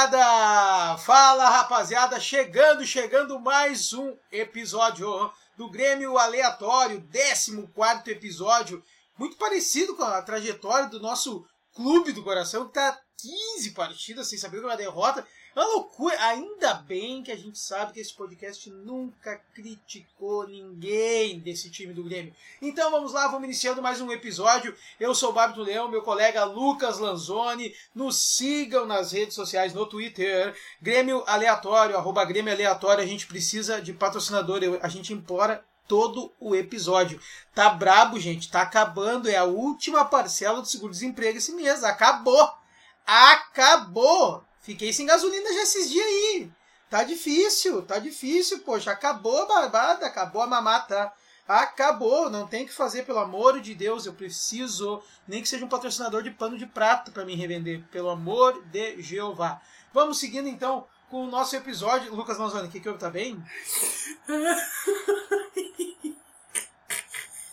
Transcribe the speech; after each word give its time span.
rapaziada! 0.00 0.96
Fala, 0.98 1.50
rapaziada! 1.50 2.20
Chegando, 2.20 2.86
chegando 2.86 3.38
mais 3.38 3.92
um 3.92 4.16
episódio 4.32 5.30
do 5.58 5.68
Grêmio 5.68 6.16
Aleatório, 6.16 7.06
14 7.12 8.10
episódio, 8.10 8.82
muito 9.18 9.36
parecido 9.36 9.94
com 9.94 10.02
a 10.02 10.22
trajetória 10.22 10.88
do 10.88 11.00
nosso 11.00 11.44
clube 11.74 12.12
do 12.12 12.22
coração, 12.22 12.66
que 12.66 12.72
tá 12.72 12.98
15 13.18 13.72
partidas 13.72 14.28
sem 14.28 14.38
saber 14.38 14.64
uma 14.64 14.76
derrota. 14.76 15.26
É 15.54 15.60
uma 15.60 15.68
loucura. 15.68 16.16
Ainda 16.26 16.74
bem 16.74 17.22
que 17.22 17.32
a 17.32 17.36
gente 17.36 17.58
sabe 17.58 17.92
que 17.92 18.00
esse 18.00 18.14
podcast 18.14 18.70
nunca 18.70 19.40
criticou 19.52 20.46
ninguém 20.46 21.40
desse 21.40 21.70
time 21.70 21.92
do 21.92 22.04
Grêmio. 22.04 22.32
Então 22.62 22.90
vamos 22.90 23.12
lá, 23.12 23.26
vamos 23.26 23.44
iniciando 23.44 23.82
mais 23.82 24.00
um 24.00 24.12
episódio. 24.12 24.74
Eu 24.98 25.12
sou 25.14 25.30
o 25.30 25.32
Bárbara 25.32 25.62
Leão, 25.62 25.90
meu 25.90 26.02
colega 26.02 26.44
Lucas 26.44 26.98
Lanzoni. 26.98 27.74
Nos 27.92 28.16
sigam 28.36 28.86
nas 28.86 29.10
redes 29.10 29.34
sociais, 29.34 29.74
no 29.74 29.86
Twitter. 29.86 30.54
Grêmio 30.80 31.24
Aleatório, 31.26 31.96
arroba 31.96 32.24
Grêmio 32.24 32.52
Aleatório. 32.52 33.02
A 33.02 33.06
gente 33.06 33.26
precisa 33.26 33.82
de 33.82 33.92
patrocinador. 33.92 34.60
A 34.82 34.88
gente 34.88 35.12
implora 35.12 35.64
todo 35.88 36.32
o 36.38 36.54
episódio. 36.54 37.20
Tá 37.52 37.68
brabo, 37.70 38.20
gente. 38.20 38.48
Tá 38.48 38.62
acabando. 38.62 39.28
É 39.28 39.36
a 39.36 39.44
última 39.44 40.04
parcela 40.04 40.60
do 40.60 40.68
seguro-desemprego 40.68 41.38
esse 41.38 41.52
mês. 41.52 41.82
Acabou. 41.82 42.52
Acabou. 43.04 44.44
Fiquei 44.60 44.92
sem 44.92 45.06
gasolina 45.06 45.52
já 45.52 45.62
esses 45.62 45.90
dias 45.90 46.06
aí. 46.06 46.50
Tá 46.88 47.04
difícil, 47.04 47.82
tá 47.82 47.98
difícil, 47.98 48.60
poxa. 48.60 48.90
Acabou 48.90 49.42
a 49.42 49.46
barbada, 49.46 50.06
acabou 50.06 50.42
a 50.42 50.46
mamata. 50.46 51.12
Acabou, 51.46 52.30
não 52.30 52.46
tem 52.46 52.64
que 52.64 52.72
fazer, 52.72 53.04
pelo 53.04 53.18
amor 53.18 53.60
de 53.60 53.74
Deus, 53.74 54.06
eu 54.06 54.12
preciso, 54.12 55.02
nem 55.26 55.42
que 55.42 55.48
seja 55.48 55.64
um 55.64 55.68
patrocinador 55.68 56.22
de 56.22 56.30
pano 56.30 56.56
de 56.56 56.64
prato 56.64 57.10
para 57.10 57.24
me 57.24 57.34
revender, 57.34 57.82
pelo 57.90 58.08
amor 58.08 58.62
de 58.66 59.02
Jeová. 59.02 59.60
Vamos 59.92 60.20
seguindo 60.20 60.48
então 60.48 60.86
com 61.10 61.24
o 61.24 61.30
nosso 61.30 61.56
episódio. 61.56 62.14
Lucas 62.14 62.38
Manzoni, 62.38 62.68
o 62.68 62.70
que, 62.70 62.78
que 62.78 62.88
eu 62.88 62.96
tá 62.96 63.10
bem? 63.10 63.42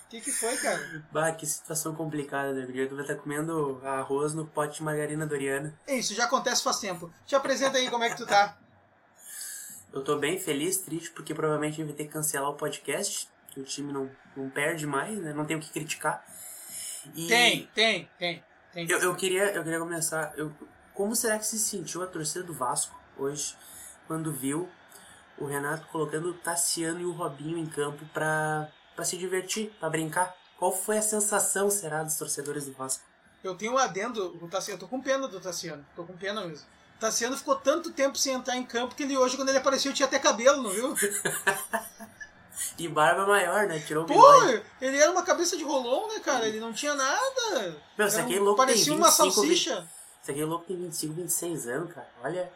O 0.08 0.10
que, 0.10 0.22
que 0.22 0.32
foi, 0.32 0.56
cara? 0.56 1.04
Bah, 1.12 1.34
que 1.34 1.46
situação 1.46 1.94
complicada, 1.94 2.54
né? 2.54 2.66
Porque 2.66 2.86
tu 2.86 2.96
vai 2.96 3.04
estar 3.04 3.16
comendo 3.16 3.82
arroz 3.84 4.34
no 4.34 4.48
pote 4.48 4.78
de 4.78 4.84
margarina 4.84 5.28
doriana. 5.28 5.78
É 5.86 5.96
isso, 5.96 6.16
já 6.16 6.24
acontece 6.24 6.64
faz 6.64 6.80
tempo. 6.80 7.12
Te 7.26 7.36
apresenta 7.36 7.78
aí 7.78 7.90
como 7.90 8.06
é 8.06 8.10
que 8.10 8.16
tu 8.16 8.26
tá. 8.26 8.58
Eu 9.92 10.02
tô 10.02 10.18
bem 10.18 10.40
feliz, 10.40 10.78
triste, 10.78 11.12
porque 11.12 11.34
provavelmente 11.34 11.74
a 11.74 11.76
gente 11.78 11.88
vai 11.88 11.96
ter 11.96 12.06
que 12.06 12.14
cancelar 12.14 12.50
o 12.50 12.56
podcast, 12.56 13.28
que 13.50 13.60
o 13.60 13.66
time 13.66 13.92
não, 13.92 14.10
não 14.34 14.50
perde 14.50 14.88
mais, 14.88 15.18
né? 15.18 15.34
Não 15.34 15.44
tem 15.44 15.58
o 15.58 15.60
que 15.60 15.72
criticar. 15.72 16.26
E 17.14 17.28
tem, 17.28 17.70
tem, 17.76 18.10
tem. 18.18 18.44
tem 18.72 18.90
eu, 18.90 19.00
eu, 19.00 19.16
queria, 19.16 19.52
eu 19.52 19.62
queria 19.62 19.80
começar. 19.80 20.34
Eu, 20.38 20.54
como 20.94 21.18
será 21.18 21.38
que 21.38 21.46
se 21.46 21.60
sentiu 21.60 22.02
a 22.02 22.08
torcida 22.08 22.46
do 22.46 22.54
Vasco 22.54 22.98
hoje, 23.18 23.58
quando 24.08 24.32
viu 24.32 24.70
o 25.38 25.46
Renato 25.46 25.86
colocando 25.88 26.30
o 26.30 26.34
Tassiano 26.34 27.02
e 27.02 27.06
o 27.06 27.12
Robinho 27.12 27.58
em 27.58 27.66
campo 27.66 28.06
pra 28.14 28.70
para 28.98 29.06
se 29.06 29.16
divertir, 29.16 29.72
para 29.80 29.92
brincar. 29.92 30.36
Qual 30.58 30.76
foi 30.76 30.98
a 30.98 31.02
sensação, 31.04 31.70
será, 31.70 32.02
dos 32.02 32.18
torcedores 32.18 32.66
do 32.66 32.74
Vasco? 32.74 33.04
Eu 33.44 33.54
tenho 33.54 33.74
um 33.74 33.78
adendo, 33.78 34.36
o 34.42 34.48
Tassiano, 34.48 34.78
eu 34.78 34.80
tô 34.80 34.88
com 34.88 35.00
pena 35.00 35.28
do 35.28 35.40
Tassiano, 35.40 35.86
tô 35.96 36.04
com 36.04 36.18
pena 36.18 36.44
mesmo. 36.46 36.66
O 36.96 37.00
Tassiano 37.00 37.38
ficou 37.38 37.56
tanto 37.56 37.92
tempo 37.92 38.18
sem 38.18 38.34
entrar 38.34 38.58
em 38.58 38.64
campo 38.64 38.96
que 38.96 39.04
ele 39.04 39.16
hoje, 39.16 39.38
quando 39.38 39.50
ele 39.50 39.60
apareceu, 39.60 39.94
tinha 39.94 40.08
até 40.08 40.18
cabelo, 40.18 40.64
não 40.64 40.72
viu? 40.72 40.96
e 42.80 42.88
barba 42.88 43.28
maior, 43.28 43.68
né? 43.68 43.80
Tirou 43.80 44.04
o 44.04 44.08
Pô, 44.08 44.44
ele 44.82 44.98
era 44.98 45.12
uma 45.12 45.22
cabeça 45.22 45.56
de 45.56 45.64
rolão, 45.64 46.08
né, 46.08 46.20
cara? 46.20 46.48
Ele 46.48 46.60
não 46.60 46.74
tinha 46.74 46.96
nada. 46.96 47.78
Meu, 47.96 48.08
isso 48.08 48.20
aqui 48.20 48.36
é 48.36 48.40
louco 48.40 48.58
Parecia 48.58 48.86
tem 48.86 48.96
25, 48.96 48.98
uma 48.98 49.12
salsicha. 49.12 49.76
20... 49.82 49.90
Isso 50.24 50.32
aqui 50.32 50.42
é 50.42 50.46
louco 50.46 50.66
tem 50.66 50.76
25, 50.76 51.14
26 51.14 51.68
anos, 51.68 51.94
cara. 51.94 52.10
Olha 52.24 52.52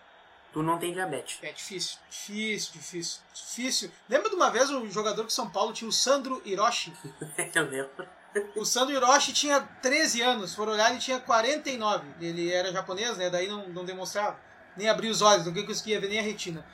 tu 0.52 0.62
não 0.62 0.78
tem 0.78 0.94
diabetes. 0.94 1.40
É 1.42 1.52
difícil, 1.52 1.98
difícil, 2.10 2.72
difícil, 2.74 3.22
difícil. 3.34 3.92
Lembra 4.10 4.30
de 4.30 4.36
uma 4.36 4.50
vez 4.50 4.70
um 4.70 4.90
jogador 4.90 5.26
que 5.26 5.34
São 5.34 5.50
Paulo 5.50 5.74
tinha 5.74 5.90
o 5.90 5.92
Sandro 5.92 6.42
Hiroshi? 6.46 6.94
Eu 7.56 7.70
lembro. 7.70 8.08
O 8.56 8.64
Sandro 8.64 8.96
Hiroshi 8.96 9.34
tinha 9.34 9.60
13 9.60 10.22
anos, 10.22 10.56
foram 10.56 10.74
olhar, 10.74 10.90
ele 10.90 11.00
tinha 11.00 11.20
49. 11.20 12.06
Ele 12.22 12.52
era 12.52 12.72
japonês, 12.72 13.18
né? 13.18 13.30
Daí 13.30 13.48
não, 13.48 13.68
não 13.70 13.84
demonstrava. 13.84 14.40
Nem 14.78 14.88
abria 14.88 15.12
os 15.12 15.22
olhos, 15.22 15.46
não 15.46 15.66
conseguia 15.66 16.00
ver 16.00 16.10
nem 16.10 16.20
a 16.20 16.24
retina. 16.24 16.66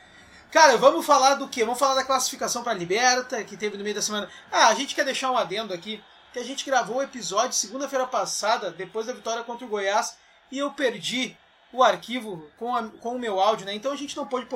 Cara, 0.52 0.78
vamos 0.78 1.06
falar 1.06 1.36
do 1.36 1.48
quê? 1.48 1.66
Vamos 1.66 1.80
falar 1.80 1.96
da 1.96 2.04
classificação 2.04 2.64
para 2.64 2.72
a 2.72 2.76
Liberta, 2.76 3.44
que 3.44 3.58
teve 3.58 3.76
no 3.76 3.84
meio 3.84 3.96
da 3.96 4.02
semana. 4.02 4.30
Ah, 4.52 4.68
a 4.68 4.76
gente 4.76 4.96
quer 4.96 5.04
deixar 5.04 5.32
um 5.32 5.38
adendo 5.38 5.74
aqui, 5.74 6.02
que 6.32 6.40
a 6.40 6.44
gente 6.44 6.64
gravou 6.64 6.98
o 6.98 7.02
episódio 7.02 7.54
segunda-feira 7.54 8.08
passada, 8.08 8.72
depois 8.72 9.08
da 9.08 9.14
vitória 9.14 9.44
contra 9.44 9.66
o 9.66 9.70
Goiás, 9.70 10.18
e 10.52 10.60
eu 10.60 10.72
perdi 10.72 11.36
o 11.72 11.84
arquivo 11.84 12.46
com, 12.58 12.76
a, 12.76 12.84
com 12.84 13.16
o 13.16 13.20
meu 13.20 13.40
áudio, 13.40 13.66
né? 13.66 13.74
Então 13.74 13.92
a 13.92 13.96
gente 13.96 14.16
não 14.16 14.26
pôde 14.26 14.48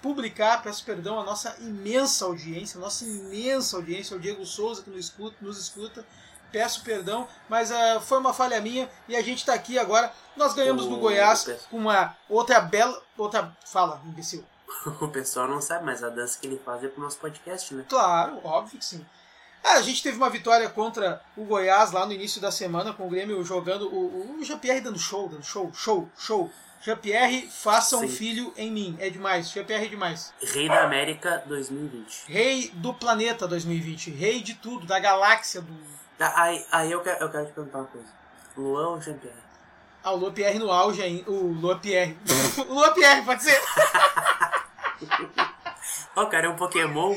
publicar, 0.00 0.62
peço 0.62 0.84
perdão, 0.84 1.18
a 1.18 1.24
nossa 1.24 1.56
imensa 1.60 2.24
audiência, 2.24 2.78
a 2.78 2.80
nossa 2.80 3.04
imensa 3.04 3.76
audiência, 3.76 4.16
o 4.16 4.20
Diego 4.20 4.44
Souza 4.46 4.82
que 4.82 4.90
nos 4.90 5.06
escuta, 5.06 5.36
nos 5.40 5.58
escuta 5.58 6.04
peço 6.52 6.82
perdão, 6.82 7.28
mas 7.48 7.70
uh, 7.70 8.00
foi 8.00 8.18
uma 8.18 8.32
falha 8.32 8.60
minha 8.60 8.88
e 9.06 9.16
a 9.16 9.22
gente 9.22 9.38
está 9.38 9.54
aqui 9.54 9.78
agora. 9.78 10.12
Nós 10.36 10.54
ganhamos 10.54 10.86
o... 10.86 10.88
do 10.88 10.96
Goiás 10.96 11.44
com 11.70 11.78
uma 11.78 12.16
outra 12.28 12.60
bela. 12.60 13.00
Outra. 13.16 13.56
Fala, 13.66 14.00
imbecil. 14.04 14.44
o 15.00 15.08
pessoal 15.08 15.48
não 15.48 15.60
sabe, 15.60 15.84
mas 15.84 16.02
a 16.02 16.08
dança 16.08 16.38
que 16.38 16.46
ele 16.46 16.60
faz 16.64 16.82
é 16.84 16.88
pro 16.88 17.02
nosso 17.02 17.18
podcast, 17.18 17.74
né? 17.74 17.84
Claro, 17.88 18.40
óbvio 18.44 18.78
que 18.78 18.84
sim. 18.84 19.04
Ah, 19.62 19.74
a 19.74 19.82
gente 19.82 20.02
teve 20.02 20.16
uma 20.16 20.30
vitória 20.30 20.68
contra 20.68 21.20
o 21.36 21.44
Goiás 21.44 21.92
lá 21.92 22.06
no 22.06 22.12
início 22.12 22.40
da 22.40 22.50
semana, 22.50 22.92
com 22.92 23.06
o 23.06 23.10
Grêmio 23.10 23.42
jogando. 23.44 23.88
O, 23.88 24.38
o 24.38 24.44
Jean-Pierre 24.44 24.80
dando 24.80 24.98
show, 24.98 25.28
dando 25.28 25.44
show, 25.44 25.70
show, 25.74 26.08
show. 26.16 26.50
Jean-Pierre, 26.80 27.48
faça 27.50 27.98
Sim. 27.98 28.04
um 28.04 28.08
filho 28.08 28.52
em 28.56 28.70
mim. 28.70 28.96
É 29.00 29.10
demais. 29.10 29.50
Jean-Pierre 29.50 29.86
é 29.86 29.88
demais. 29.88 30.32
Rei 30.40 30.68
da 30.68 30.84
América 30.84 31.42
2020. 31.46 32.24
Rei 32.28 32.70
do 32.74 32.94
planeta 32.94 33.48
2020. 33.48 34.10
Rei 34.10 34.40
de 34.40 34.54
tudo, 34.54 34.86
da 34.86 34.98
galáxia. 34.98 35.60
do. 35.60 35.72
Ah, 36.20 36.42
aí, 36.42 36.64
aí 36.70 36.92
eu, 36.92 37.00
quero, 37.00 37.24
eu 37.24 37.30
quero 37.30 37.46
te 37.46 37.52
perguntar 37.52 37.78
uma 37.78 37.86
coisa: 37.86 38.08
Luan 38.56 38.88
ou 38.90 39.00
Jean-Pierre? 39.00 39.48
Ah, 40.02 40.12
o 40.12 40.16
Luan 40.16 40.32
Pierre 40.32 40.58
no 40.58 40.70
auge 40.70 41.02
ainda. 41.02 41.30
O 41.30 41.52
Luan 41.52 41.78
Pierre. 41.78 42.16
o 42.68 42.74
Luan 42.74 42.92
Pierre, 42.92 43.22
pode 43.22 43.42
ser. 43.42 43.60
Ó, 46.14 46.22
oh, 46.22 46.26
cara, 46.26 46.46
é 46.46 46.48
um 46.48 46.56
Pokémon 46.56 47.16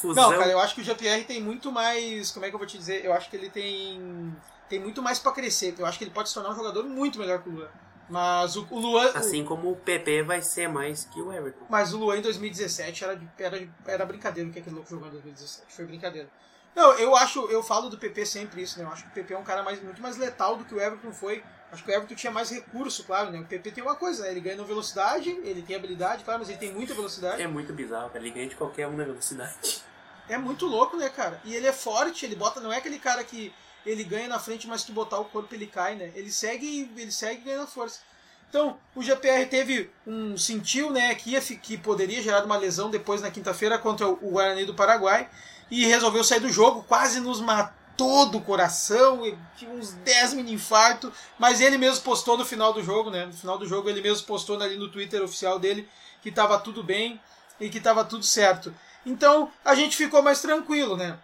fusão. 0.00 0.30
Não, 0.30 0.38
cara, 0.38 0.50
eu 0.50 0.58
acho 0.58 0.74
que 0.74 0.80
o 0.80 0.84
Jean-Pierre 0.84 1.24
tem 1.24 1.40
muito 1.40 1.70
mais. 1.70 2.30
Como 2.30 2.44
é 2.44 2.48
que 2.48 2.54
eu 2.54 2.58
vou 2.58 2.66
te 2.66 2.78
dizer? 2.78 3.04
Eu 3.04 3.12
acho 3.12 3.28
que 3.28 3.36
ele 3.36 3.50
tem. 3.50 4.34
Tem 4.68 4.78
muito 4.78 5.02
mais 5.02 5.18
para 5.18 5.32
crescer. 5.32 5.74
Eu 5.78 5.86
acho 5.86 5.98
que 5.98 6.04
ele 6.04 6.12
pode 6.12 6.28
se 6.28 6.34
tornar 6.34 6.50
um 6.50 6.56
jogador 6.56 6.84
muito 6.84 7.18
melhor 7.18 7.42
que 7.42 7.48
o 7.48 7.52
Luan. 7.52 7.68
Mas 8.08 8.56
o, 8.56 8.66
o 8.70 8.78
Luan. 8.78 9.10
Assim 9.14 9.42
o... 9.42 9.44
como 9.44 9.70
o 9.70 9.76
PP 9.76 10.22
vai 10.22 10.42
ser 10.42 10.68
mais 10.68 11.04
que 11.04 11.20
o 11.20 11.32
Everton. 11.32 11.66
Mas 11.68 11.92
o 11.92 11.98
Luan 11.98 12.18
em 12.18 12.22
2017 12.22 13.04
era, 13.04 13.20
era, 13.38 13.68
era 13.86 14.04
brincadeira 14.04 14.48
o 14.48 14.52
que 14.52 14.58
aquele 14.58 14.74
louco 14.74 14.90
jogou 14.90 15.08
em 15.08 15.12
2017. 15.12 15.72
Foi 15.72 15.84
brincadeira. 15.84 16.28
Não, 16.74 16.92
eu 16.94 17.16
acho, 17.16 17.46
eu 17.46 17.62
falo 17.62 17.88
do 17.88 17.98
PP 17.98 18.24
sempre 18.24 18.62
isso, 18.62 18.78
né? 18.78 18.84
Eu 18.84 18.90
acho 18.90 19.02
que 19.04 19.10
o 19.10 19.12
PP 19.12 19.34
é 19.34 19.38
um 19.38 19.42
cara 19.42 19.62
mais, 19.62 19.82
muito 19.82 20.00
mais 20.00 20.16
letal 20.16 20.56
do 20.56 20.64
que 20.64 20.74
o 20.74 20.80
Everton 20.80 21.12
foi. 21.12 21.42
Acho 21.72 21.84
que 21.84 21.90
o 21.90 21.94
Everton 21.94 22.14
tinha 22.14 22.32
mais 22.32 22.50
recurso, 22.50 23.04
claro, 23.04 23.30
né? 23.30 23.40
O 23.40 23.44
PP 23.44 23.72
tem 23.72 23.82
uma 23.82 23.94
coisa, 23.94 24.24
né? 24.24 24.30
Ele 24.30 24.40
ganha 24.40 24.56
na 24.56 24.64
velocidade, 24.64 25.30
ele 25.44 25.62
tem 25.62 25.76
habilidade, 25.76 26.24
claro, 26.24 26.40
mas 26.40 26.48
ele 26.48 26.58
tem 26.58 26.72
muita 26.72 26.94
velocidade. 26.94 27.42
É 27.42 27.46
muito 27.46 27.72
bizarro, 27.72 28.08
cara. 28.10 28.24
Ele 28.24 28.32
ganha 28.32 28.48
de 28.48 28.56
qualquer 28.56 28.86
um 28.86 28.96
na 28.96 29.04
velocidade. 29.04 29.82
É 30.30 30.38
muito 30.38 30.66
louco, 30.66 30.96
né, 30.96 31.08
cara? 31.08 31.40
E 31.44 31.54
ele 31.54 31.66
é 31.66 31.72
forte, 31.72 32.24
ele 32.24 32.36
bota. 32.36 32.60
Não 32.60 32.72
é 32.72 32.78
aquele 32.78 32.98
cara 32.98 33.24
que 33.24 33.52
ele 33.84 34.04
ganha 34.04 34.28
na 34.28 34.38
frente, 34.38 34.68
mas 34.68 34.84
que 34.84 34.92
botar 34.92 35.18
o 35.18 35.24
corpo 35.24 35.52
ele 35.54 35.66
cai, 35.66 35.96
né? 35.96 36.12
Ele 36.14 36.30
segue, 36.30 36.90
ele 36.96 37.10
segue 37.10 37.42
ganhando 37.42 37.66
força. 37.66 38.00
Então, 38.48 38.78
o 38.96 39.02
GPR 39.02 39.46
teve 39.46 39.90
um 40.06 40.36
sentiu, 40.36 40.90
né, 40.90 41.14
que, 41.14 41.30
ia, 41.30 41.40
que 41.40 41.76
poderia 41.76 42.20
gerar 42.20 42.44
uma 42.44 42.56
lesão 42.56 42.90
depois 42.90 43.22
na 43.22 43.30
quinta-feira 43.30 43.78
contra 43.78 44.08
o 44.08 44.30
Guarani 44.32 44.64
do 44.64 44.74
Paraguai 44.74 45.28
e 45.70 45.86
resolveu 45.86 46.24
sair 46.24 46.40
do 46.40 46.50
jogo, 46.50 46.84
quase 46.88 47.20
nos 47.20 47.40
matou 47.40 48.26
do 48.26 48.40
coração, 48.40 49.22
tinha 49.56 49.70
uns 49.70 49.92
10 49.92 50.34
mini 50.34 50.54
infarto, 50.54 51.12
mas 51.38 51.60
ele 51.60 51.78
mesmo 51.78 52.02
postou 52.02 52.36
no 52.36 52.44
final 52.44 52.72
do 52.72 52.82
jogo, 52.82 53.08
né? 53.08 53.26
No 53.26 53.32
final 53.32 53.56
do 53.56 53.68
jogo 53.68 53.88
ele 53.88 54.00
mesmo 54.00 54.26
postou 54.26 54.60
ali 54.60 54.76
no 54.76 54.90
Twitter 54.90 55.22
oficial 55.22 55.56
dele 55.60 55.88
que 56.20 56.28
estava 56.28 56.58
tudo 56.58 56.82
bem 56.82 57.20
e 57.60 57.68
que 57.68 57.78
estava 57.78 58.04
tudo 58.04 58.24
certo. 58.24 58.74
Então 59.04 59.50
a 59.64 59.74
gente 59.74 59.96
ficou 59.96 60.22
mais 60.22 60.40
tranquilo, 60.40 60.96
né? 60.96 61.18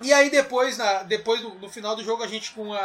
E 0.00 0.12
aí 0.12 0.30
depois, 0.30 0.76
na, 0.76 1.02
depois 1.02 1.42
no, 1.42 1.54
no 1.54 1.70
final 1.70 1.96
do 1.96 2.04
jogo, 2.04 2.22
a 2.22 2.26
gente 2.26 2.52
com 2.52 2.72
a, 2.72 2.78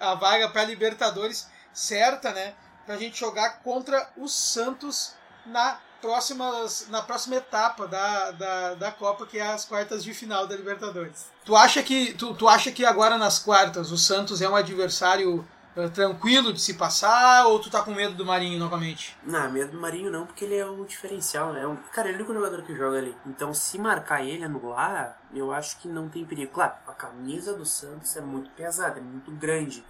a, 0.00 0.10
a 0.10 0.14
vaga 0.14 0.48
para 0.48 0.64
Libertadores 0.64 1.48
certa, 1.72 2.32
né? 2.32 2.54
Pra 2.86 2.96
gente 2.96 3.18
jogar 3.18 3.60
contra 3.62 4.08
o 4.16 4.28
Santos 4.28 5.14
na 5.46 5.78
próxima, 6.00 6.66
na 6.88 7.02
próxima 7.02 7.36
etapa 7.36 7.86
da, 7.86 8.30
da, 8.30 8.74
da 8.74 8.90
Copa, 8.90 9.26
que 9.26 9.38
é 9.38 9.46
as 9.46 9.64
quartas 9.64 10.02
de 10.02 10.14
final 10.14 10.46
da 10.46 10.56
Libertadores. 10.56 11.26
Tu 11.44 11.54
acha 11.54 11.82
que, 11.82 12.14
tu, 12.14 12.34
tu 12.34 12.48
acha 12.48 12.70
que 12.72 12.84
agora 12.84 13.18
nas 13.18 13.38
quartas 13.38 13.90
o 13.90 13.98
Santos 13.98 14.40
é 14.40 14.48
um 14.48 14.56
adversário 14.56 15.46
tranquilo 15.94 16.52
de 16.52 16.60
se 16.60 16.74
passar 16.74 17.46
ou 17.46 17.58
tu 17.60 17.70
tá 17.70 17.82
com 17.82 17.92
medo 17.92 18.14
do 18.14 18.26
Marinho 18.26 18.58
novamente? 18.58 19.16
Não, 19.24 19.50
medo 19.50 19.72
do 19.72 19.80
Marinho 19.80 20.10
não, 20.10 20.26
porque 20.26 20.44
ele 20.44 20.56
é 20.56 20.66
o 20.66 20.84
diferencial, 20.84 21.52
né? 21.52 21.62
É 21.62 21.92
cara, 21.92 22.08
ele 22.08 22.18
é 22.18 22.20
o 22.20 22.24
único 22.24 22.34
jogador 22.34 22.62
que 22.62 22.76
joga 22.76 22.98
ali. 22.98 23.16
Então, 23.26 23.54
se 23.54 23.78
marcar 23.78 24.24
ele 24.24 24.44
anular, 24.44 25.20
eu 25.32 25.52
acho 25.52 25.78
que 25.78 25.88
não 25.88 26.08
tem 26.08 26.24
perigo. 26.24 26.52
Claro, 26.52 26.74
a 26.86 26.92
camisa 26.92 27.54
do 27.54 27.64
Santos 27.64 28.16
é 28.16 28.20
muito 28.20 28.50
pesada, 28.50 28.98
é 28.98 29.02
muito 29.02 29.30
grande. 29.32 29.84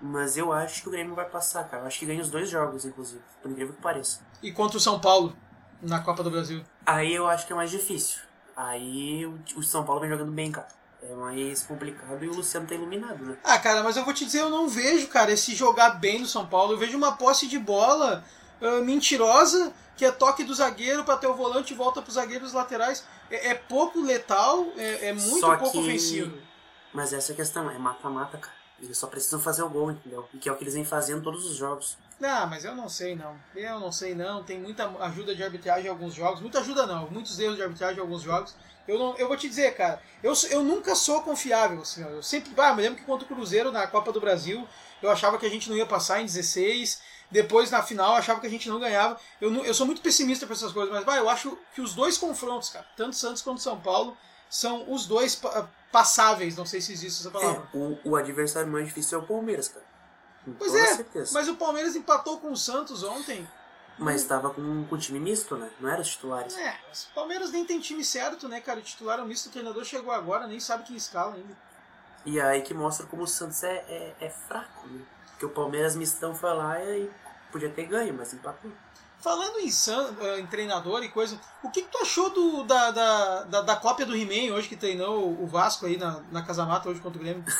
Mas 0.00 0.36
eu 0.36 0.52
acho 0.52 0.82
que 0.82 0.88
o 0.88 0.92
Grêmio 0.92 1.14
vai 1.14 1.24
passar, 1.24 1.64
cara. 1.64 1.82
Eu 1.82 1.86
acho 1.86 1.98
que 1.98 2.06
ganha 2.06 2.20
os 2.20 2.30
dois 2.30 2.50
jogos, 2.50 2.84
inclusive. 2.84 3.22
Por 3.40 3.50
incrível 3.50 3.74
que 3.74 3.80
pareça. 3.80 4.20
E 4.42 4.52
contra 4.52 4.76
o 4.76 4.80
São 4.80 5.00
Paulo, 5.00 5.34
na 5.80 6.00
Copa 6.00 6.22
do 6.22 6.30
Brasil? 6.30 6.62
Aí 6.84 7.14
eu 7.14 7.26
acho 7.26 7.46
que 7.46 7.52
é 7.52 7.56
mais 7.56 7.70
difícil. 7.70 8.20
Aí 8.54 9.26
o 9.26 9.62
São 9.62 9.84
Paulo 9.84 10.00
vem 10.00 10.10
jogando 10.10 10.32
bem, 10.32 10.52
cara. 10.52 10.68
É 11.08 11.14
mais 11.14 11.62
complicado 11.62 12.24
e 12.24 12.28
o 12.28 12.34
Luciano 12.34 12.66
tá 12.66 12.74
iluminado, 12.74 13.24
né? 13.24 13.36
Ah, 13.44 13.58
cara, 13.58 13.82
mas 13.82 13.96
eu 13.96 14.04
vou 14.04 14.12
te 14.12 14.24
dizer, 14.24 14.40
eu 14.40 14.50
não 14.50 14.68
vejo, 14.68 15.06
cara, 15.08 15.30
esse 15.30 15.54
jogar 15.54 15.90
bem 15.90 16.18
no 16.20 16.26
São 16.26 16.46
Paulo. 16.46 16.72
Eu 16.72 16.78
vejo 16.78 16.96
uma 16.96 17.12
posse 17.16 17.46
de 17.46 17.58
bola 17.58 18.24
uh, 18.60 18.84
mentirosa, 18.84 19.72
que 19.96 20.04
é 20.04 20.10
toque 20.10 20.42
do 20.42 20.54
zagueiro 20.54 21.04
para 21.04 21.16
ter 21.16 21.26
o 21.28 21.34
volante 21.34 21.72
e 21.72 21.76
volta 21.76 22.02
pros 22.02 22.14
zagueiros 22.14 22.52
laterais. 22.52 23.04
É, 23.30 23.48
é 23.50 23.54
pouco 23.54 24.00
letal, 24.00 24.66
é, 24.76 25.08
é 25.08 25.12
muito 25.12 25.40
Só 25.40 25.56
pouco 25.56 25.72
que- 25.72 25.78
ofensivo. 25.78 26.36
Mas 26.92 27.12
essa 27.12 27.32
é 27.32 27.34
a 27.34 27.36
questão, 27.36 27.70
é 27.70 27.78
mata-mata, 27.78 28.38
cara. 28.38 28.54
Eles 28.82 28.98
só 28.98 29.06
precisam 29.06 29.40
fazer 29.40 29.62
o 29.62 29.68
gol, 29.70 29.90
entendeu? 29.90 30.28
E 30.34 30.38
que 30.38 30.48
é 30.48 30.52
o 30.52 30.56
que 30.56 30.64
eles 30.64 30.74
vêm 30.74 30.84
fazendo 30.84 31.22
todos 31.22 31.46
os 31.46 31.56
jogos. 31.56 31.96
Não, 32.20 32.46
mas 32.46 32.64
eu 32.64 32.74
não 32.74 32.88
sei 32.88 33.14
não. 33.14 33.34
Eu 33.54 33.78
não 33.80 33.92
sei 33.92 34.14
não. 34.14 34.42
Tem 34.42 34.58
muita 34.58 34.86
ajuda 35.00 35.34
de 35.34 35.42
arbitragem 35.42 35.86
em 35.86 35.88
alguns 35.88 36.14
jogos. 36.14 36.40
Muita 36.40 36.60
ajuda 36.60 36.86
não. 36.86 37.08
Muitos 37.10 37.38
erros 37.38 37.56
de 37.56 37.62
arbitragem 37.62 37.96
em 37.98 38.00
alguns 38.00 38.22
jogos. 38.22 38.54
Eu, 38.86 38.98
não, 38.98 39.16
eu 39.16 39.26
vou 39.28 39.36
te 39.36 39.48
dizer, 39.48 39.74
cara. 39.74 40.00
Eu, 40.22 40.32
eu 40.50 40.62
nunca 40.62 40.94
sou 40.94 41.22
confiável. 41.22 41.80
Assim, 41.82 42.02
eu 42.02 42.22
sempre. 42.22 42.52
Ah, 42.56 42.74
me 42.74 42.82
lembro 42.82 42.98
que 42.98 43.04
contra 43.04 43.24
o 43.24 43.28
Cruzeiro 43.28 43.72
na 43.72 43.86
Copa 43.86 44.12
do 44.12 44.20
Brasil, 44.20 44.66
eu 45.02 45.10
achava 45.10 45.38
que 45.38 45.46
a 45.46 45.50
gente 45.50 45.68
não 45.68 45.76
ia 45.76 45.86
passar 45.86 46.20
em 46.20 46.26
16. 46.26 47.00
Depois, 47.30 47.70
na 47.70 47.82
final, 47.82 48.12
eu 48.12 48.18
achava 48.18 48.40
que 48.40 48.46
a 48.46 48.50
gente 48.50 48.68
não 48.68 48.78
ganhava. 48.78 49.18
Eu, 49.40 49.52
eu 49.64 49.74
sou 49.74 49.84
muito 49.86 50.00
pessimista 50.00 50.46
para 50.46 50.54
essas 50.54 50.72
coisas, 50.72 50.92
mas 50.92 51.04
vai, 51.04 51.18
eu 51.18 51.28
acho 51.28 51.58
que 51.74 51.80
os 51.80 51.92
dois 51.94 52.16
confrontos, 52.16 52.68
cara, 52.68 52.86
tanto 52.96 53.16
Santos 53.16 53.42
quanto 53.42 53.60
São 53.60 53.80
Paulo, 53.80 54.16
são 54.48 54.92
os 54.92 55.06
dois 55.06 55.34
pa- 55.34 55.68
passáveis. 55.90 56.56
Não 56.56 56.64
sei 56.64 56.80
se 56.80 56.92
existe 56.92 57.20
essa 57.20 57.30
palavra. 57.30 57.68
É, 57.74 57.76
o, 57.76 57.98
o 58.04 58.16
adversário 58.16 58.70
mais 58.70 58.86
difícil 58.86 59.18
é 59.18 59.22
o 59.22 59.26
Palmeiras, 59.26 59.68
cara. 59.68 59.84
Com 60.44 60.52
Pois 60.52 60.72
é, 60.76 60.86
certeza. 60.94 61.32
Mas 61.34 61.48
o 61.48 61.56
Palmeiras 61.56 61.96
empatou 61.96 62.38
com 62.38 62.52
o 62.52 62.56
Santos 62.56 63.02
ontem. 63.02 63.46
Mas 63.98 64.24
tava 64.24 64.50
com, 64.50 64.84
com 64.84 64.98
time 64.98 65.18
misto, 65.18 65.56
né? 65.56 65.70
Não 65.80 65.88
eram 65.88 66.02
os 66.02 66.08
titulares. 66.08 66.56
É, 66.56 66.78
o 67.10 67.14
Palmeiras 67.14 67.50
nem 67.50 67.64
tem 67.64 67.80
time 67.80 68.04
certo, 68.04 68.48
né, 68.48 68.60
cara? 68.60 68.78
O 68.78 68.82
titular 68.82 69.18
é 69.18 69.22
um 69.22 69.26
misto, 69.26 69.46
o 69.46 69.52
treinador 69.52 69.84
chegou 69.84 70.12
agora, 70.12 70.46
nem 70.46 70.60
sabe 70.60 70.84
quem 70.84 70.96
escala 70.96 71.34
ainda. 71.34 71.56
E 72.24 72.40
aí 72.40 72.60
que 72.60 72.74
mostra 72.74 73.06
como 73.06 73.22
o 73.22 73.26
Santos 73.26 73.62
é, 73.62 73.76
é, 73.88 74.14
é 74.20 74.30
fraco, 74.30 74.86
né? 74.88 75.00
Porque 75.30 75.46
o 75.46 75.50
Palmeiras 75.50 75.96
mistão 75.96 76.34
foi 76.34 76.52
lá 76.52 76.82
e 76.82 77.10
podia 77.50 77.70
ter 77.70 77.86
ganho, 77.86 78.12
mas 78.12 78.34
empatou. 78.34 78.70
Falando 79.26 79.58
em, 79.58 79.72
San, 79.72 80.14
eh, 80.20 80.38
em 80.38 80.46
treinador 80.46 81.02
e 81.02 81.08
coisa, 81.08 81.36
o 81.60 81.68
que, 81.68 81.82
que 81.82 81.90
tu 81.90 81.98
achou 81.98 82.30
do, 82.30 82.62
da, 82.62 82.92
da, 82.92 83.42
da, 83.42 83.60
da 83.60 83.74
cópia 83.74 84.06
do 84.06 84.14
He-Man 84.14 84.54
hoje 84.54 84.68
que 84.68 84.76
treinou 84.76 85.42
o 85.42 85.48
Vasco 85.48 85.84
aí 85.84 85.96
na, 85.96 86.22
na 86.30 86.42
Casa 86.44 86.64
Mata 86.64 86.88
hoje 86.88 87.00
contra 87.00 87.18
o 87.20 87.24
Grêmio? 87.24 87.44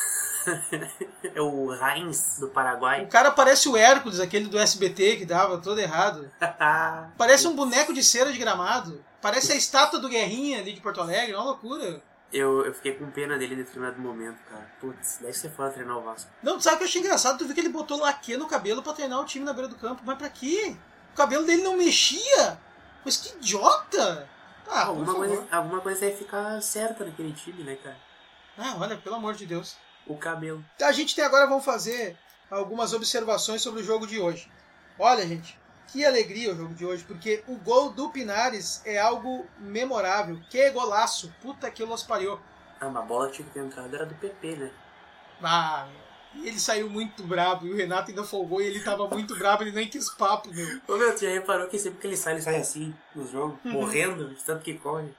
É 1.35 1.41
o 1.41 1.73
Heinz 1.73 2.39
do 2.39 2.47
Paraguai. 2.47 3.03
O 3.03 3.09
cara 3.09 3.31
parece 3.31 3.67
o 3.67 3.75
Hércules, 3.75 4.21
aquele 4.21 4.47
do 4.47 4.57
SBT 4.57 5.17
que 5.17 5.25
dava 5.25 5.57
todo 5.57 5.77
errado. 5.77 6.31
Parece 7.17 7.49
um 7.49 7.53
boneco 7.53 7.93
de 7.93 8.01
cera 8.01 8.31
de 8.31 8.39
gramado. 8.39 9.03
Parece 9.21 9.51
a 9.51 9.55
estátua 9.57 9.99
do 9.99 10.07
Guerrinha 10.07 10.59
ali 10.59 10.71
de 10.71 10.79
Porto 10.79 11.01
Alegre, 11.01 11.33
é 11.33 11.37
uma 11.37 11.43
loucura. 11.43 12.01
Eu, 12.31 12.65
eu 12.65 12.73
fiquei 12.73 12.93
com 12.93 13.11
pena 13.11 13.37
dele 13.37 13.55
em 13.55 13.57
determinado 13.57 13.99
momento, 13.99 14.37
cara. 14.49 14.71
Putz, 14.79 15.17
deve 15.17 15.33
ser 15.33 15.51
foda 15.51 15.71
treinar 15.71 15.97
o 15.97 16.01
Vasco. 16.01 16.31
Não, 16.41 16.57
tu 16.57 16.63
sabe 16.63 16.75
o 16.75 16.77
que 16.77 16.83
eu 16.85 16.87
achei 16.87 17.01
engraçado? 17.01 17.37
Tu 17.37 17.43
viu 17.43 17.53
que 17.53 17.59
ele 17.59 17.67
botou 17.67 17.99
laque 17.99 18.37
no 18.37 18.47
cabelo 18.47 18.81
pra 18.81 18.93
treinar 18.93 19.19
o 19.19 19.25
time 19.25 19.43
na 19.43 19.51
beira 19.51 19.67
do 19.67 19.75
campo. 19.75 20.01
Mas 20.05 20.17
pra 20.17 20.29
quê? 20.29 20.77
O 21.17 21.23
cabelo 21.25 21.47
dele 21.47 21.63
não 21.63 21.75
mexia. 21.75 22.59
Mas 23.03 23.17
que 23.17 23.35
idiota! 23.37 24.29
Ah, 24.67 24.85
alguma, 24.85 25.15
coisa, 25.15 25.47
alguma 25.51 25.81
coisa 25.81 26.05
ia 26.05 26.15
ficar 26.15 26.61
certa 26.61 27.03
naquele 27.03 27.33
time, 27.33 27.63
né, 27.63 27.75
cara? 27.75 27.97
Ah, 28.55 28.75
olha, 28.77 28.95
pelo 28.97 29.15
amor 29.15 29.33
de 29.33 29.47
Deus. 29.47 29.75
O 30.05 30.15
cabelo. 30.15 30.63
A 30.79 30.91
gente 30.91 31.15
tem 31.15 31.25
agora, 31.25 31.47
vamos 31.47 31.65
fazer 31.65 32.15
algumas 32.51 32.93
observações 32.93 33.63
sobre 33.63 33.81
o 33.81 33.83
jogo 33.83 34.05
de 34.05 34.19
hoje. 34.19 34.47
Olha, 34.99 35.25
gente, 35.25 35.59
que 35.87 36.05
alegria 36.05 36.53
o 36.53 36.55
jogo 36.55 36.75
de 36.75 36.85
hoje, 36.85 37.03
porque 37.03 37.43
o 37.47 37.55
gol 37.55 37.89
do 37.89 38.11
Pinares 38.11 38.83
é 38.85 38.99
algo 38.99 39.47
memorável. 39.57 40.39
Que 40.51 40.69
golaço! 40.69 41.33
Puta 41.41 41.71
que 41.71 41.83
los 41.83 42.03
pariu. 42.03 42.39
Ah, 42.79 42.89
mas 42.89 42.97
a 42.97 43.01
bola 43.01 43.31
tinha 43.31 43.47
que 43.47 43.55
ter 43.55 43.61
entrado, 43.61 43.95
era 43.95 44.05
do 44.05 44.13
PP, 44.13 44.55
né? 44.55 44.71
Ah. 45.41 45.87
Ele 46.35 46.59
saiu 46.59 46.89
muito 46.89 47.23
brabo 47.23 47.65
e 47.65 47.71
o 47.71 47.75
Renato 47.75 48.09
ainda 48.11 48.23
folgou 48.23 48.61
e 48.61 48.65
ele 48.65 48.79
tava 48.81 49.07
muito 49.07 49.35
brabo, 49.35 49.63
ele 49.63 49.71
nem 49.71 49.87
quis 49.87 50.09
papo, 50.09 50.53
meu. 50.53 50.81
Ô 50.87 50.97
meu, 50.97 51.13
tu 51.15 51.21
já 51.21 51.29
reparou 51.29 51.67
que 51.67 51.77
sempre 51.79 51.99
que 51.99 52.07
ele 52.07 52.17
sai, 52.17 52.33
ele 52.33 52.41
sai 52.41 52.57
assim 52.57 52.93
no 53.15 53.27
jogo, 53.29 53.59
Uhum. 53.65 53.71
morrendo, 53.71 54.29
de 54.35 54.43
tanto 54.43 54.63
que 54.63 54.73
corre. 54.75 55.09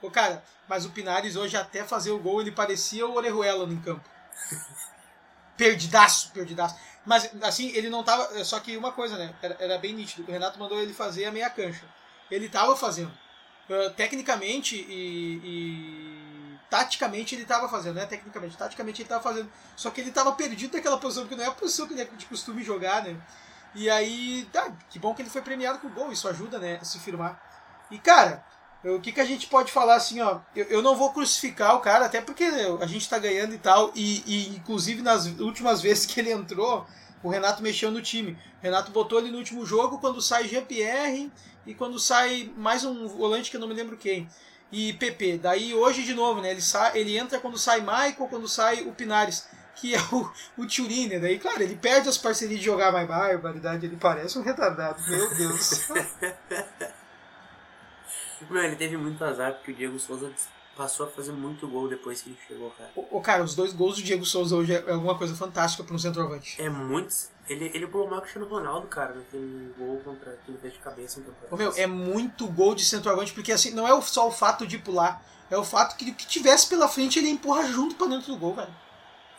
Ô, 0.00 0.10
cara, 0.10 0.44
mas 0.68 0.84
o 0.84 0.90
Pinares 0.90 1.36
hoje, 1.36 1.56
até 1.56 1.82
fazer 1.84 2.10
o 2.10 2.18
gol, 2.18 2.40
ele 2.40 2.52
parecia 2.52 3.06
o 3.06 3.14
Orejuela 3.14 3.66
no 3.66 3.80
campo. 3.80 4.04
perdidaço, 5.56 6.30
perdidaço. 6.32 6.76
Mas, 7.04 7.30
assim, 7.42 7.68
ele 7.74 7.88
não 7.88 8.02
tava. 8.02 8.44
Só 8.44 8.58
que 8.60 8.76
uma 8.76 8.92
coisa, 8.92 9.16
né? 9.16 9.34
Era, 9.40 9.56
era 9.60 9.78
bem 9.78 9.94
nítido. 9.94 10.28
O 10.28 10.32
Renato 10.32 10.58
mandou 10.58 10.80
ele 10.80 10.92
fazer 10.92 11.24
a 11.24 11.32
meia 11.32 11.48
cancha. 11.48 11.84
Ele 12.30 12.48
tava 12.48 12.76
fazendo. 12.76 13.12
Ah, 13.70 13.90
tecnicamente 13.96 14.76
e, 14.76 15.40
e 15.44 16.25
taticamente 16.70 17.34
ele 17.34 17.44
tava 17.44 17.68
fazendo, 17.68 17.96
né? 17.96 18.06
Tecnicamente, 18.06 18.56
taticamente 18.56 19.02
ele 19.02 19.08
tava 19.08 19.22
fazendo. 19.22 19.50
Só 19.76 19.90
que 19.90 20.00
ele 20.00 20.10
tava 20.10 20.32
perdido 20.32 20.76
naquela 20.76 20.98
posição, 20.98 21.24
porque 21.24 21.36
não 21.36 21.44
é 21.44 21.48
a 21.48 21.52
posição 21.52 21.86
que 21.86 21.94
ele 21.94 22.02
é 22.02 22.04
de 22.04 22.26
costume 22.26 22.62
jogar, 22.62 23.02
né? 23.04 23.16
E 23.74 23.90
aí, 23.90 24.48
tá, 24.52 24.72
que 24.88 24.98
bom 24.98 25.14
que 25.14 25.22
ele 25.22 25.30
foi 25.30 25.42
premiado 25.42 25.78
com 25.78 25.88
o 25.88 25.90
gol, 25.90 26.10
isso 26.10 26.26
ajuda, 26.28 26.58
né, 26.58 26.78
a 26.80 26.84
se 26.84 26.98
firmar. 26.98 27.38
E, 27.90 27.98
cara, 27.98 28.42
o 28.82 29.00
que, 29.00 29.12
que 29.12 29.20
a 29.20 29.24
gente 29.24 29.48
pode 29.48 29.72
falar 29.72 29.96
assim, 29.96 30.20
ó? 30.20 30.40
Eu, 30.54 30.64
eu 30.66 30.82
não 30.82 30.96
vou 30.96 31.12
crucificar 31.12 31.74
o 31.76 31.80
cara, 31.80 32.06
até 32.06 32.20
porque 32.20 32.44
a 32.44 32.86
gente 32.86 33.08
tá 33.08 33.18
ganhando 33.18 33.54
e 33.54 33.58
tal. 33.58 33.92
E, 33.94 34.22
e, 34.26 34.56
inclusive 34.56 35.02
nas 35.02 35.26
últimas 35.26 35.80
vezes 35.82 36.06
que 36.06 36.20
ele 36.20 36.32
entrou, 36.32 36.86
o 37.22 37.28
Renato 37.28 37.62
mexeu 37.62 37.90
no 37.90 38.00
time. 38.00 38.32
O 38.32 38.62
Renato 38.62 38.90
botou 38.92 39.18
ele 39.18 39.30
no 39.30 39.38
último 39.38 39.66
jogo 39.66 39.98
quando 39.98 40.22
sai 40.22 40.48
Jean-Pierre 40.48 41.30
e 41.66 41.74
quando 41.74 41.98
sai 41.98 42.52
mais 42.56 42.84
um 42.84 43.08
volante 43.08 43.50
que 43.50 43.56
eu 43.56 43.60
não 43.60 43.68
me 43.68 43.74
lembro 43.74 43.96
quem. 43.96 44.28
E 44.72 44.92
PP. 44.94 45.38
Daí 45.38 45.72
hoje 45.74 46.02
de 46.02 46.14
novo, 46.14 46.40
né? 46.40 46.50
Ele, 46.50 46.60
sai, 46.60 46.98
ele 46.98 47.16
entra 47.16 47.38
quando 47.38 47.56
sai 47.56 47.80
Michael, 47.80 48.28
quando 48.28 48.48
sai 48.48 48.82
o 48.82 48.92
Pinares, 48.92 49.48
que 49.76 49.94
é 49.94 49.98
o, 50.12 50.30
o 50.58 50.66
Turin, 50.66 51.08
né? 51.08 51.18
Daí, 51.18 51.38
claro, 51.38 51.62
ele 51.62 51.76
perde 51.76 52.08
as 52.08 52.18
parcerias 52.18 52.58
de 52.58 52.64
jogar 52.64 52.90
mais 52.90 53.06
barbaridade, 53.06 53.86
ele 53.86 53.96
parece 53.96 54.38
um 54.38 54.42
retardado. 54.42 55.00
Meu 55.08 55.34
Deus. 55.36 55.88
Meu, 58.50 58.62
ele 58.62 58.76
teve 58.76 58.96
muito 58.96 59.24
azar, 59.24 59.54
porque 59.54 59.72
o 59.72 59.74
Diego 59.74 59.98
Souza 59.98 60.30
passou 60.76 61.06
a 61.06 61.08
fazer 61.08 61.32
muito 61.32 61.66
gol 61.66 61.88
depois 61.88 62.20
que 62.20 62.30
ele 62.30 62.38
chegou, 62.46 62.70
cara. 62.70 62.90
Ô, 62.94 63.20
cara, 63.20 63.42
os 63.42 63.54
dois 63.54 63.72
gols 63.72 63.96
do 63.96 64.02
Diego 64.02 64.26
Souza 64.26 64.54
hoje 64.54 64.74
é 64.74 64.92
alguma 64.92 65.16
coisa 65.16 65.34
fantástica 65.34 65.82
para 65.82 65.94
um 65.94 65.98
centroavante. 65.98 66.60
É 66.60 66.68
muito. 66.68 67.14
Ele, 67.48 67.70
ele 67.72 67.86
pulou 67.86 68.08
que 68.08 68.14
o 68.14 68.20
Cristiano 68.20 68.48
Ronaldo, 68.48 68.88
cara, 68.88 69.14
naquele 69.14 69.72
gol 69.78 70.00
contra 70.04 70.32
que 70.44 70.50
ele 70.50 70.58
fez 70.58 70.72
de 70.72 70.78
cabeça. 70.80 71.20
Então, 71.20 71.32
Ô, 71.50 71.56
meu, 71.56 71.72
é 71.76 71.86
muito 71.86 72.46
gol 72.48 72.74
de 72.74 72.84
centroavante, 72.84 73.32
porque 73.32 73.52
assim, 73.52 73.70
não 73.70 73.86
é 73.86 74.00
só 74.02 74.26
o 74.26 74.32
fato 74.32 74.66
de 74.66 74.78
pular, 74.78 75.22
é 75.48 75.56
o 75.56 75.64
fato 75.64 75.96
que 75.96 76.10
o 76.10 76.14
que 76.14 76.26
tivesse 76.26 76.66
pela 76.66 76.88
frente 76.88 77.18
ele 77.18 77.28
empurra 77.28 77.66
junto 77.66 77.94
pra 77.94 78.08
dentro 78.08 78.32
do 78.32 78.38
gol, 78.38 78.54
velho. 78.54 78.74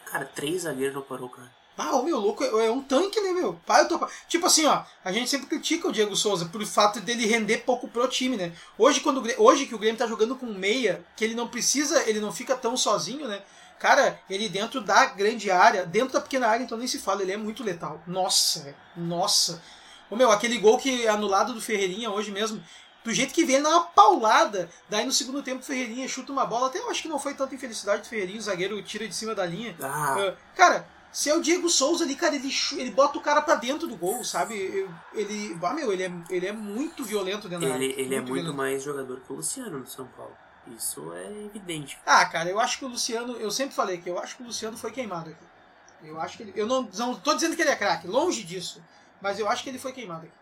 Cara, 0.06 0.26
três 0.26 0.62
zagueiros 0.62 0.96
não 0.96 1.02
parou, 1.02 1.28
cara. 1.28 1.52
Ah, 1.78 1.96
o 1.96 2.04
meu 2.04 2.18
louco 2.18 2.44
é 2.44 2.72
um 2.72 2.82
tanque, 2.82 3.22
né, 3.22 3.34
meu? 3.34 3.54
Pai, 3.64 3.84
eu 3.84 3.88
tô... 3.88 4.08
Tipo 4.28 4.48
assim, 4.48 4.66
ó, 4.66 4.82
a 5.06 5.12
gente 5.12 5.30
sempre 5.30 5.46
critica 5.46 5.88
o 5.88 5.92
Diego 5.92 6.16
Souza 6.16 6.46
por 6.46 6.66
fato 6.66 7.00
dele 7.00 7.28
render 7.28 7.60
pouco 7.60 7.88
pro 7.88 8.08
time, 8.08 8.36
né? 8.36 8.52
Hoje, 8.80 9.00
quando 9.00 9.24
hoje 9.38 9.68
que 9.68 9.76
o 9.76 9.78
Grêmio 9.78 9.98
tá 9.98 10.08
jogando 10.08 10.36
com 10.36 10.48
meia, 10.48 11.06
que 11.16 11.24
ele 11.24 11.36
não 11.36 11.48
precisa, 11.48 12.10
ele 12.10 12.20
não 12.20 12.32
fica 12.32 12.56
tão 12.56 12.76
sozinho, 12.76 13.28
né? 13.28 13.44
Cara, 13.80 14.20
ele 14.30 14.50
dentro 14.50 14.82
da 14.82 15.06
grande 15.06 15.52
área, 15.52 15.86
dentro 15.86 16.14
da 16.14 16.22
pequena 16.22 16.48
área, 16.48 16.64
então 16.64 16.78
nem 16.78 16.88
se 16.88 17.00
fala, 17.00 17.22
ele 17.22 17.32
é 17.32 17.38
muito 17.38 17.64
letal. 17.64 18.02
Nossa, 18.08 18.62
velho. 18.64 18.76
Nossa. 18.96 19.62
Ô 20.10 20.16
meu, 20.16 20.32
aquele 20.32 20.58
gol 20.58 20.78
que 20.78 21.06
é 21.06 21.10
anulado 21.10 21.54
do 21.54 21.62
Ferreirinha 21.62 22.10
hoje 22.10 22.32
mesmo, 22.32 22.64
do 23.04 23.14
jeito 23.14 23.34
que 23.34 23.46
vem 23.46 23.60
na 23.62 23.80
paulada, 23.82 24.70
daí 24.90 25.06
no 25.06 25.12
segundo 25.12 25.44
tempo 25.44 25.62
o 25.62 25.66
Ferreirinha 25.66 26.08
chuta 26.08 26.32
uma 26.32 26.46
bola, 26.46 26.68
até 26.68 26.80
eu 26.80 26.90
acho 26.90 27.02
que 27.04 27.08
não 27.08 27.20
foi 27.20 27.34
tanta 27.34 27.54
infelicidade 27.56 28.02
do 28.02 28.08
Ferreirinha, 28.08 28.40
o 28.40 28.42
zagueiro 28.44 28.82
tira 28.82 29.08
de 29.08 29.14
cima 29.16 29.36
da 29.36 29.46
linha. 29.46 29.76
Ah, 29.82 30.16
Ah, 30.18 30.34
Cara, 30.56 30.88
se 31.12 31.30
é 31.30 31.36
o 31.36 31.42
Diego 31.42 31.70
Souza 31.70 32.04
ali, 32.04 32.16
cara, 32.16 32.36
ele, 32.36 32.50
ele 32.78 32.92
bota 32.92 33.18
o 33.18 33.22
cara 33.22 33.42
pra 33.42 33.56
dentro 33.56 33.88
do 33.88 33.96
gol, 33.96 34.24
sabe? 34.24 34.56
Ele. 35.14 35.58
Ah, 35.62 35.74
meu, 35.74 35.92
ele 35.94 36.04
é, 36.04 36.12
ele 36.30 36.48
é 36.48 36.52
muito 36.52 37.04
violento 37.04 37.48
dentro 37.48 37.68
da 37.68 37.76
ele, 37.76 37.86
área. 37.92 38.02
ele 38.02 38.16
é 38.16 38.20
muito 38.20 38.34
violento. 38.34 38.54
mais 38.56 38.84
jogador 38.84 39.20
que 39.22 39.32
o 39.32 39.36
Luciano 39.38 39.80
no 39.80 39.88
São 39.88 40.06
Paulo. 40.08 40.36
Isso 40.76 41.14
é 41.14 41.46
evidente. 41.46 41.98
Ah, 42.06 42.26
cara, 42.26 42.50
eu 42.50 42.60
acho 42.60 42.80
que 42.80 42.86
o 42.86 42.88
Luciano. 42.88 43.38
Eu 43.38 43.52
sempre 43.52 43.76
falei 43.76 44.00
que 44.00 44.10
eu 44.10 44.20
acho 44.20 44.36
que 44.36 44.44
o 44.44 44.46
Luciano 44.46 44.78
foi 44.78 44.92
queimado 44.92 45.30
aqui. 45.30 45.46
Eu 46.04 46.20
acho 46.20 46.38
que 46.38 46.44
ele. 46.44 46.54
Eu 46.56 46.68
não, 46.68 46.90
não 46.94 47.16
tô 47.16 47.34
dizendo 47.34 47.56
que 47.56 47.62
ele 47.62 47.72
é 47.72 47.76
craque, 47.76 48.08
longe 48.08 48.44
disso. 48.44 48.84
Mas 49.22 49.40
eu 49.40 49.50
acho 49.50 49.64
que 49.64 49.70
ele 49.70 49.80
foi 49.80 49.94
queimado 49.94 50.26
aqui. 50.26 50.34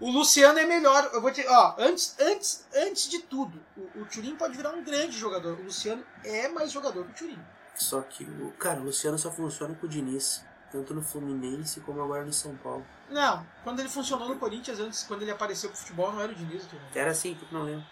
O 0.00 0.10
Luciano 0.10 0.58
é 0.58 0.64
melhor. 0.64 1.10
Eu 1.12 1.20
vou 1.20 1.30
te. 1.30 1.46
Ó, 1.46 1.74
antes, 1.78 2.16
antes, 2.18 2.66
antes 2.74 3.08
de 3.08 3.20
tudo, 3.20 3.60
o, 3.76 4.00
o 4.00 4.06
Turin 4.06 4.36
pode 4.36 4.56
virar 4.56 4.70
um 4.70 4.82
grande 4.82 5.16
jogador. 5.16 5.58
O 5.58 5.64
Luciano 5.64 6.04
é 6.24 6.48
mais 6.48 6.72
jogador 6.72 7.04
que 7.04 7.10
o 7.10 7.14
Turin. 7.14 7.38
Só 7.74 8.02
que, 8.02 8.24
o 8.24 8.52
cara, 8.58 8.80
o 8.80 8.84
Luciano 8.84 9.18
só 9.18 9.30
funciona 9.30 9.74
com 9.74 9.86
o 9.86 9.88
Diniz. 9.88 10.44
Tanto 10.70 10.94
no 10.94 11.02
Fluminense 11.02 11.80
como 11.80 12.00
agora 12.00 12.24
no 12.24 12.32
São 12.32 12.54
Paulo. 12.56 12.86
Não, 13.10 13.44
quando 13.64 13.80
ele 13.80 13.88
funcionou 13.88 14.28
no 14.28 14.36
Corinthians, 14.36 14.78
antes, 14.78 15.02
quando 15.02 15.22
ele 15.22 15.32
apareceu 15.32 15.68
pro 15.68 15.78
futebol, 15.78 16.12
não 16.12 16.20
era 16.20 16.30
o 16.30 16.34
Diniz, 16.34 16.62
o. 16.64 16.98
Era 16.98 17.10
assim, 17.10 17.36
não 17.50 17.64
lembra. 17.64 17.84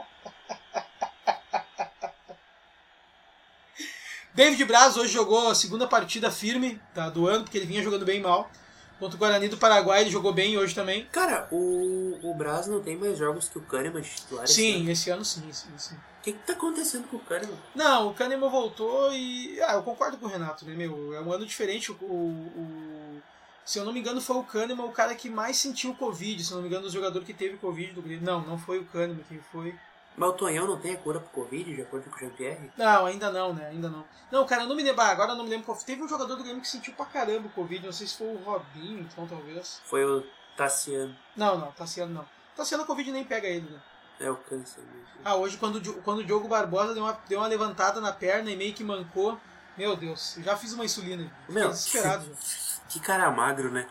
David 4.36 4.64
Braz 4.66 4.96
hoje 4.98 5.12
jogou 5.12 5.48
a 5.48 5.54
segunda 5.54 5.86
partida 5.86 6.30
firme 6.30 6.78
tá, 6.94 7.08
do 7.08 7.26
ano, 7.26 7.44
porque 7.44 7.56
ele 7.56 7.64
vinha 7.66 7.82
jogando 7.82 8.04
bem 8.04 8.20
mal. 8.20 8.50
Contra 8.98 9.16
o 9.16 9.18
Guarani 9.18 9.48
do 9.48 9.56
Paraguai, 9.58 10.02
ele 10.02 10.10
jogou 10.10 10.32
bem 10.32 10.56
hoje 10.56 10.74
também. 10.74 11.06
Cara, 11.12 11.48
o, 11.50 12.18
o 12.22 12.34
Braz 12.34 12.66
não 12.66 12.80
tem 12.80 12.96
mais 12.96 13.16
jogos 13.18 13.48
que 13.48 13.58
o 13.58 13.62
Kahneman 13.62 14.00
titular. 14.02 14.46
Sim, 14.46 14.90
esse 14.90 15.10
ano 15.10 15.24
sim, 15.24 15.50
sim, 15.52 15.68
sim. 15.76 15.94
O 15.94 16.22
que, 16.22 16.32
que 16.32 16.38
tá 16.46 16.54
acontecendo 16.54 17.06
com 17.08 17.16
o 17.16 17.20
Kahneman? 17.20 17.58
Não, 17.74 18.08
o 18.08 18.14
Kahneman 18.14 18.48
voltou 18.48 19.12
e. 19.12 19.60
Ah, 19.62 19.74
eu 19.74 19.82
concordo 19.82 20.16
com 20.16 20.26
o 20.26 20.28
Renato, 20.28 20.64
né, 20.64 20.74
meu? 20.74 21.14
É 21.14 21.20
um 21.20 21.32
ano 21.32 21.46
diferente. 21.46 21.92
O, 21.92 21.94
o, 21.94 23.22
se 23.66 23.80
eu 23.80 23.84
não 23.84 23.92
me 23.92 23.98
engano, 23.98 24.20
foi 24.20 24.36
o 24.36 24.44
Kahneman 24.44 24.84
o 24.84 24.92
cara 24.92 25.12
que 25.16 25.28
mais 25.28 25.56
sentiu 25.56 25.90
o 25.90 25.96
Covid. 25.96 26.42
Se 26.42 26.52
eu 26.52 26.56
não 26.56 26.62
me 26.62 26.68
engano, 26.68 26.86
o 26.86 26.90
jogador 26.90 27.22
que 27.24 27.34
teve 27.34 27.56
Covid 27.56 27.92
do 27.92 28.00
Grêmio. 28.00 28.24
Não, 28.24 28.40
não 28.42 28.56
foi 28.56 28.78
o 28.78 28.84
Kahneman, 28.86 29.24
quem 29.28 29.40
foi. 29.50 29.76
Mas 30.16 30.30
o 30.30 30.32
Tonhão 30.34 30.68
não 30.68 30.78
tem 30.78 30.94
a 30.94 30.96
cura 30.96 31.18
pro 31.18 31.42
Covid, 31.42 31.74
de 31.74 31.82
acordo 31.82 32.08
com 32.08 32.16
o 32.16 32.18
Jean-Pierre? 32.18 32.70
Não, 32.78 33.04
ainda 33.04 33.30
não, 33.30 33.52
né? 33.52 33.66
Ainda 33.66 33.88
não. 33.90 34.04
Não, 34.30 34.46
cara, 34.46 34.62
eu 34.62 34.68
não 34.68 34.76
me 34.76 34.84
lembro. 34.84 35.02
Agora 35.02 35.32
eu 35.32 35.36
não 35.36 35.44
me 35.44 35.50
lembro. 35.50 35.76
Teve 35.84 36.02
um 36.02 36.08
jogador 36.08 36.36
do 36.36 36.44
Grêmio 36.44 36.62
que 36.62 36.68
sentiu 36.68 36.94
pra 36.94 37.04
caramba 37.06 37.48
o 37.48 37.50
Covid. 37.50 37.84
Não 37.84 37.92
sei 37.92 38.06
se 38.06 38.16
foi 38.16 38.28
o 38.28 38.36
Robinho, 38.36 39.00
então 39.00 39.26
talvez. 39.26 39.80
Foi 39.84 40.04
o 40.04 40.24
Tassiano. 40.56 41.14
Não, 41.36 41.58
não, 41.58 41.72
Tassiano 41.72 42.14
não. 42.14 42.26
Tassiano 42.56 42.84
o 42.84 42.86
Covid 42.86 43.10
nem 43.10 43.24
pega 43.24 43.48
ele, 43.48 43.68
né? 43.68 43.80
É 44.18 44.30
o 44.30 44.36
câncer 44.36 44.80
mesmo. 44.80 45.06
Ah, 45.24 45.34
hoje 45.34 45.58
quando, 45.58 45.82
quando 46.02 46.20
o 46.20 46.24
Diogo 46.24 46.48
Barbosa 46.48 46.94
deu 46.94 47.02
uma, 47.02 47.20
deu 47.28 47.40
uma 47.40 47.48
levantada 47.48 48.00
na 48.00 48.12
perna 48.12 48.50
e 48.50 48.56
meio 48.56 48.72
que 48.72 48.84
mancou. 48.84 49.38
Meu 49.76 49.94
Deus, 49.94 50.38
eu 50.38 50.44
já 50.44 50.56
fiz 50.56 50.72
uma 50.72 50.84
insulina. 50.86 51.30
Meu, 51.48 51.68
desesperado. 51.68 52.24
Que 52.88 53.00
cara 53.00 53.30
magro, 53.30 53.70
né? 53.70 53.86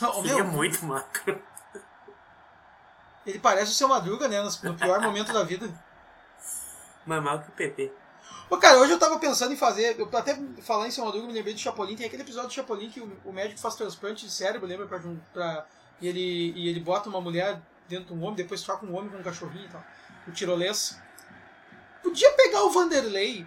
Não, 0.00 0.18
Ele 0.18 0.28
meu, 0.28 0.38
é 0.38 0.42
muito 0.42 0.84
magro. 0.84 1.42
ele 3.26 3.38
parece 3.38 3.72
o 3.72 3.74
seu 3.74 3.88
Madruga, 3.88 4.28
né? 4.28 4.40
No 4.62 4.74
pior 4.74 5.00
momento 5.00 5.32
da 5.32 5.42
vida. 5.42 5.68
Mais 7.04 7.22
magro 7.22 7.46
que 7.46 7.50
o 7.50 7.54
PP. 7.54 7.92
Ô, 8.48 8.56
cara, 8.56 8.78
hoje 8.78 8.92
eu 8.92 8.98
tava 8.98 9.18
pensando 9.18 9.52
em 9.52 9.56
fazer. 9.56 9.98
Eu 9.98 10.08
até 10.16 10.38
falar 10.62 10.86
em 10.86 10.90
seu 10.90 11.04
Madruga, 11.04 11.26
me 11.26 11.32
lembrei 11.32 11.54
do 11.54 11.60
Chapolin. 11.60 11.96
Tem 11.96 12.06
aquele 12.06 12.22
episódio 12.22 12.48
do 12.48 12.54
Chapolin 12.54 12.88
que 12.90 13.00
o, 13.00 13.20
o 13.24 13.32
médico 13.32 13.60
faz 13.60 13.74
transplante 13.74 14.24
de 14.24 14.32
cérebro, 14.32 14.66
lembra? 14.66 14.86
Pra, 14.86 15.00
pra, 15.32 15.66
e, 16.00 16.06
ele, 16.06 16.52
e 16.54 16.68
ele 16.68 16.80
bota 16.80 17.08
uma 17.08 17.20
mulher 17.20 17.60
dentro 17.88 18.06
de 18.06 18.12
um 18.14 18.22
homem, 18.22 18.36
depois 18.36 18.62
troca 18.62 18.86
um 18.86 18.94
homem 18.96 19.10
com 19.10 19.18
um 19.18 19.22
cachorrinho 19.22 19.66
e 19.66 19.68
tal. 19.68 19.84
O 20.28 20.30
tirolês. 20.30 20.98
Podia 22.02 22.30
pegar 22.32 22.62
o 22.62 22.70
Vanderlei 22.70 23.44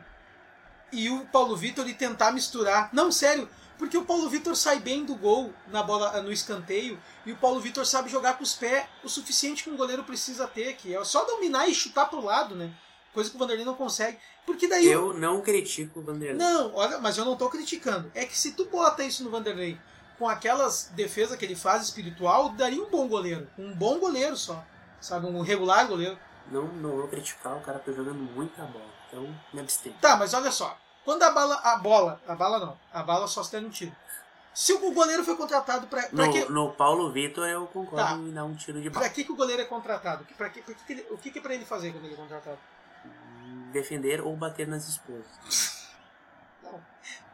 e 0.91 1.09
o 1.09 1.25
Paulo 1.27 1.55
Vitor 1.55 1.87
e 1.87 1.93
tentar 1.93 2.31
misturar. 2.31 2.89
Não, 2.91 3.11
sério. 3.11 3.47
Porque 3.79 3.98
o 3.98 4.03
Paulo 4.03 4.29
Vitor 4.29 4.55
sai 4.57 4.77
bem 4.77 5.05
do 5.05 5.15
gol 5.15 5.53
na 5.67 5.81
bola 5.81 6.21
no 6.21 6.31
escanteio 6.33 7.00
e 7.25 7.31
o 7.31 7.38
Paulo 7.38 7.62
Vitor 7.62 7.86
sabe 7.86 8.09
jogar 8.09 8.38
com 8.38 8.43
os 8.43 8.53
pés 8.53 8.86
o 9.05 9.07
suficiente 9.09 9.63
que 9.63 9.69
um 9.69 9.77
goleiro 9.77 10.03
precisa 10.03 10.45
ter, 10.45 10.75
que 10.75 10.93
é 10.93 11.03
só 11.05 11.24
dominar 11.24 11.67
e 11.69 11.74
chutar 11.74 12.09
pro 12.09 12.24
lado, 12.24 12.55
né? 12.55 12.69
Coisa 13.13 13.29
que 13.29 13.38
o 13.38 13.39
Vanderlei 13.39 13.65
não 13.65 13.74
consegue. 13.74 14.17
Porque 14.45 14.67
daí 14.67 14.86
Eu 14.86 15.13
não 15.13 15.41
critico 15.41 16.01
o 16.01 16.03
Vanderlei. 16.03 16.36
não, 16.38 16.75
olha, 16.75 17.00
mas 17.00 17.17
eu 17.17 17.24
não 17.24 17.38
tô 17.38 17.50
criticando. 17.50 18.12
É 18.13 18.25
que 18.25 18.38
se 18.38 18.51
tu 18.51 18.65
bota 18.65 19.01
isso 19.03 19.24
no 19.24 19.29
Vanderlei 19.29 19.79
com 20.19 20.27
aquelas 20.27 20.91
defesas 20.93 21.38
que 21.38 21.45
ele 21.45 21.55
faz 21.55 21.83
espiritual, 21.83 22.50
daria 22.50 22.83
um 22.83 22.89
bom 22.89 23.07
goleiro. 23.07 23.50
Um 23.57 23.74
bom 23.74 23.98
goleiro 23.98 24.36
só. 24.36 24.62
Sabe? 25.00 25.25
Um 25.25 25.39
regular 25.39 25.88
goleiro. 25.88 26.19
Não, 26.51 26.65
não 26.67 26.98
vou 26.98 27.07
criticar, 27.07 27.55
o 27.55 27.62
cara 27.62 27.79
tá 27.79 27.93
jogando 27.93 28.19
muita 28.19 28.62
bola. 28.63 28.89
Então, 29.07 29.33
me 29.53 29.62
abstenho. 29.62 29.95
Tá, 30.01 30.17
mas 30.17 30.33
olha 30.33 30.51
só. 30.51 30.77
Quando 31.09 31.23
a 31.23 31.31
bala. 31.31 31.55
A 31.63 31.75
bola. 31.77 32.21
A 32.27 32.35
bala 32.35 32.59
não. 32.59 32.77
A 32.93 33.01
bala 33.01 33.27
só 33.27 33.41
se 33.41 33.51
der 33.51 33.63
um 33.65 33.69
tiro. 33.71 33.91
Se 34.53 34.73
o 34.73 34.91
goleiro 34.91 35.23
foi 35.23 35.35
contratado 35.35 35.87
No, 36.11 36.31
que, 36.31 36.45
no 36.51 36.71
Paulo 36.73 37.11
Vitor 37.11 37.47
eu 37.47 37.65
concordo 37.65 37.95
Tá. 38.05 38.13
em 38.13 38.31
dar 38.31 38.43
um 38.45 38.53
tiro 38.53 38.79
de 38.79 38.91
bala. 38.91 39.05
pra 39.05 39.09
que, 39.11 39.23
que 39.23 39.31
o 39.31 39.35
goleiro 39.35 39.59
é 39.59 39.65
contratado? 39.65 40.23
Pra 40.37 40.49
que, 40.51 40.61
pra 40.61 40.75
que 40.75 40.83
que 40.85 40.93
ele- 40.93 41.07
o 41.09 41.17
que, 41.17 41.31
que 41.31 41.39
é 41.39 41.41
pra 41.41 41.55
ele 41.55 41.65
fazer 41.65 41.91
quando 41.93 42.05
ele 42.05 42.13
é 42.13 42.17
contratado? 42.17 42.59
Defender 43.71 44.21
ou 44.21 44.35
bater 44.35 44.67
nas 44.67 44.87
esposas. 44.87 45.87
Não. 46.61 46.79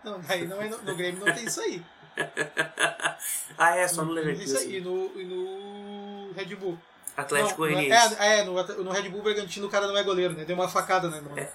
Não, 0.06 0.22
daí 0.22 0.48
não 0.48 0.62
é 0.62 0.70
no, 0.70 0.78
no 0.82 0.96
Grêmio 0.96 1.26
não 1.26 1.34
tem 1.34 1.44
isso 1.44 1.60
aí. 1.60 1.84
ah, 3.58 3.76
é, 3.76 3.88
só 3.90 4.06
no 4.06 4.16
Não 4.16 4.24
tem 4.24 4.32
isso 4.36 4.58
aí. 4.58 4.68
Leverkusen. 4.68 4.78
E 4.78 4.82
no, 4.82 5.20
e 5.20 5.26
no 5.26 6.32
Red 6.32 6.56
Bull. 6.56 6.80
Atlético 7.18 7.66
é- 7.66 7.74
Goianiense. 7.74 8.16
É, 8.20 8.40
é 8.40 8.44
no, 8.46 8.54
no 8.86 8.92
Red 8.92 9.10
Bull 9.10 9.22
Bragantino 9.22 9.68
o 9.68 9.70
cara 9.70 9.86
não 9.86 9.98
é 9.98 10.04
goleiro, 10.04 10.34
né? 10.34 10.46
Deu 10.46 10.56
uma 10.56 10.70
facada, 10.70 11.10
né? 11.10 11.20
no- 11.20 11.38
É. 11.38 11.52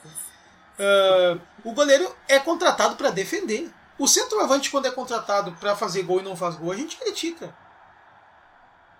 Ah, 0.80 1.38
o 1.62 1.72
goleiro 1.72 2.14
é 2.26 2.38
contratado 2.38 2.96
pra 2.96 3.10
defender. 3.10 3.70
O 3.98 4.08
centroavante, 4.08 4.70
quando 4.70 4.86
é 4.86 4.90
contratado 4.90 5.52
pra 5.52 5.76
fazer 5.76 6.02
gol 6.02 6.20
e 6.20 6.24
não 6.24 6.34
faz 6.34 6.56
gol, 6.56 6.72
a 6.72 6.76
gente 6.76 6.96
critica. 6.96 7.54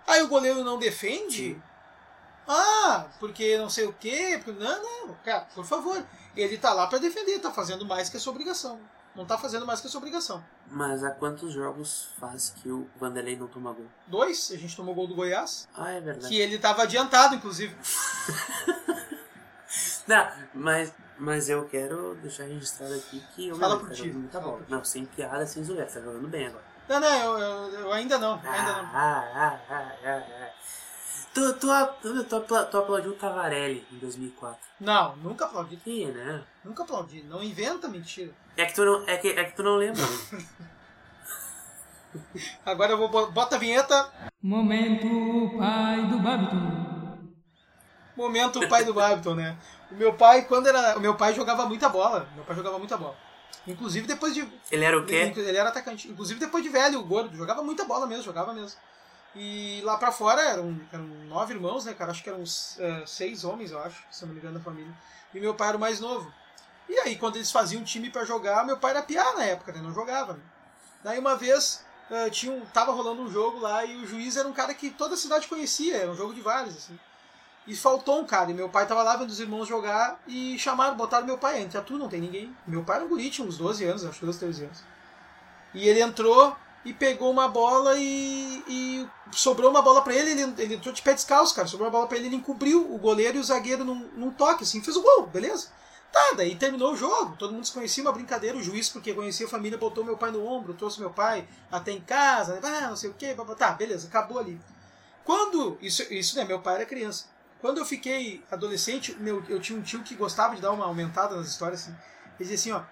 Aí 0.06 0.22
o 0.22 0.28
goleiro 0.28 0.62
não 0.62 0.78
defende. 0.78 1.54
Sim. 1.54 1.62
Ah, 2.46 3.06
porque 3.18 3.56
não 3.56 3.70
sei 3.70 3.86
o 3.86 3.92
quê. 3.92 4.40
Porque... 4.44 4.60
Não, 4.62 4.82
não, 4.82 5.14
cara, 5.24 5.46
por 5.54 5.64
favor. 5.64 6.04
Ele 6.36 6.58
tá 6.58 6.72
lá 6.72 6.86
pra 6.86 6.98
defender, 6.98 7.38
tá 7.38 7.50
fazendo 7.50 7.86
mais 7.86 8.08
que 8.08 8.16
a 8.16 8.20
sua 8.20 8.32
obrigação. 8.32 8.78
Não 9.14 9.24
tá 9.24 9.38
fazendo 9.38 9.66
mais 9.66 9.80
que 9.80 9.86
a 9.86 9.90
sua 9.90 9.98
obrigação. 9.98 10.44
Mas 10.68 11.02
há 11.02 11.10
quantos 11.10 11.52
jogos 11.52 12.08
faz 12.18 12.50
que 12.50 12.70
o 12.70 12.88
Vanderlei 12.96 13.36
não 13.36 13.48
toma 13.48 13.72
gol? 13.72 13.86
Dois, 14.06 14.50
a 14.52 14.56
gente 14.56 14.76
tomou 14.76 14.94
gol 14.94 15.06
do 15.06 15.14
Goiás. 15.14 15.68
Ah, 15.74 15.90
é 15.90 16.00
verdade. 16.00 16.28
Que 16.28 16.40
ele 16.40 16.58
tava 16.58 16.82
adiantado, 16.82 17.34
inclusive. 17.34 17.74
Não, 20.06 20.28
mas, 20.54 20.92
mas 21.20 21.48
eu 21.48 21.64
quero 21.68 22.14
deixar 22.16 22.44
registrado 22.44 22.94
aqui 22.94 23.22
que 23.34 23.52
o 23.52 23.56
Fala 23.56 23.78
por 23.78 23.88
tá 23.88 23.94
ti. 23.94 24.10
por 24.10 24.62
ti. 24.64 24.70
Não, 24.70 24.84
sem 24.84 25.04
piada, 25.06 25.46
sem 25.46 25.62
zoeira, 25.62 25.86
tá 25.86 26.00
jogando 26.00 26.26
bem 26.28 26.46
agora. 26.46 26.64
Não, 26.88 26.98
não, 26.98 27.08
eu, 27.08 27.38
eu, 27.38 27.80
eu 27.80 27.92
ainda 27.92 28.18
não. 28.18 28.34
Ainda 28.34 28.72
não. 28.72 28.90
Ah, 28.92 29.30
ah, 29.34 29.60
ah, 29.70 29.92
ah, 30.04 30.22
ah. 30.42 30.50
Tu, 31.32 31.52
tu, 31.54 31.68
tu, 32.02 32.24
tu, 32.24 32.40
tu 32.40 32.76
aplaudiu 32.78 33.12
o 33.12 33.14
Tavarelli 33.14 33.86
em 33.92 33.98
2004. 33.98 34.58
Não, 34.80 35.14
nunca 35.16 35.44
aplaudi. 35.44 35.78
Ih, 35.86 36.06
né? 36.06 36.42
Nunca 36.64 36.82
aplaudi. 36.82 37.22
Não 37.22 37.40
inventa 37.40 37.86
mentira. 37.86 38.32
É 38.56 38.64
que 38.66 38.74
tu 38.74 38.84
não, 38.84 39.08
é 39.08 39.16
que, 39.16 39.28
é 39.28 39.44
que 39.44 39.54
tu 39.54 39.62
não 39.62 39.76
lembra. 39.76 40.02
Agora 42.66 42.92
eu 42.92 42.98
vou 42.98 43.08
bo- 43.08 43.30
bota 43.30 43.54
a 43.56 43.58
vinheta. 43.58 44.10
Momento 44.42 45.06
pai 45.58 46.06
do 46.08 46.18
Babiton. 46.18 47.18
Momento 48.16 48.68
pai 48.68 48.84
do 48.84 48.92
Babiton, 48.94 49.34
né? 49.36 49.56
O 49.90 49.94
meu 49.94 50.14
pai, 50.14 50.44
quando 50.44 50.68
era. 50.68 50.96
O 50.96 51.00
meu 51.00 51.16
pai 51.16 51.34
jogava 51.34 51.66
muita 51.66 51.88
bola. 51.88 52.28
Meu 52.34 52.44
pai 52.44 52.56
jogava 52.56 52.78
muita 52.78 52.96
bola. 52.96 53.16
Inclusive 53.66 54.06
depois 54.06 54.34
de. 54.34 54.46
Ele 54.70 54.84
era 54.84 54.98
o 54.98 55.04
quê? 55.04 55.32
Ele 55.36 55.56
era 55.56 55.68
atacante. 55.68 56.08
Inclusive 56.08 56.38
depois 56.40 56.62
de 56.62 56.70
velho, 56.70 57.02
gordo. 57.02 57.36
Jogava 57.36 57.62
muita 57.62 57.84
bola 57.84 58.06
mesmo, 58.06 58.24
jogava 58.24 58.52
mesmo. 58.52 58.78
E 59.34 59.80
lá 59.84 59.96
pra 59.96 60.10
fora 60.10 60.42
eram, 60.42 60.80
eram 60.92 61.04
nove 61.04 61.54
irmãos, 61.54 61.84
né, 61.84 61.94
cara? 61.94 62.10
Acho 62.10 62.22
que 62.22 62.28
eram 62.28 62.42
eh, 62.42 63.04
seis 63.06 63.44
homens, 63.44 63.70
eu 63.70 63.78
acho, 63.78 64.02
se 64.10 64.24
eu 64.24 64.26
não 64.26 64.34
me 64.34 64.40
engano, 64.40 64.58
da 64.58 64.64
família. 64.64 64.92
E 65.32 65.38
meu 65.38 65.54
pai 65.54 65.68
era 65.68 65.76
o 65.76 65.80
mais 65.80 66.00
novo. 66.00 66.32
E 66.88 66.98
aí, 66.98 67.16
quando 67.16 67.36
eles 67.36 67.52
faziam 67.52 67.84
time 67.84 68.10
pra 68.10 68.24
jogar, 68.24 68.66
meu 68.66 68.76
pai 68.76 68.90
era 68.90 69.02
piar 69.02 69.34
na 69.34 69.44
época, 69.44 69.72
né? 69.72 69.80
Não 69.80 69.94
jogava. 69.94 70.32
Né? 70.32 70.40
Daí 71.04 71.18
uma 71.18 71.36
vez 71.36 71.84
eh, 72.10 72.28
tinha 72.30 72.52
um, 72.52 72.66
tava 72.66 72.90
rolando 72.90 73.22
um 73.22 73.30
jogo 73.30 73.60
lá 73.60 73.84
e 73.84 73.96
o 74.02 74.06
juiz 74.06 74.36
era 74.36 74.48
um 74.48 74.52
cara 74.52 74.74
que 74.74 74.90
toda 74.90 75.14
a 75.14 75.18
cidade 75.18 75.46
conhecia, 75.46 75.98
era 75.98 76.10
um 76.10 76.16
jogo 76.16 76.34
de 76.34 76.40
vários, 76.40 76.76
assim. 76.76 76.98
E 77.66 77.76
faltou 77.76 78.20
um 78.20 78.24
cara, 78.24 78.50
e 78.50 78.54
meu 78.54 78.68
pai 78.68 78.86
tava 78.86 79.02
lá 79.02 79.16
vendo 79.16 79.30
os 79.30 79.38
irmãos 79.38 79.68
jogar 79.68 80.20
e 80.26 80.58
chamaram, 80.58 80.96
botaram 80.96 81.26
meu 81.26 81.38
pai. 81.38 81.62
Entre 81.62 81.78
a 81.78 81.82
tu 81.82 81.98
não 81.98 82.08
tem 82.08 82.20
ninguém. 82.20 82.56
Meu 82.66 82.82
pai 82.82 82.96
era 82.96 83.04
um 83.04 83.08
guri, 83.08 83.30
tinha 83.30 83.46
uns 83.46 83.58
12 83.58 83.84
anos, 83.84 84.04
acho 84.04 84.18
que 84.18 84.26
12, 84.26 84.38
13 84.38 84.64
anos. 84.64 84.82
E 85.74 85.88
ele 85.88 86.00
entrou 86.00 86.56
e 86.84 86.92
pegou 86.92 87.30
uma 87.30 87.46
bola 87.46 87.94
e, 87.96 88.64
e 88.66 89.08
sobrou 89.32 89.70
uma 89.70 89.82
bola 89.82 90.02
pra 90.02 90.14
ele, 90.14 90.30
ele, 90.30 90.54
ele 90.58 90.74
entrou 90.74 90.92
de 90.92 91.02
pé 91.02 91.12
descalço, 91.12 91.54
cara. 91.54 91.68
Sobrou 91.68 91.86
uma 91.86 91.92
bola 91.92 92.06
pra 92.06 92.16
ele, 92.16 92.26
ele 92.26 92.36
encobriu 92.36 92.92
o 92.92 92.98
goleiro 92.98 93.36
e 93.36 93.40
o 93.40 93.44
zagueiro 93.44 93.84
num, 93.84 94.08
num 94.16 94.30
toque, 94.30 94.64
assim, 94.64 94.82
fez 94.82 94.96
o 94.96 95.02
gol, 95.02 95.26
beleza? 95.26 95.68
Tá, 96.10 96.32
daí 96.36 96.56
terminou 96.56 96.92
o 96.92 96.96
jogo, 96.96 97.36
todo 97.36 97.52
mundo 97.52 97.64
se 97.64 97.72
conhecia, 97.72 98.02
uma 98.02 98.12
brincadeira, 98.12 98.58
o 98.58 98.62
juiz, 98.62 98.88
porque 98.88 99.14
conhecia 99.14 99.46
a 99.46 99.48
família, 99.48 99.78
botou 99.78 100.02
meu 100.02 100.16
pai 100.16 100.32
no 100.32 100.44
ombro, 100.44 100.74
trouxe 100.74 100.98
meu 100.98 101.10
pai 101.10 101.46
até 101.70 101.92
em 101.92 102.00
casa, 102.00 102.58
ah, 102.60 102.88
não 102.88 102.96
sei 102.96 103.10
o 103.10 103.14
que, 103.14 103.32
tá, 103.56 103.70
beleza, 103.72 104.08
acabou 104.08 104.40
ali. 104.40 104.60
Quando, 105.24 105.78
isso, 105.80 106.02
isso 106.12 106.36
né, 106.36 106.44
meu 106.44 106.58
pai 106.58 106.76
era 106.76 106.86
criança. 106.86 107.26
Quando 107.60 107.78
eu 107.78 107.84
fiquei 107.84 108.42
adolescente, 108.50 109.14
meu, 109.20 109.44
eu 109.48 109.60
tinha 109.60 109.78
um 109.78 109.82
tio 109.82 110.02
que 110.02 110.14
gostava 110.14 110.54
de 110.54 110.62
dar 110.62 110.70
uma 110.72 110.84
aumentada 110.86 111.36
nas 111.36 111.48
histórias, 111.48 111.82
assim. 111.82 111.96
Ele 112.38 112.48
dizia 112.48 112.54
assim, 112.54 112.72
ó, 112.72 112.82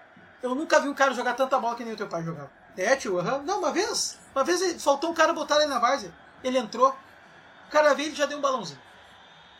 eu 0.43 0.53
nunca 0.53 0.79
vi 0.79 0.87
um 0.87 0.93
cara 0.93 1.13
jogar 1.13 1.33
tanta 1.33 1.57
bola 1.59 1.75
que 1.75 1.83
nem 1.83 1.93
o 1.93 1.97
teu 1.97 2.07
pai 2.07 2.23
jogava. 2.23 2.51
É, 2.77 2.95
tio, 2.95 3.19
aham. 3.19 3.39
Não, 3.43 3.59
uma 3.59 3.71
vez, 3.71 4.19
uma 4.33 4.43
vez 4.43 4.61
ele- 4.61 4.79
faltou 4.79 5.09
um 5.09 5.13
cara 5.13 5.33
botar 5.33 5.57
ele 5.57 5.65
na 5.65 5.79
várzea. 5.79 6.13
Ele 6.43 6.57
entrou, 6.57 6.89
o 7.67 7.71
cara 7.71 7.93
veio 7.93 8.11
e 8.11 8.15
já 8.15 8.25
deu 8.25 8.37
um 8.37 8.41
balãozinho. 8.41 8.79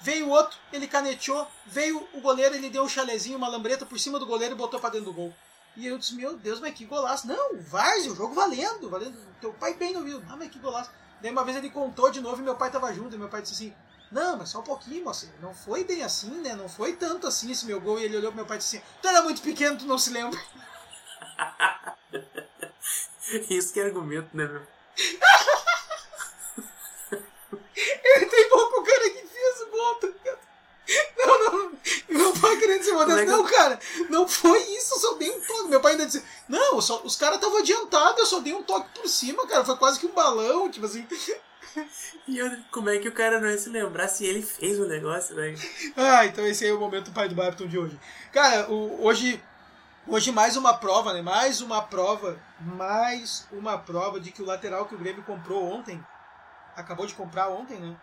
Veio 0.01 0.29
outro, 0.29 0.57
ele 0.71 0.87
caneteou, 0.87 1.45
veio 1.65 2.07
o 2.13 2.21
goleiro, 2.21 2.55
ele 2.55 2.69
deu 2.69 2.83
um 2.83 2.87
chalezinho, 2.87 3.37
uma 3.37 3.49
lambreta 3.49 3.85
por 3.85 3.99
cima 3.99 4.17
do 4.17 4.25
goleiro 4.25 4.53
e 4.53 4.57
botou 4.57 4.79
pra 4.79 4.89
dentro 4.89 5.07
do 5.07 5.13
gol. 5.13 5.33
E 5.75 5.85
eu 5.85 5.97
disse, 5.97 6.15
meu 6.15 6.37
Deus, 6.37 6.59
mas 6.59 6.73
que 6.73 6.85
golaço. 6.85 7.27
Não, 7.27 7.57
várzea, 7.59 8.11
o 8.11 8.15
jogo 8.15 8.33
valendo, 8.33 8.89
valendo. 8.89 9.17
Teu 9.41 9.51
pai 9.53 9.73
bem 9.73 9.91
no 9.93 9.99
ouvido. 9.99 10.23
Ah, 10.29 10.37
mas 10.37 10.49
que 10.49 10.59
golaço. 10.59 10.89
Daí 11.21 11.31
uma 11.31 11.43
vez 11.43 11.57
ele 11.57 11.69
contou 11.69 12.09
de 12.09 12.21
novo 12.21 12.41
e 12.41 12.43
meu 12.43 12.55
pai 12.55 12.71
tava 12.71 12.93
junto, 12.93 13.15
e 13.15 13.19
meu 13.19 13.27
pai 13.27 13.41
disse 13.41 13.53
assim, 13.55 13.75
não, 14.11 14.37
mas 14.37 14.49
só 14.49 14.59
um 14.59 14.63
pouquinho, 14.63 15.03
moça. 15.03 15.27
Não 15.41 15.53
foi 15.53 15.83
bem 15.83 16.03
assim, 16.03 16.29
né? 16.41 16.55
Não 16.55 16.67
foi 16.67 16.93
tanto 16.93 17.27
assim 17.27 17.51
esse 17.51 17.65
meu 17.65 17.79
gol. 17.79 17.99
E 17.99 18.05
ele 18.05 18.17
olhou 18.17 18.31
pro 18.31 18.37
meu 18.37 18.45
pai 18.45 18.57
e 18.57 18.59
disse 18.59 18.77
assim, 18.77 18.85
tu 19.01 19.07
era 19.07 19.21
muito 19.21 19.41
pequeno, 19.41 19.77
tu 19.77 19.85
não 19.85 19.97
se 19.97 20.09
lembra. 20.09 20.39
Isso 23.49 23.71
que 23.73 23.79
é 23.79 23.85
argumento, 23.85 24.35
né, 24.35 24.45
meu? 24.47 24.61
Ele 27.75 28.25
tem 28.25 28.49
gol 28.49 28.69
com 28.71 28.81
o 28.81 28.83
cara 28.83 29.09
que 29.09 29.27
fez 29.27 29.61
o 29.61 29.65
gol, 29.69 29.95
tá 29.95 30.07
ligado? 30.07 30.39
Não, 31.17 31.51
não. 31.51 31.79
Meu 32.09 32.33
pai 32.33 32.57
querendo 32.57 32.81
é 32.81 33.25
que 33.25 33.25
Não, 33.25 33.43
cara, 33.45 33.79
não 34.09 34.27
foi 34.27 34.59
isso, 34.71 34.95
eu 34.95 34.99
só 34.99 35.13
dei 35.13 35.29
um 35.29 35.39
toque. 35.41 35.69
Meu 35.69 35.79
pai 35.79 35.93
ainda 35.93 36.05
disse, 36.05 36.23
não, 36.47 36.81
só- 36.81 37.01
os 37.03 37.15
caras 37.15 37.35
estavam 37.37 37.59
adiantados, 37.59 38.19
eu 38.19 38.25
só 38.25 38.39
dei 38.39 38.53
um 38.53 38.63
toque 38.63 38.89
por 38.99 39.07
cima, 39.07 39.45
cara. 39.47 39.63
Foi 39.63 39.77
quase 39.77 39.99
que 39.99 40.07
um 40.07 40.13
balão, 40.13 40.69
tipo 40.69 40.85
assim. 40.85 41.07
E 42.27 42.41
outra, 42.41 42.59
como 42.71 42.89
é 42.89 42.99
que 42.99 43.07
o 43.07 43.11
cara 43.11 43.39
não 43.39 43.49
ia 43.49 43.57
se 43.57 43.69
lembrar 43.69 44.07
se 44.07 44.25
ele 44.25 44.41
fez 44.41 44.79
o 44.79 44.87
negócio, 44.87 45.35
né? 45.35 45.53
Ah, 45.95 46.25
então 46.25 46.45
esse 46.45 46.63
aí 46.65 46.71
é 46.71 46.73
o 46.73 46.79
momento 46.79 47.11
pai 47.11 47.27
do 47.27 47.35
Barton 47.35 47.67
de 47.67 47.77
hoje. 47.77 47.99
Cara, 48.31 48.69
o- 48.71 49.03
hoje, 49.03 49.41
hoje 50.07 50.31
mais 50.31 50.55
uma 50.55 50.73
prova, 50.77 51.13
né? 51.13 51.21
Mais 51.21 51.61
uma 51.61 51.81
prova, 51.81 52.39
mais 52.59 53.47
uma 53.51 53.77
prova 53.77 54.19
de 54.19 54.31
que 54.31 54.41
o 54.41 54.45
lateral 54.45 54.85
que 54.85 54.95
o 54.95 54.97
Grêmio 54.97 55.23
comprou 55.23 55.63
ontem, 55.63 56.03
acabou 56.75 57.05
de 57.05 57.13
comprar 57.15 57.49
ontem, 57.49 57.79
né? 57.79 57.95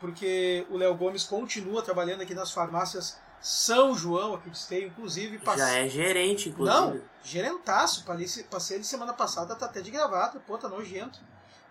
Porque 0.00 0.66
o 0.70 0.76
Léo 0.76 0.94
Gomes 0.94 1.24
continua 1.24 1.82
trabalhando 1.82 2.22
aqui 2.22 2.34
nas 2.34 2.50
farmácias 2.50 3.18
São 3.40 3.94
João, 3.94 4.34
aqui 4.34 4.50
de 4.50 4.56
Esteio, 4.56 4.88
inclusive. 4.88 5.40
Já 5.56 5.70
é 5.70 5.88
gerente, 5.88 6.48
inclusive. 6.48 6.78
Não, 6.78 7.00
gerentaço. 7.22 8.04
Passei 8.50 8.76
ele 8.76 8.84
semana 8.84 9.12
passada, 9.12 9.54
tá 9.54 9.66
até 9.66 9.80
de 9.80 9.90
gravata, 9.90 10.40
pô, 10.46 10.56
tá 10.58 10.68
nojento. 10.68 11.20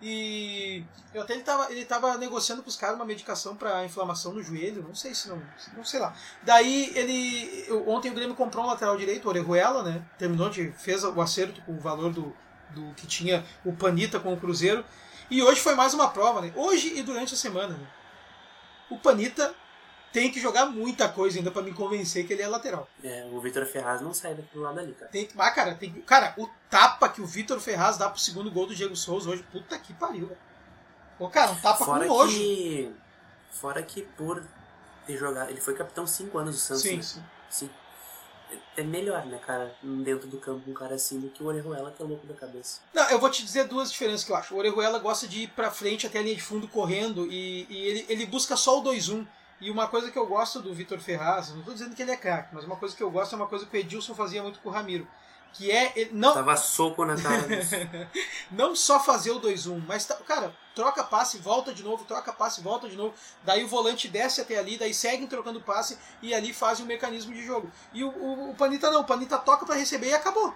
E 0.05 0.83
eu 1.13 1.21
até 1.21 1.33
ele 1.33 1.43
tava, 1.43 1.71
ele 1.71 1.85
tava 1.85 2.17
negociando 2.17 2.61
com 2.61 2.67
os 2.67 2.75
caras 2.75 2.97
uma 2.97 3.05
medicação 3.05 3.55
para 3.55 3.85
inflamação 3.85 4.33
no 4.33 4.43
joelho, 4.43 4.83
não 4.85 4.93
sei 4.93 5.15
se 5.15 5.29
não, 5.29 5.41
não 5.77 5.85
sei 5.85 5.99
lá. 6.01 6.13
Daí 6.41 6.91
ele, 6.93 7.63
eu- 7.69 7.87
ontem 7.89 8.11
o 8.11 8.13
Grêmio 8.13 8.35
comprou 8.35 8.65
um 8.65 8.67
lateral 8.67 8.97
direito, 8.97 9.23
o 9.25 9.29
Orejuela, 9.29 9.81
né? 9.81 10.03
Terminou 10.19 10.49
de 10.49 10.73
fez 10.73 11.05
o 11.05 11.21
acerto 11.21 11.61
com 11.61 11.71
o 11.77 11.79
valor 11.79 12.11
do, 12.11 12.35
do 12.71 12.93
que 12.95 13.07
tinha 13.07 13.45
o 13.63 13.71
Panita 13.71 14.19
com 14.19 14.33
o 14.33 14.37
Cruzeiro. 14.39 14.83
E 15.31 15.41
hoje 15.41 15.61
foi 15.61 15.73
mais 15.73 15.93
uma 15.93 16.09
prova, 16.09 16.41
né? 16.41 16.51
Hoje 16.53 16.97
e 16.97 17.01
durante 17.01 17.33
a 17.33 17.37
semana, 17.37 17.69
né? 17.77 17.87
O 18.89 18.97
Panita 18.97 19.55
tem 20.13 20.31
que 20.31 20.39
jogar 20.39 20.67
muita 20.67 21.09
coisa 21.09 21.39
ainda 21.39 21.49
para 21.49 21.63
me 21.63 21.73
convencer 21.73 22.25
que 22.25 22.33
ele 22.33 22.43
é 22.43 22.47
lateral. 22.47 22.87
É, 23.03 23.27
o 23.31 23.41
Vitor 23.41 23.65
Ferraz 23.65 23.99
não 23.99 24.13
sai 24.13 24.35
daquele 24.35 24.63
lado 24.63 24.79
ali, 24.79 24.93
cara. 24.93 25.11
Tem 25.11 25.25
que. 25.25 25.33
Ah, 25.37 25.51
cara, 25.51 25.73
tem 25.73 25.91
que. 25.91 26.01
Cara, 26.03 26.35
o 26.37 26.47
tapa 26.69 27.09
que 27.09 27.19
o 27.19 27.25
Vitor 27.25 27.59
Ferraz 27.59 27.97
dá 27.97 28.07
pro 28.07 28.19
segundo 28.19 28.51
gol 28.51 28.67
do 28.67 28.75
Diego 28.75 28.95
Souza 28.95 29.31
hoje, 29.31 29.43
puta 29.51 29.77
que 29.79 29.91
pariu, 29.93 30.27
velho. 30.27 30.39
Ô, 31.17 31.27
cara, 31.27 31.51
um 31.51 31.59
tapa 31.59 31.83
Fora 31.83 32.07
com 32.07 32.13
nojo. 32.13 32.37
que. 32.37 32.95
Fora 33.51 33.81
que 33.81 34.03
por 34.03 34.43
ter 35.07 35.17
jogado. 35.17 35.49
Ele 35.49 35.59
foi 35.59 35.73
capitão 35.73 36.05
5 36.05 36.37
anos 36.37 36.55
do 36.55 36.61
Santos. 36.61 36.83
Sim, 36.83 36.97
né? 36.97 37.01
sim. 37.01 37.23
Sim. 37.49 37.69
É 38.77 38.81
é 38.81 38.83
melhor, 38.83 39.25
né, 39.25 39.39
cara, 39.39 39.75
dentro 39.81 40.27
do 40.27 40.37
campo 40.37 40.69
um 40.69 40.73
cara 40.75 40.93
assim 40.93 41.19
do 41.19 41.27
que 41.29 41.41
o 41.41 41.47
Orejuela 41.47 41.91
que 41.91 42.03
é 42.03 42.05
louco 42.05 42.27
da 42.27 42.35
cabeça. 42.35 42.81
Não, 42.93 43.09
eu 43.09 43.19
vou 43.19 43.29
te 43.31 43.43
dizer 43.43 43.67
duas 43.67 43.91
diferenças 43.91 44.23
que 44.23 44.31
eu 44.31 44.35
acho. 44.35 44.53
O 44.53 44.57
Orejuela 44.59 44.99
gosta 44.99 45.27
de 45.27 45.43
ir 45.43 45.47
pra 45.49 45.71
frente 45.71 46.05
até 46.05 46.19
a 46.19 46.21
linha 46.21 46.35
de 46.35 46.41
fundo 46.41 46.67
correndo 46.67 47.25
e, 47.31 47.65
e 47.67 47.77
ele, 47.87 48.05
ele 48.09 48.25
busca 48.27 48.55
só 48.55 48.79
o 48.79 48.83
2-1. 48.83 49.25
E 49.63 49.71
uma 49.71 49.87
coisa 49.87 50.11
que 50.11 50.19
eu 50.19 50.27
gosto 50.27 50.59
do 50.59 50.73
Vitor 50.73 50.99
Ferraz, 50.99 51.55
não 51.55 51.63
tô 51.63 51.71
dizendo 51.71 51.95
que 51.95 52.01
ele 52.01 52.11
é 52.11 52.17
craque, 52.17 52.53
mas 52.53 52.65
uma 52.65 52.75
coisa 52.75 52.93
que 52.93 53.01
eu 53.01 53.09
gosto 53.09 53.31
é 53.31 53.37
uma 53.37 53.47
coisa 53.47 53.65
que 53.65 53.77
o 53.77 53.79
Edilson 53.79 54.13
fazia 54.13 54.43
muito 54.43 54.59
com 54.59 54.67
o 54.67 54.71
Ramiro. 54.73 55.07
Que 55.53 55.71
é. 55.71 56.09
Não, 56.11 56.33
Tava 56.33 56.57
soco 56.57 57.05
na 57.05 57.15
cara 57.15 57.45
não 58.51 58.75
só 58.75 58.99
fazer 58.99 59.31
o 59.31 59.39
2-1, 59.39 59.83
mas, 59.87 60.03
tá- 60.05 60.15
cara, 60.15 60.51
troca 60.73 61.03
passe, 61.03 61.37
volta 61.37 61.71
de 61.71 61.83
novo, 61.83 62.03
troca 62.05 62.33
passe, 62.33 62.59
volta 62.61 62.89
de 62.89 62.95
novo. 62.95 63.13
Daí 63.43 63.63
o 63.63 63.67
volante 63.67 64.07
desce 64.07 64.41
até 64.41 64.57
ali, 64.57 64.77
daí 64.77 64.93
seguem 64.95 65.27
trocando 65.27 65.61
passe 65.61 65.95
e 66.23 66.33
ali 66.33 66.51
fazem 66.51 66.83
o 66.83 66.87
mecanismo 66.87 67.33
de 67.33 67.45
jogo. 67.45 67.71
E 67.93 68.03
o, 68.03 68.09
o, 68.09 68.49
o 68.49 68.55
Panita 68.55 68.89
não, 68.89 69.01
o 69.01 69.05
Panita 69.05 69.37
toca 69.37 69.63
pra 69.63 69.75
receber 69.75 70.07
e 70.07 70.13
acabou. 70.15 70.53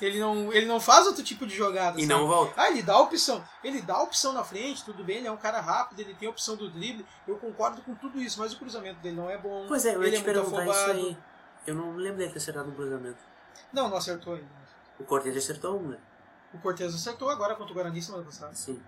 Ele 0.00 0.18
não, 0.18 0.50
ele 0.50 0.64
não 0.64 0.80
faz 0.80 1.06
outro 1.06 1.22
tipo 1.22 1.46
de 1.46 1.54
jogada. 1.54 1.98
e 2.00 2.06
sabe? 2.06 2.14
não 2.14 2.26
volta. 2.26 2.54
Ah, 2.56 2.70
ele 2.70 2.82
dá 2.82 2.94
a 2.94 3.00
opção. 3.00 3.44
Ele 3.62 3.82
dá 3.82 3.96
a 3.96 4.02
opção 4.02 4.32
na 4.32 4.42
frente, 4.42 4.82
tudo 4.82 5.04
bem, 5.04 5.18
ele 5.18 5.28
é 5.28 5.32
um 5.32 5.36
cara 5.36 5.60
rápido, 5.60 6.00
ele 6.00 6.14
tem 6.14 6.26
a 6.26 6.30
opção 6.30 6.56
do 6.56 6.70
drible. 6.70 7.04
Eu 7.28 7.36
concordo 7.36 7.82
com 7.82 7.94
tudo 7.94 8.18
isso, 8.18 8.40
mas 8.40 8.54
o 8.54 8.58
cruzamento 8.58 9.00
dele 9.00 9.16
não 9.16 9.28
é 9.28 9.36
bom. 9.36 9.66
Pois 9.68 9.84
é, 9.84 9.94
eu 9.94 10.02
ele 10.02 10.16
ia 10.16 10.22
te 10.22 10.28
é 10.28 10.32
perguntar 10.32 10.62
isso 10.62 10.72
afobado. 10.72 10.98
aí. 10.98 11.16
Eu 11.66 11.74
não 11.74 11.94
lembro 11.96 12.16
dele 12.18 12.32
ter 12.32 12.38
acertado 12.38 12.70
um 12.70 12.74
cruzamento. 12.74 13.31
Não, 13.72 13.88
não 13.88 13.96
acertou 13.96 14.34
ainda. 14.34 14.48
O 14.98 15.04
Cortez 15.04 15.36
acertou 15.36 15.80
um, 15.80 15.88
né? 15.88 15.98
O 16.54 16.58
Cortez 16.58 16.94
acertou 16.94 17.30
agora 17.30 17.54
contra 17.54 17.72
o 17.72 17.74
Guarani 17.74 18.02
semana 18.02 18.24
passada. 18.24 18.54
Sim. 18.54 18.82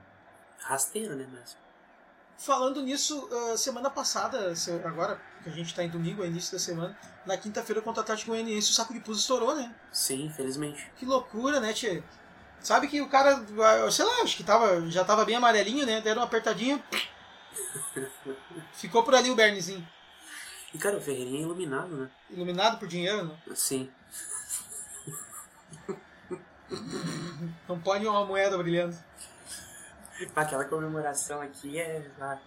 Rasteiro, 0.59 1.14
né, 1.16 1.27
mas... 1.33 1.57
Falando 2.37 2.83
nisso, 2.83 3.29
ah, 3.33 3.57
semana 3.57 3.88
passada, 3.90 4.53
agora 4.85 5.20
que 5.42 5.48
a 5.48 5.53
gente 5.53 5.74
tá 5.74 5.85
em 5.85 5.88
domingo, 5.88 6.24
é 6.24 6.27
início 6.27 6.53
da 6.53 6.59
semana, 6.59 6.98
na 7.24 7.37
quinta-feira 7.37 7.81
contra 7.81 8.00
o 8.00 8.03
Atlético 8.03 8.33
Goianiense, 8.33 8.70
o 8.70 8.74
saco 8.74 8.92
de 8.92 9.00
pus 9.00 9.20
estourou, 9.20 9.55
né? 9.55 9.72
Sim, 9.92 10.27
infelizmente. 10.27 10.90
Que 10.96 11.07
loucura, 11.07 11.61
né, 11.61 11.72
Tchê? 11.72 12.03
Sabe 12.61 12.88
que 12.88 13.00
o 13.00 13.09
cara, 13.09 13.37
ah, 13.37 13.90
sei 13.90 14.05
lá, 14.05 14.22
acho 14.22 14.37
que 14.37 14.42
tava, 14.42 14.90
já 14.90 15.05
tava 15.05 15.24
bem 15.24 15.37
amarelinho, 15.37 15.87
né? 15.87 16.00
Deram 16.00 16.22
uma 16.22 16.27
apertadinha. 16.27 16.83
Ficou 18.72 19.03
por 19.05 19.14
ali 19.14 19.31
o 19.31 19.37
Bernezinho. 19.37 19.87
E, 20.72 20.79
cara, 20.79 20.96
o 20.96 21.00
Ferreirinha 21.00 21.38
é 21.38 21.42
iluminado, 21.42 21.96
né? 21.96 22.11
Iluminado 22.31 22.79
por 22.79 22.88
dinheiro, 22.88 23.27
né? 23.27 23.37
Sim. 23.55 23.92
Não 27.69 27.79
pode 27.81 28.07
uma 28.07 28.25
moeda 28.25 28.57
brilhando. 28.59 28.97
Aquela 30.35 30.65
comemoração 30.65 31.41
aqui 31.41 31.79
é... 31.79 32.07
ah, 32.21 32.39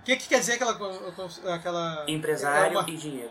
O 0.00 0.04
que, 0.04 0.16
que 0.16 0.28
quer 0.28 0.40
dizer 0.40 0.54
aquela. 0.54 1.54
aquela 1.54 2.04
empresário 2.08 2.76
é 2.76 2.80
uma- 2.80 2.88
e 2.90 2.96
dinheiro. 2.96 3.30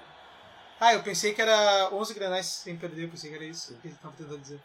Ah, 0.79 0.93
eu 0.93 1.01
pensei 1.01 1.33
que 1.33 1.41
era 1.41 1.89
11 1.93 2.13
granais 2.13 2.45
sem 2.45 2.75
perder, 2.75 3.05
eu 3.05 3.09
pensei 3.09 3.29
que 3.29 3.35
era 3.37 3.45
isso 3.45 3.73
que 3.75 3.87
eles 3.87 3.95
estavam 3.95 4.17
tentando 4.17 4.39
dizer. 4.39 4.59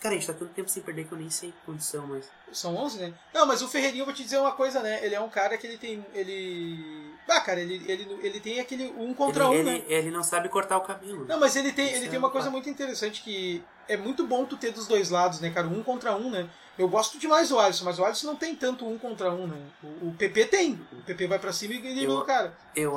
Cara, 0.00 0.14
a 0.14 0.18
gente 0.18 0.26
tá 0.28 0.32
tanto 0.32 0.52
tempo 0.54 0.68
sem 0.68 0.82
perder 0.82 1.04
que 1.06 1.12
eu 1.12 1.18
nem 1.18 1.28
sei 1.30 1.52
condição, 1.66 2.06
mas... 2.06 2.30
São 2.52 2.76
11, 2.76 2.98
né? 3.00 3.14
Não, 3.34 3.44
mas 3.44 3.60
o 3.60 3.68
Ferreirinho, 3.68 4.02
eu 4.02 4.04
vou 4.06 4.14
te 4.14 4.22
dizer 4.22 4.38
uma 4.38 4.52
coisa, 4.52 4.80
né? 4.80 5.04
Ele 5.04 5.16
é 5.16 5.20
um 5.20 5.28
cara 5.28 5.58
que 5.58 5.66
ele 5.66 5.76
tem. 5.76 6.06
Ele. 6.14 7.12
Ah, 7.28 7.40
cara, 7.40 7.60
ele, 7.60 7.84
ele, 7.86 8.18
ele 8.22 8.40
tem 8.40 8.58
aquele 8.58 8.92
um 8.96 9.12
contra 9.12 9.44
ele, 9.44 9.50
um, 9.50 9.54
ele, 9.54 9.70
né? 9.80 9.84
ele 9.86 10.10
não 10.10 10.22
sabe 10.24 10.48
cortar 10.48 10.78
o 10.78 10.80
cabelo. 10.80 11.26
Não, 11.26 11.38
mas 11.38 11.54
ele 11.56 11.72
tem, 11.72 11.86
Isso 11.86 11.96
ele 11.96 12.06
é 12.06 12.08
tem 12.08 12.18
uma 12.18 12.28
um 12.28 12.30
coisa 12.30 12.46
fato. 12.46 12.52
muito 12.54 12.70
interessante 12.70 13.22
que 13.22 13.62
é 13.86 13.96
muito 13.96 14.26
bom 14.26 14.44
tu 14.46 14.56
ter 14.56 14.72
dos 14.72 14.86
dois 14.86 15.10
lados, 15.10 15.40
né, 15.40 15.50
cara? 15.50 15.66
Um 15.66 15.82
contra 15.82 16.16
um, 16.16 16.30
né? 16.30 16.48
Eu 16.78 16.88
gosto 16.88 17.18
demais 17.18 17.48
do 17.48 17.58
Alisson, 17.58 17.84
mas 17.84 17.98
o 17.98 18.04
Alisson 18.04 18.28
não 18.28 18.36
tem 18.36 18.54
tanto 18.56 18.86
um 18.88 18.96
contra 18.96 19.30
um, 19.32 19.46
né? 19.46 19.60
O, 19.82 20.08
o 20.08 20.14
PP 20.16 20.46
tem. 20.46 20.80
O 20.92 21.02
PP 21.02 21.26
vai 21.26 21.38
pra 21.38 21.52
cima 21.52 21.74
e 21.74 22.04
Eu- 22.04 22.18
o 22.18 22.24
cara. 22.24 22.56
Eu, 22.74 22.96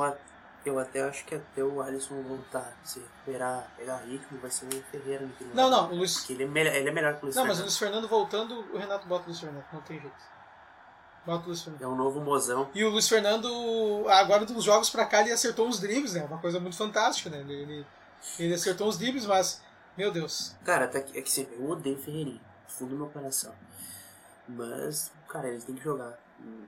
eu 0.64 0.78
até 0.78 1.02
acho 1.02 1.24
que 1.24 1.34
até 1.34 1.62
o 1.64 1.82
Alisson 1.82 2.22
voltar, 2.22 2.72
se 2.84 3.00
recuperar, 3.00 3.68
pegar 3.76 3.96
ritmo, 4.06 4.38
vai 4.40 4.50
ser 4.50 4.66
o 4.66 4.82
Ferreira 4.90 5.28
final. 5.36 5.54
Não, 5.54 5.68
não, 5.70 5.92
o 5.92 5.96
Luiz. 5.96 6.18
Porque 6.18 6.32
ele 6.34 6.44
é, 6.44 6.46
melhor, 6.46 6.74
ele 6.74 6.88
é 6.88 6.92
melhor 6.92 7.14
que 7.16 7.22
o 7.22 7.24
Luiz 7.24 7.36
Não, 7.36 7.42
mas 7.44 7.52
o 7.52 7.56
Fernando. 7.56 7.66
Luiz 7.66 7.78
Fernando 7.78 8.08
voltando, 8.08 8.64
o 8.72 8.78
Renato 8.78 9.06
bota 9.08 9.24
o 9.24 9.26
Luiz 9.26 9.40
Fernando. 9.40 9.64
Não 9.72 9.80
tem 9.80 10.00
jeito. 10.00 10.32
Bota 11.24 11.44
o 11.44 11.46
Luiz 11.48 11.62
Fernando. 11.62 11.82
É 11.82 11.86
um 11.88 11.94
novo 11.94 12.20
mozão. 12.20 12.68
E 12.74 12.84
o 12.84 12.90
Luiz 12.90 13.08
Fernando, 13.08 13.48
agora 14.08 14.44
dos 14.44 14.64
jogos 14.64 14.90
pra 14.90 15.06
cá, 15.06 15.20
ele 15.20 15.30
acertou 15.32 15.68
uns 15.68 15.78
dribles, 15.80 16.14
né? 16.14 16.24
Uma 16.24 16.38
coisa 16.38 16.58
muito 16.58 16.76
fantástica, 16.76 17.30
né? 17.30 17.38
Ele, 17.40 17.54
ele, 17.54 17.86
ele 18.38 18.54
acertou 18.54 18.88
uns 18.88 18.98
dribles, 18.98 19.24
mas, 19.26 19.62
meu 19.96 20.10
Deus. 20.10 20.56
Cara, 20.64 20.86
até 20.86 21.00
que, 21.00 21.16
é 21.18 21.22
que 21.22 21.30
sempre, 21.30 21.54
eu 21.56 21.70
odeio 21.70 21.96
Ferreirinha, 21.98 22.40
do 22.66 22.72
fundo 22.72 22.90
do 22.90 22.96
meu 22.96 23.06
coração. 23.08 23.54
Mas, 24.48 25.12
cara, 25.28 25.48
eles 25.48 25.64
têm 25.64 25.76
que 25.76 25.84
jogar 25.84 26.18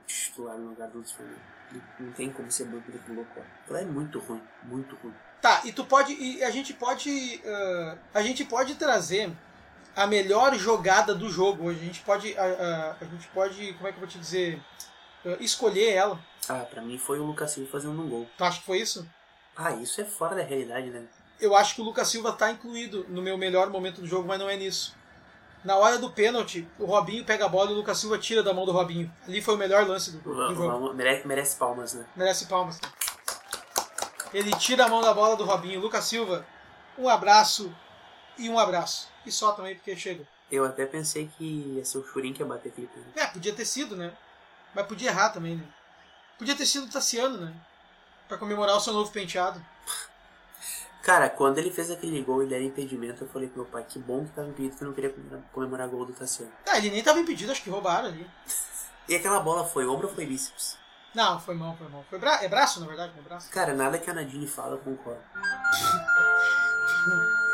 titular 0.07 0.57
no 0.57 0.69
lugar 0.69 0.87
do 0.87 0.99
Luiz 0.99 1.11
Fernando. 1.11 1.41
Não- 1.99 2.11
tem 2.13 2.29
como 2.31 2.49
ser 2.51 2.65
banco 2.65 2.89
daquele 2.91 3.15
louco. 3.17 3.41
Ela 3.67 3.81
é 3.81 3.85
muito 3.85 4.19
ruim, 4.19 4.41
muito 4.63 4.95
ruim. 4.97 5.13
Tá, 5.41 5.61
e 5.65 5.73
tu 5.73 5.83
pode. 5.83 6.13
E 6.13 6.43
a 6.43 6.49
gente 6.49 6.73
pode. 6.73 7.41
ah, 7.45 7.97
a 8.13 8.21
gente 8.21 8.45
pode 8.45 8.75
trazer 8.75 9.31
a 9.95 10.05
melhor 10.07 10.53
jogada 10.55 11.13
do 11.15 11.29
jogo 11.29 11.65
hoje. 11.67 11.79
A 11.81 11.83
gente 11.85 12.01
pode. 12.01 12.37
A, 12.37 12.43
a- 12.43 12.95
a 13.01 13.05
gente 13.05 13.27
pode. 13.27 13.73
Como 13.73 13.87
é 13.87 13.91
que 13.91 13.97
eu 13.97 14.01
vou 14.01 14.09
te 14.09 14.19
dizer? 14.19 14.61
Ah, 15.25 15.37
escolher 15.39 15.91
ela. 15.93 16.19
Ah, 16.47 16.59
pra 16.69 16.81
mim 16.81 16.97
foi 16.97 17.19
o 17.19 17.23
Lucas 17.23 17.51
Silva 17.51 17.71
fazendo 17.71 17.99
um 18.01 18.07
gol. 18.09 18.27
Tu 18.37 18.43
acha 18.43 18.59
que 18.59 18.65
foi 18.65 18.79
isso? 18.79 19.07
Ah, 19.55 19.71
isso 19.71 19.99
é 20.01 20.05
fora 20.05 20.35
da 20.35 20.43
realidade, 20.43 20.89
né? 20.89 21.03
Eu 21.39 21.55
acho 21.55 21.75
que 21.75 21.81
o 21.81 21.83
Lucas 21.83 22.07
Silva 22.07 22.31
tá 22.31 22.51
incluído 22.51 23.05
no 23.09 23.21
meu 23.21 23.37
melhor 23.37 23.69
momento 23.69 24.01
do 24.01 24.07
jogo, 24.07 24.27
mas 24.27 24.39
não 24.39 24.49
é 24.49 24.55
nisso. 24.55 24.95
Na 25.63 25.75
hora 25.77 25.97
do 25.97 26.11
pênalti, 26.11 26.67
o 26.77 26.85
Robinho 26.85 27.25
pega 27.25 27.45
a 27.45 27.49
bola 27.49 27.71
e 27.71 27.73
o 27.73 27.77
Lucas 27.77 27.97
Silva 27.97 28.19
tira 28.19 28.43
da 28.43 28.53
mão 28.53 28.65
do 28.65 28.71
Robinho. 28.71 29.11
Ali 29.27 29.41
foi 29.41 29.55
o 29.55 29.57
melhor 29.57 29.87
lance 29.87 30.11
do, 30.11 30.19
do 30.19 30.35
jogo. 30.35 30.67
Vamos- 30.67 30.95
Merece, 30.95 31.27
merece 31.27 31.55
palmas, 31.57 31.93
né? 31.95 32.05
Merece 32.15 32.45
palmas. 32.45 32.79
Ele 34.33 34.51
tira 34.57 34.85
a 34.85 34.87
mão 34.87 35.01
da 35.01 35.13
bola 35.13 35.35
do 35.35 35.43
Robinho. 35.45 35.79
Lucas 35.81 36.05
Silva, 36.05 36.45
um 36.97 37.09
abraço 37.09 37.73
e 38.37 38.49
um 38.49 38.59
abraço. 38.59 39.07
E 39.25 39.31
só 39.31 39.51
também 39.51 39.75
porque 39.75 39.95
chega. 39.95 40.27
Eu 40.51 40.65
até 40.65 40.85
pensei 40.85 41.29
que 41.37 41.75
ia 41.75 41.85
ser 41.85 41.97
o 41.97 42.05
Churin 42.05 42.33
que 42.33 42.41
ia 42.41 42.47
bater 42.47 42.69
aquele 42.69 42.87
pênalti. 42.87 43.17
É, 43.17 43.27
podia 43.27 43.53
ter 43.53 43.65
sido, 43.65 43.95
né? 43.95 44.13
Mas 44.73 44.85
podia 44.85 45.09
errar 45.09 45.29
também, 45.29 45.55
né? 45.55 45.65
Podia 46.37 46.55
ter 46.55 46.65
sido 46.65 46.85
o 46.85 46.89
Tassiano, 46.89 47.37
né? 47.37 47.53
Pra 48.27 48.37
comemorar 48.37 48.75
o 48.75 48.79
seu 48.79 48.93
novo 48.93 49.11
penteado. 49.11 49.63
Cara, 51.01 51.29
quando 51.29 51.59
ele 51.59 51.71
fez 51.71 51.91
aquele 51.91 52.21
gol 52.23 52.43
e 52.43 52.47
deram 52.47 52.65
impedimento, 52.65 53.23
eu 53.23 53.29
falei 53.29 53.47
pro 53.47 53.61
meu 53.61 53.71
pai, 53.71 53.85
que 53.87 53.99
bom 53.99 54.25
que 54.25 54.31
tava 54.31 54.47
impedido 54.47 54.75
que 54.75 54.83
eu 54.83 54.87
não 54.87 54.95
queria 54.95 55.13
comemorar, 55.53 55.87
gol 55.87 56.05
do 56.05 56.13
Tassiano. 56.13 56.51
Ah, 56.67 56.77
ele 56.77 56.89
nem 56.89 57.03
tava 57.03 57.19
impedido, 57.19 57.51
acho 57.51 57.63
que 57.63 57.69
roubaram 57.69 58.07
ali. 58.07 58.27
E 59.07 59.15
aquela 59.15 59.39
bola 59.39 59.63
foi 59.63 59.87
ombro 59.87 60.07
ou 60.07 60.13
foi 60.13 60.25
bíceps? 60.25 60.77
Não, 61.13 61.39
foi 61.39 61.55
mão, 61.55 61.77
foi 61.77 61.87
mão. 61.87 62.03
Foi 62.09 62.17
bra... 62.17 62.43
É 62.43 62.49
braço, 62.49 62.81
na 62.81 62.87
verdade, 62.87 63.13
é 63.17 63.21
braço? 63.21 63.49
Cara, 63.51 63.73
nada 63.73 63.99
que 63.99 64.09
a 64.09 64.13
Nadine 64.13 64.47
fala, 64.47 64.73
eu 64.73 64.79
concordo. 64.79 65.21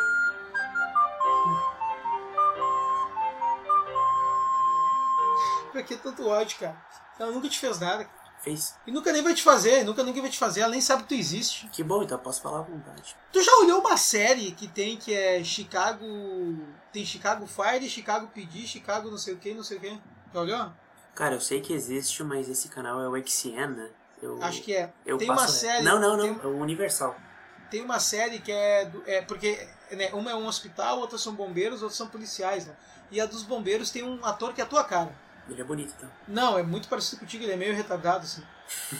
Pra 5.82 5.98
que 5.98 5.98
tanto 5.98 6.28
ódio, 6.28 6.58
cara? 6.60 6.76
Ela 7.20 7.32
nunca 7.32 7.48
te 7.50 7.58
fez 7.60 7.80
nada. 7.80 8.08
Fez. 8.41 8.76
E 8.88 8.91
nunca 8.91 9.12
nem 9.12 9.22
vai 9.22 9.34
te 9.36 9.44
fazer, 9.44 9.84
nunca 9.84 10.04
ninguém 10.04 10.22
vai 10.22 10.32
te 10.32 10.38
fazer, 10.39 10.62
ela 10.62 10.72
nem 10.72 10.82
sabe 10.82 11.04
que 11.04 11.10
tu 11.10 11.13
existe. 11.13 11.67
Que 11.67 11.84
bom, 11.84 12.02
então 12.02 12.17
eu 12.17 12.24
posso 12.24 12.41
falar 12.41 12.60
à 12.60 12.63
vontade. 12.63 13.15
Tu 13.32 13.41
já 13.44 13.56
olhou 13.58 13.80
uma 13.82 13.96
série 13.98 14.52
que 14.52 14.67
tem 14.67 14.98
que 14.98 15.13
é 15.13 15.44
Chicago. 15.44 16.06
Tem 16.91 17.06
Chicago 17.06 17.46
Fire, 17.48 17.88
Chicago 17.88 18.28
PD, 18.28 18.65
Chicago 18.65 19.12
não 19.12 19.17
sei 19.17 19.34
o 19.36 19.38
que, 19.38 19.54
não 19.54 19.63
sei 19.63 19.78
o 19.78 19.80
que. 19.80 20.02
Já 20.34 20.39
olhou? 20.41 20.72
Cara, 21.13 21.36
eu 21.36 21.41
sei 21.41 21.62
que 21.62 21.72
existe, 21.74 22.24
mas 22.24 22.50
esse 22.50 22.67
canal 22.70 23.00
é 23.02 23.08
o 23.08 23.15
XN, 23.28 23.76
né? 23.76 23.89
Eu, 24.22 24.41
Acho 24.44 24.62
que 24.62 24.76
é. 24.76 24.91
eu 25.06 25.17
tem 25.17 25.28
passo 25.28 25.41
uma 25.41 25.48
série. 25.48 25.84
Não, 25.84 26.00
não, 26.00 26.17
não. 26.17 26.36
Tem, 26.36 26.44
É 26.44 26.48
o 26.48 26.58
Universal. 26.60 27.15
tem 27.70 27.82
uma 27.84 28.00
série 28.00 28.39
que 28.39 28.52
é. 28.52 28.86
do- 28.86 29.04
é 29.06 29.22
porque 29.22 29.67
né, 29.91 30.10
uma 30.13 30.32
é 30.32 30.36
um 30.36 30.48
hospital, 30.48 31.00
outra 31.00 31.17
são 31.17 31.34
bombeiros, 31.34 31.82
outras 31.82 31.98
são 31.98 32.08
policiais, 32.08 32.65
né? 32.65 32.76
E 33.12 33.20
a 33.22 33.26
dos 33.26 33.44
bombeiros 33.44 33.91
tem 33.91 34.04
um 34.04 34.24
ator 34.26 34.54
que 34.54 34.62
é 34.62 34.63
a 34.63 34.67
tua 34.67 34.84
cara. 34.84 35.13
Ele 35.52 35.62
é 35.62 35.66
bonito, 35.66 35.94
então. 35.98 36.10
Não, 36.28 36.58
é 36.58 36.64
muito 36.64 36.88
parecido 36.88 37.20
contigo, 37.20 37.44
ele 37.44 37.52
é 37.52 37.58
meio 37.58 37.76
retardado, 37.76 38.24
assim. 38.24 38.44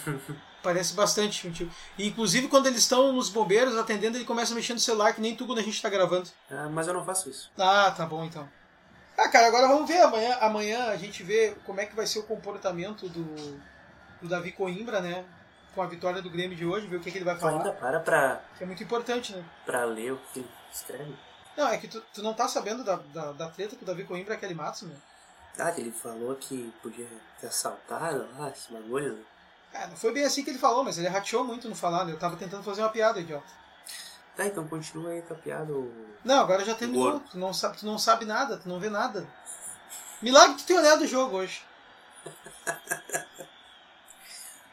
Parece 0.62 0.94
bastante 0.94 1.42
contigo. 1.48 1.72
E, 1.98 2.08
inclusive, 2.08 2.48
quando 2.48 2.68
eles 2.68 2.80
estão 2.80 3.12
nos 3.14 3.30
bombeiros 3.30 3.76
atendendo, 3.78 4.18
ele 4.18 4.26
começa 4.26 4.54
mexer 4.54 4.74
no 4.74 4.80
celular, 4.80 5.14
que 5.14 5.22
nem 5.22 5.36
tu 5.36 5.48
quando 5.48 5.58
a 5.60 5.64
gente 5.64 5.82
tá 5.82 5.90
gravando. 5.90 6.30
Ah, 6.52 6.70
mas 6.70 6.88
eu 6.88 6.94
não 6.94 7.04
faço 7.04 7.30
isso. 7.30 7.52
Ah, 7.58 7.90
tá 7.90 8.06
bom 8.06 8.24
então. 8.24 8.48
Ah, 9.18 9.28
cara, 9.30 9.48
agora 9.48 9.68
vamos 9.68 9.88
ver. 9.88 10.02
Amanhã, 10.02 10.38
amanhã 10.40 10.86
a 10.90 10.98
gente 10.98 11.24
vê 11.24 11.56
como 11.66 11.80
é 11.82 11.86
que 11.86 11.96
vai 11.96 12.06
ser 12.06 12.20
o 12.20 12.24
comportamento 12.24 13.10
do, 13.10 13.24
do 14.22 14.28
Davi 14.28 14.52
Coimbra, 14.52 15.02
né? 15.02 15.26
Com 15.74 15.82
a 15.82 15.88
vitória 15.88 16.22
do 16.22 16.30
Grêmio 16.30 16.56
de 16.56 16.66
hoje, 16.66 16.86
ver 16.86 16.98
o 16.98 17.00
que, 17.00 17.10
que 17.12 17.18
ele 17.18 17.26
vai 17.26 17.40
falar. 17.40 17.58
ainda 17.58 17.72
para 17.72 18.00
pra, 18.00 18.42
Que 18.58 18.64
é 18.64 18.68
muito 18.68 18.84
importante, 18.84 19.34
né? 19.34 19.44
pra 19.66 19.84
ler 19.86 20.14
o 20.14 20.20
que 20.32 20.40
ele 20.42 20.50
escreve. 20.72 21.16
Não, 21.58 21.68
é 21.70 21.78
que 21.78 21.88
tu, 21.88 22.02
tu 22.14 22.22
não 22.22 22.34
tá 22.34 22.48
sabendo 22.48 22.84
da, 22.84 22.98
da, 22.98 23.32
da 23.32 23.50
treta 23.50 23.76
com 23.76 23.84
o 23.84 23.86
Davi 23.86 24.04
Coimbra 24.04 24.34
e 24.34 24.38
a 24.38 24.40
Kelly 24.40 24.54
Matos, 24.56 24.84
né? 24.84 24.96
Ah, 25.58 25.72
que 25.72 25.82
ele 25.82 25.92
falou 25.92 26.36
que 26.36 26.74
podia 26.82 27.08
ter 27.40 27.48
assaltado 27.48 28.28
lá, 28.38 28.50
esse 28.50 28.72
bagulho. 28.72 29.26
Ah, 29.74 29.88
não 29.88 29.96
foi 29.96 30.14
bem 30.14 30.24
assim 30.24 30.44
que 30.44 30.50
ele 30.50 30.60
falou, 30.60 30.84
mas 30.84 30.98
ele 30.98 31.08
rateou 31.08 31.44
muito 31.44 31.70
no 31.70 31.76
falar, 31.76 32.06
né? 32.06 32.14
Eu 32.14 32.20
tava 32.20 32.36
tentando 32.36 32.64
fazer 32.64 32.82
uma 32.82 32.90
piada, 32.90 33.20
idiota. 33.20 33.62
Tá, 34.36 34.46
então 34.46 34.68
continua 34.68 35.12
aí 35.12 35.22
com 35.22 35.34
a 35.34 35.38
piada. 35.38 35.74
Não, 36.24 36.40
agora 36.40 36.64
já 36.64 36.74
terminou. 36.74 37.12
Gordo. 37.12 37.30
Tu 37.32 37.38
não, 37.38 37.54
sabe, 37.54 37.78
tu 37.78 37.86
não 37.86 37.98
sabe 37.98 38.26
nada, 38.26 38.58
tu 38.58 38.68
não 38.68 38.80
vê 38.80 38.90
nada. 38.90 39.28
Milagre 40.22 40.56
de 40.56 40.64
ter 40.64 40.74
olhado 40.74 41.04
o 41.04 41.08
jogo 41.08 41.38
hoje. 41.38 41.64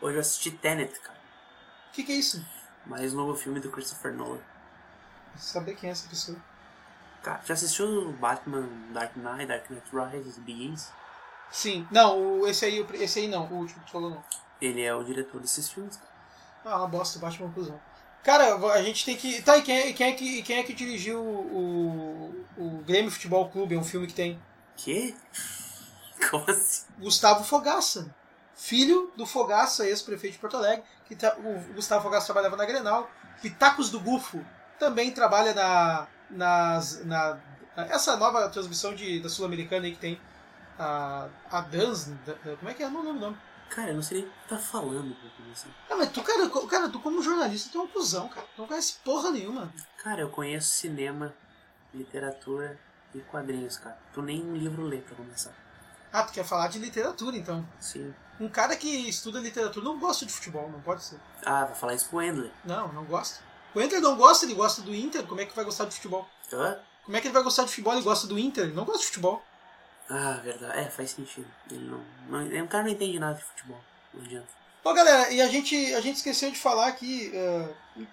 Hoje 0.00 0.16
eu 0.16 0.20
assisti 0.20 0.52
Tenet, 0.52 1.00
cara. 1.00 1.18
O 1.88 1.92
que, 1.92 2.04
que 2.04 2.12
é 2.12 2.14
isso? 2.14 2.46
Mais 2.86 3.12
novo 3.12 3.34
filme 3.34 3.58
do 3.58 3.68
Christopher 3.68 4.12
Nolan. 4.12 4.38
Saber 5.36 5.74
quem 5.74 5.88
é 5.88 5.92
essa 5.92 6.08
pessoa. 6.08 6.38
Cara, 7.22 7.40
já 7.44 7.54
assistiu 7.54 7.86
o 8.08 8.12
Batman 8.12 8.68
Dark 8.92 9.16
Knight, 9.16 9.46
Dark 9.46 9.68
Knight 9.70 9.86
Rises, 9.92 10.38
Begins? 10.38 10.88
Sim. 11.50 11.86
Não, 11.90 12.46
esse 12.46 12.64
aí, 12.64 12.86
esse 12.94 13.20
aí 13.20 13.28
não, 13.28 13.46
o 13.46 13.54
último 13.56 13.80
que 13.80 13.86
tu 13.86 13.92
falou 13.92 14.10
não. 14.10 14.24
Ele 14.60 14.82
é 14.82 14.94
o 14.94 15.02
diretor 15.04 15.40
desses 15.40 15.68
filmes, 15.70 15.96
cara. 15.96 16.08
Ah, 16.64 16.78
uma 16.78 16.88
bosta, 16.88 17.18
bate 17.18 17.38
uma 17.40 17.48
conclusão. 17.48 17.80
Cara, 18.22 18.54
a 18.72 18.82
gente 18.82 19.04
tem 19.04 19.16
que. 19.16 19.40
Tá, 19.42 19.56
e 19.56 19.62
quem 19.62 19.78
é, 19.78 19.92
quem 19.92 20.08
é, 20.08 20.12
que, 20.12 20.42
quem 20.42 20.58
é 20.58 20.62
que 20.62 20.72
dirigiu 20.74 21.20
o, 21.22 22.44
o 22.58 22.82
Grêmio 22.84 23.10
Futebol 23.10 23.48
Clube? 23.48 23.74
É 23.74 23.78
um 23.78 23.84
filme 23.84 24.06
que 24.06 24.12
tem. 24.12 24.40
Que? 24.76 25.16
Como 26.30 26.44
assim? 26.50 26.84
Gustavo 26.98 27.44
Fogaça. 27.44 28.14
Filho 28.54 29.12
do 29.16 29.24
Fogaça, 29.24 29.86
ex-prefeito 29.86 30.34
de 30.34 30.40
Porto 30.40 30.56
Alegre. 30.56 30.84
Que 31.06 31.14
tá- 31.14 31.36
o 31.38 31.74
Gustavo 31.74 32.02
Fogaça 32.02 32.26
trabalhava 32.26 32.56
na 32.56 32.66
Grenal. 32.66 33.08
Pitacos 33.40 33.88
do 33.88 34.00
Bufo 34.00 34.44
também 34.78 35.12
trabalha 35.12 35.54
na. 35.54 36.06
Nas, 36.30 37.04
na 37.04 37.38
essa 37.76 38.16
nova 38.16 38.48
transmissão 38.48 38.94
de, 38.94 39.20
da 39.20 39.28
Sul-Americana 39.28 39.86
aí 39.86 39.92
que 39.92 39.98
tem. 40.00 40.20
A, 40.78 41.28
a 41.50 41.60
Dans. 41.62 42.04
da- 42.26 42.32
da- 42.34 42.56
Como 42.56 42.68
é 42.70 42.74
que 42.74 42.82
é? 42.82 42.88
Não 42.88 43.02
lembro 43.02 43.16
o 43.18 43.20
nome. 43.20 43.36
Cara, 43.70 43.90
eu 43.90 43.94
não 43.96 44.02
sei 44.02 44.18
nem 44.22 44.26
o 44.28 44.30
que 44.32 44.48
tá 44.48 44.56
falando. 44.58 45.14
cara, 45.14 45.50
assim. 45.52 45.68
Ah, 45.90 45.96
mas 45.96 46.10
tu, 46.10 46.22
cara, 46.22 46.48
cara, 46.68 46.88
tu 46.88 47.00
como 47.00 47.20
jornalista, 47.22 47.68
tu 47.70 47.78
é 47.78 47.82
um 47.82 47.88
cuzão, 47.88 48.28
cara. 48.28 48.46
Tu 48.54 48.60
não 48.62 48.68
conhece 48.68 48.94
porra 49.04 49.30
nenhuma. 49.30 49.72
Cara, 50.02 50.20
eu 50.22 50.30
conheço 50.30 50.70
cinema, 50.76 51.34
literatura 51.92 52.78
e 53.14 53.20
quadrinhos, 53.20 53.76
cara. 53.76 53.98
Tu 54.12 54.22
nem 54.22 54.42
um 54.42 54.54
livro 54.56 54.82
lê 54.84 54.98
pra 54.98 55.16
começar. 55.16 55.52
Ah, 56.12 56.22
tu 56.22 56.32
quer 56.32 56.44
falar 56.44 56.68
de 56.68 56.78
literatura, 56.78 57.36
então. 57.36 57.66
Sim. 57.80 58.14
Um 58.40 58.48
cara 58.48 58.76
que 58.76 58.88
estuda 59.08 59.40
literatura 59.40 59.84
não 59.84 59.98
gosta 59.98 60.24
de 60.24 60.32
futebol, 60.32 60.70
não 60.70 60.80
pode 60.80 61.02
ser. 61.02 61.18
Ah, 61.44 61.64
vai 61.64 61.74
falar 61.74 61.94
isso 61.94 62.08
pro 62.08 62.18
Wendler. 62.18 62.50
Não, 62.64 62.90
não 62.92 63.04
gosta. 63.04 63.42
O 63.78 63.82
Inter 63.82 64.00
não 64.00 64.16
gosta, 64.16 64.44
ele 64.44 64.54
gosta 64.54 64.82
do 64.82 64.94
Inter, 64.94 65.24
como 65.24 65.40
é 65.40 65.44
que 65.44 65.54
vai 65.54 65.64
gostar 65.64 65.84
de 65.84 65.94
futebol? 65.94 66.28
Hã? 66.52 66.78
Como 67.04 67.16
é 67.16 67.20
que 67.20 67.28
ele 67.28 67.34
vai 67.34 67.42
gostar 67.42 67.62
de 67.62 67.70
futebol? 67.70 67.94
Ele 67.94 68.02
gosta 68.02 68.26
do 68.26 68.38
Inter, 68.38 68.64
ele 68.64 68.74
não 68.74 68.84
gosta 68.84 69.00
de 69.00 69.06
futebol. 69.06 69.42
Ah, 70.10 70.40
verdade. 70.42 70.78
É, 70.78 70.84
faz 70.90 71.10
sentido. 71.10 71.46
Ele 71.70 71.84
não, 71.84 72.02
não. 72.28 72.64
O 72.64 72.68
cara 72.68 72.84
não 72.84 72.90
entende 72.90 73.18
nada 73.18 73.34
de 73.34 73.44
futebol. 73.44 73.80
Não 74.12 74.24
adianta. 74.24 74.48
Bom, 74.82 74.94
galera, 74.94 75.30
e 75.30 75.40
a 75.40 75.48
gente, 75.48 75.94
a 75.94 76.00
gente 76.00 76.16
esqueceu 76.16 76.50
de 76.50 76.58
falar 76.58 76.86
aqui, 76.88 77.30
eh, 77.34 77.68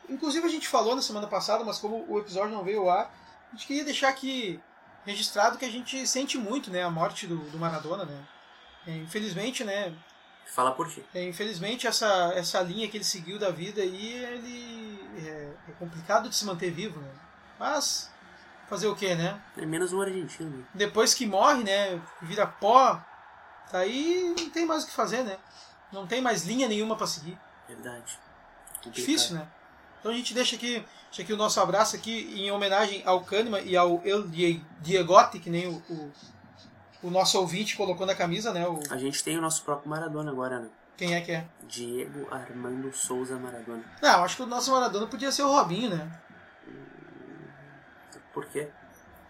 inclusive 0.10 0.46
a 0.46 0.50
gente 0.50 0.68
falou 0.68 0.96
na 0.96 1.02
semana 1.02 1.26
passada, 1.26 1.64
mas 1.64 1.78
como 1.78 2.06
o 2.08 2.20
episódio 2.20 2.54
não 2.54 2.64
veio 2.64 2.82
ao 2.82 2.90
ar, 2.90 3.16
a 3.52 3.56
gente 3.56 3.68
queria 3.68 3.86
deixar 3.86 4.10
aqui 4.10 4.60
registrado 5.06 5.58
que 5.58 5.66
a 5.66 5.72
gente 5.72 6.06
sente 6.06 6.38
muito, 6.38 6.70
né, 6.72 6.84
a 6.84 6.90
morte 6.90 7.28
do, 7.28 7.38
do 7.38 7.58
Maradona, 7.58 8.04
né. 8.06 8.28
É, 8.88 8.92
Infelizmente, 8.98 9.64
né, 9.64 9.94
Fala 10.54 10.72
por 10.72 10.90
ti. 10.90 11.04
É, 11.14 11.24
infelizmente, 11.28 11.86
essa, 11.88 12.32
essa 12.36 12.62
linha 12.62 12.88
que 12.88 12.98
ele 12.98 13.04
seguiu 13.04 13.38
da 13.38 13.50
vida 13.50 13.82
aí, 13.82 14.14
ele 14.14 15.28
é, 15.28 15.50
é 15.70 15.72
complicado 15.80 16.30
de 16.30 16.36
se 16.36 16.46
manter 16.46 16.72
vivo, 16.72 17.00
né? 17.02 17.10
Mas, 17.60 18.10
fazer 18.70 18.88
o 18.88 18.96
que, 18.96 19.14
né? 19.16 19.42
É 19.58 19.66
menos 19.66 19.92
um 19.92 20.02
argentino. 20.02 20.50
né? 20.58 20.64
Depois 20.74 21.14
que 21.14 21.26
morre, 21.26 21.64
né? 21.64 22.02
Vira 22.22 22.46
pó, 22.48 23.02
tá 23.72 23.80
aí 23.80 24.34
não 24.38 24.50
tem 24.50 24.66
mais 24.66 24.84
o 24.84 24.88
que 24.88 24.94
fazer, 24.94 25.24
né? 25.24 25.38
Não 25.92 26.08
tem 26.08 26.22
mais 26.22 26.46
linha 26.46 26.68
nenhuma 26.68 26.96
pra 26.96 27.08
seguir. 27.08 27.38
Verdade. 27.68 28.18
Difícil, 28.92 29.36
né? 29.36 29.48
Então 30.00 30.12
a 30.12 30.16
gente 30.16 30.34
deixa 30.34 30.56
aqui, 30.56 30.86
deixa 31.08 31.22
aqui 31.24 31.34
o 31.34 31.38
nosso 31.38 31.60
abraço 31.60 31.96
aqui 31.96 32.32
em 32.40 32.52
homenagem 32.52 33.02
ao 33.06 33.22
Kahneman 33.22 33.62
e 33.64 33.76
ao 33.76 34.02
El 34.06 34.28
Die- 34.28 34.64
Diegote, 34.80 35.40
que 35.40 35.50
nem 35.50 35.68
o, 35.68 35.78
o, 35.90 36.12
o 37.08 37.12
nosso 37.12 37.40
ouvinte 37.40 37.76
colocou 37.78 38.06
na 38.06 38.16
camisa, 38.16 38.52
né? 38.54 38.68
O, 38.68 38.80
A 38.90 38.98
gente 38.98 39.24
tem 39.24 39.38
o 39.38 39.42
nosso 39.42 39.64
próprio 39.64 39.90
Maradona 39.90 40.32
agora, 40.32 40.60
né? 40.60 40.70
quem 40.98 41.14
é 41.14 41.20
que 41.22 41.32
é? 41.34 41.46
Diego 41.64 42.28
Armando 42.34 42.92
Souza 42.96 43.36
Maradona. 43.38 43.84
Não, 44.02 44.24
acho 44.24 44.38
que 44.38 44.44
o 44.44 44.46
nosso 44.48 44.72
Maradona 44.72 45.08
podia 45.08 45.32
ser 45.32 45.44
o 45.44 45.52
Robinho, 45.52 45.90
né? 45.96 46.22
Por 48.34 48.46
quê? 48.48 48.70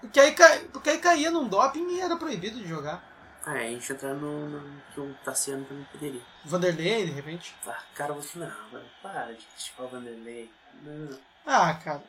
Porque 0.01 0.19
aí, 0.19 0.33
ca- 0.33 0.61
porque 0.71 0.89
aí 0.91 0.97
caía 0.99 1.31
num 1.31 1.47
doping 1.47 1.88
e 1.95 2.01
era 2.01 2.15
proibido 2.17 2.59
de 2.59 2.67
jogar. 2.67 3.03
Ah, 3.45 3.57
é, 3.57 3.67
a 3.67 3.71
gente 3.71 3.91
entrar 3.91 4.13
no, 4.15 4.49
no 4.49 4.81
que 4.93 4.99
o 4.99 5.13
Tassiano 5.23 5.65
também 5.65 5.83
poderia. 5.91 6.21
Vanderlei, 6.43 7.05
de 7.05 7.11
repente. 7.11 7.55
Ah, 7.67 7.77
cara, 7.93 8.13
você 8.13 8.38
não, 8.39 8.47
velho, 8.71 8.85
para 9.01 9.31
de 9.33 9.45
criticar 9.45 9.85
o 9.85 9.89
Vanderlei. 9.89 10.51
Não. 10.83 11.17
Ah, 11.45 11.73
cara. 11.75 12.03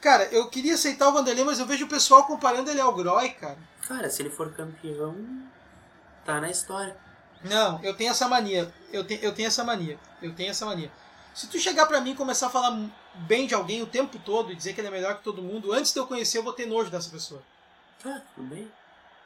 Cara, 0.00 0.24
eu 0.26 0.48
queria 0.48 0.74
aceitar 0.74 1.08
o 1.08 1.12
Vanderlei, 1.12 1.44
mas 1.44 1.58
eu 1.58 1.66
vejo 1.66 1.86
o 1.86 1.88
pessoal 1.88 2.24
comparando 2.26 2.70
ele 2.70 2.80
ao 2.80 2.94
Groy, 2.94 3.30
cara. 3.30 3.58
Cara, 3.88 4.10
se 4.10 4.22
ele 4.22 4.30
for 4.30 4.52
campeão, 4.52 5.16
tá 6.24 6.40
na 6.40 6.50
história. 6.50 6.96
Não, 7.42 7.80
eu 7.82 7.94
tenho 7.94 8.10
essa 8.10 8.28
mania. 8.28 8.72
Eu, 8.92 9.04
te, 9.06 9.18
eu 9.22 9.32
tenho 9.34 9.48
essa 9.48 9.62
mania. 9.64 9.98
Eu 10.20 10.34
tenho 10.34 10.50
essa 10.50 10.66
mania. 10.66 10.90
Se 11.34 11.46
tu 11.48 11.58
chegar 11.58 11.86
pra 11.86 12.00
mim 12.00 12.12
e 12.12 12.16
começar 12.16 12.46
a 12.46 12.50
falar 12.50 12.78
bem 13.14 13.46
de 13.46 13.54
alguém 13.54 13.82
o 13.82 13.86
tempo 13.86 14.18
todo 14.18 14.50
e 14.52 14.56
dizer 14.56 14.72
que 14.74 14.80
ele 14.80 14.88
é 14.88 14.90
melhor 14.90 15.16
que 15.18 15.22
todo 15.24 15.42
mundo, 15.42 15.72
antes 15.72 15.92
de 15.92 15.98
eu 15.98 16.06
conhecer, 16.06 16.38
eu 16.38 16.42
vou 16.42 16.52
ter 16.52 16.66
nojo 16.66 16.90
dessa 16.90 17.10
pessoa. 17.10 17.42
Tá, 18.02 18.22
tudo 18.34 18.48
bem. 18.48 18.70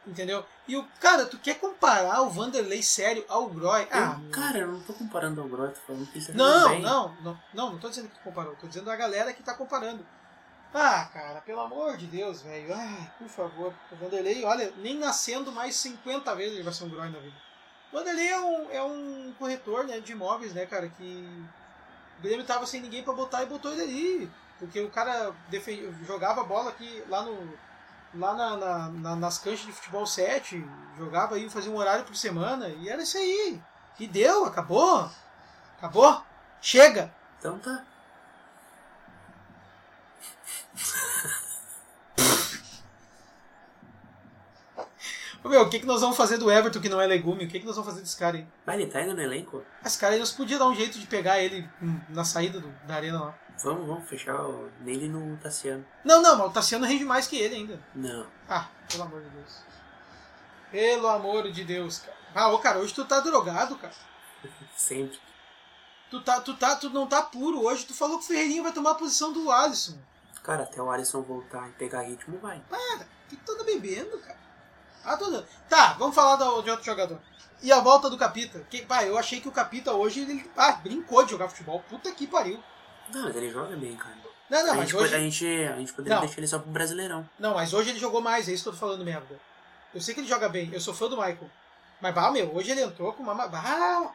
Entendeu? 0.06 0.44
E 0.66 0.76
o 0.76 0.84
cara, 0.98 1.26
tu 1.26 1.38
quer 1.38 1.58
comparar 1.60 2.22
o 2.22 2.30
Vanderlei 2.30 2.82
sério 2.82 3.24
ao 3.28 3.48
Groy? 3.48 3.86
Ah, 3.92 4.18
Eu- 4.24 4.30
cara, 4.30 4.58
eu 4.58 4.68
não 4.68 4.80
tô 4.80 4.92
comparando 4.92 5.40
ao 5.40 5.46
Groy, 5.48 5.68
tô 5.70 5.80
falando 5.86 6.06
que 6.10 6.18
isso 6.18 6.30
é 6.30 6.34
Não, 6.34 6.78
não, 6.80 7.14
não, 7.22 7.38
não, 7.54 7.70
não 7.72 7.78
tô 7.78 7.88
dizendo 7.88 8.08
que 8.08 8.14
tu 8.18 8.22
comparou, 8.22 8.56
tô 8.56 8.66
dizendo 8.66 8.90
a 8.90 8.96
galera 8.96 9.32
que 9.32 9.42
tá 9.42 9.54
comparando. 9.54 10.04
Ah, 10.72 11.08
cara, 11.12 11.40
pelo 11.40 11.60
amor 11.60 11.96
de 11.96 12.06
Deus, 12.06 12.42
velho. 12.42 12.68
Por 13.18 13.28
favor. 13.28 13.74
O 13.90 13.96
Vanderlei, 13.96 14.44
olha, 14.44 14.72
nem 14.78 14.96
nascendo 14.96 15.50
mais 15.50 15.74
50 15.76 16.34
vezes 16.36 16.54
ele 16.54 16.62
vai 16.62 16.72
ser 16.72 16.84
um 16.84 16.88
groin 16.90 17.10
na 17.10 17.18
vida. 17.18 17.36
O 17.92 17.96
Vanderlei 17.96 18.28
é 18.28 18.40
um, 18.40 18.70
é 18.70 18.82
um 18.82 19.34
corretor 19.38 19.84
né, 19.84 19.98
de 19.98 20.12
imóveis, 20.12 20.54
né, 20.54 20.66
cara, 20.66 20.88
que 20.88 21.44
o 22.18 22.22
Grêmio 22.22 22.44
tava 22.46 22.66
sem 22.66 22.80
ninguém 22.80 23.02
pra 23.02 23.12
botar 23.12 23.42
e 23.42 23.46
botou 23.46 23.72
ele 23.72 23.82
ali. 23.82 24.30
Porque 24.60 24.80
o 24.80 24.90
cara 24.90 25.32
defen- 25.48 25.92
jogava 26.06 26.44
bola 26.44 26.70
aqui 26.70 27.02
lá 27.08 27.22
no. 27.22 27.58
Lá 28.12 28.34
na, 28.34 28.56
na- 28.56 28.88
na- 28.88 29.16
nas 29.16 29.38
canchas 29.38 29.66
de 29.66 29.72
futebol 29.72 30.04
7, 30.04 30.64
jogava 30.98 31.36
aí, 31.36 31.48
fazia 31.48 31.70
um 31.70 31.76
horário 31.76 32.04
por 32.04 32.16
semana, 32.16 32.68
e 32.68 32.88
era 32.88 33.02
isso 33.02 33.16
aí. 33.16 33.60
E 34.00 34.06
deu, 34.08 34.44
acabou. 34.44 35.08
Acabou? 35.78 36.20
Chega! 36.60 37.12
Então 37.38 37.58
tá. 37.60 37.84
Meu, 45.48 45.62
o 45.62 45.70
que, 45.70 45.78
que 45.80 45.86
nós 45.86 46.00
vamos 46.02 46.16
fazer 46.16 46.36
do 46.36 46.50
Everton 46.50 46.80
que 46.80 46.88
não 46.88 47.00
é 47.00 47.06
legume? 47.06 47.44
O 47.44 47.48
que, 47.48 47.60
que 47.60 47.66
nós 47.66 47.74
vamos 47.76 47.88
fazer 47.90 48.02
desse 48.02 48.16
cara 48.16 48.36
aí? 48.36 48.46
Mas 48.66 48.78
ele 48.78 48.90
tá 48.90 48.98
ainda 48.98 49.14
no 49.14 49.22
elenco? 49.22 49.64
Esse 49.84 49.98
cara 49.98 50.12
aí 50.12 50.18
nós 50.20 50.32
podíamos 50.32 50.64
dar 50.66 50.70
um 50.70 50.74
jeito 50.74 50.98
de 50.98 51.06
pegar 51.06 51.40
ele 51.40 51.66
hum, 51.82 51.98
na 52.10 52.24
saída 52.24 52.60
do- 52.60 52.68
da 52.86 52.96
arena 52.96 53.20
lá. 53.20 53.34
Vamos, 53.62 53.86
vamos 53.86 54.08
fechar 54.08 54.38
o- 54.42 54.70
nele 54.80 55.08
no 55.08 55.36
Tassiano. 55.38 55.84
Não, 56.04 56.20
não, 56.20 56.36
mas 56.36 56.46
o 56.48 56.50
Tassiano 56.50 56.84
rende 56.86 57.04
mais 57.04 57.26
que 57.26 57.36
ele 57.38 57.54
ainda. 57.54 57.80
Não. 57.94 58.26
Ah, 58.48 58.68
pelo 58.90 59.04
amor 59.04 59.22
de 59.22 59.28
Deus. 59.30 59.56
Pelo 60.70 61.08
amor 61.08 61.50
de 61.50 61.64
Deus, 61.64 61.98
cara. 62.00 62.16
Ah, 62.34 62.48
ô, 62.52 62.58
cara, 62.58 62.78
hoje 62.78 62.94
tu 62.94 63.04
tá 63.04 63.20
drogado, 63.20 63.76
cara. 63.76 63.94
Sempre. 64.76 65.18
Tu, 66.10 66.20
tá, 66.22 66.40
tu, 66.40 66.54
tá, 66.56 66.76
tu 66.76 66.90
não 66.90 67.06
tá 67.06 67.22
puro 67.22 67.62
hoje. 67.64 67.86
Tu 67.86 67.94
falou 67.94 68.18
que 68.18 68.24
o 68.24 68.26
Ferreirinha 68.26 68.62
vai 68.62 68.72
tomar 68.72 68.92
a 68.92 68.94
posição 68.96 69.32
do 69.32 69.50
Alisson. 69.50 69.96
Cara, 70.42 70.62
até 70.64 70.80
o 70.82 70.90
Alisson 70.90 71.22
voltar 71.22 71.68
e 71.68 71.72
pegar 71.72 72.02
ritmo, 72.02 72.38
vai. 72.38 72.60
Para, 72.68 73.06
que 73.28 73.36
tu 73.36 73.52
anda 73.52 73.64
bebendo, 73.64 74.18
cara? 74.18 74.38
Ah, 75.04 75.16
dando. 75.16 75.44
Tá, 75.68 75.94
vamos 75.98 76.14
falar 76.14 76.36
do- 76.36 76.62
de 76.62 76.70
outro 76.70 76.84
jogador. 76.84 77.18
E 77.62 77.70
a 77.72 77.80
volta 77.80 78.08
do 78.08 78.16
Capita. 78.16 78.60
Que, 78.70 78.82
pá, 78.82 79.04
eu 79.04 79.18
achei 79.18 79.40
que 79.40 79.48
o 79.48 79.52
Capita 79.52 79.92
hoje 79.92 80.20
ele 80.20 80.50
ah, 80.56 80.72
brincou 80.72 81.24
de 81.24 81.30
jogar 81.32 81.48
futebol. 81.48 81.84
Puta 81.88 82.10
que 82.12 82.26
pariu. 82.26 82.62
Não, 83.12 83.24
mas 83.24 83.36
ele 83.36 83.50
joga 83.50 83.76
bem, 83.76 83.96
cara. 83.96 84.16
Não, 84.48 84.62
não, 84.64 84.72
a, 84.72 84.76
mas 84.76 84.88
gente, 84.88 84.98
pode- 84.98 85.14
a, 85.14 85.18
hoje. 85.18 85.30
gente, 85.30 85.64
a 85.68 85.76
gente 85.76 85.92
poderia 85.92 86.14
Não. 86.16 86.24
deixar 86.24 86.38
ele 86.38 86.46
só 86.48 86.58
pro 86.58 86.70
Brasileirão. 86.70 87.28
Não, 87.38 87.54
mas 87.54 87.72
hoje 87.72 87.90
ele 87.90 87.98
jogou 87.98 88.20
mais, 88.20 88.48
é 88.48 88.52
isso 88.52 88.62
que 88.64 88.68
eu 88.68 88.72
tô 88.72 88.78
falando 88.78 89.04
merda. 89.04 89.38
Eu 89.94 90.00
sei 90.00 90.14
que 90.14 90.20
ele 90.20 90.28
joga 90.28 90.48
bem, 90.48 90.70
eu 90.72 90.80
sou 90.80 90.94
fã 90.94 91.08
do 91.08 91.16
Michael. 91.16 91.50
Mas, 92.00 92.14
bah, 92.14 92.30
meu, 92.30 92.54
hoje 92.54 92.70
ele 92.70 92.80
entrou 92.82 93.12
com 93.12 93.22
uma. 93.22 93.34
ma- 93.34 93.46
Bah, 93.48 94.12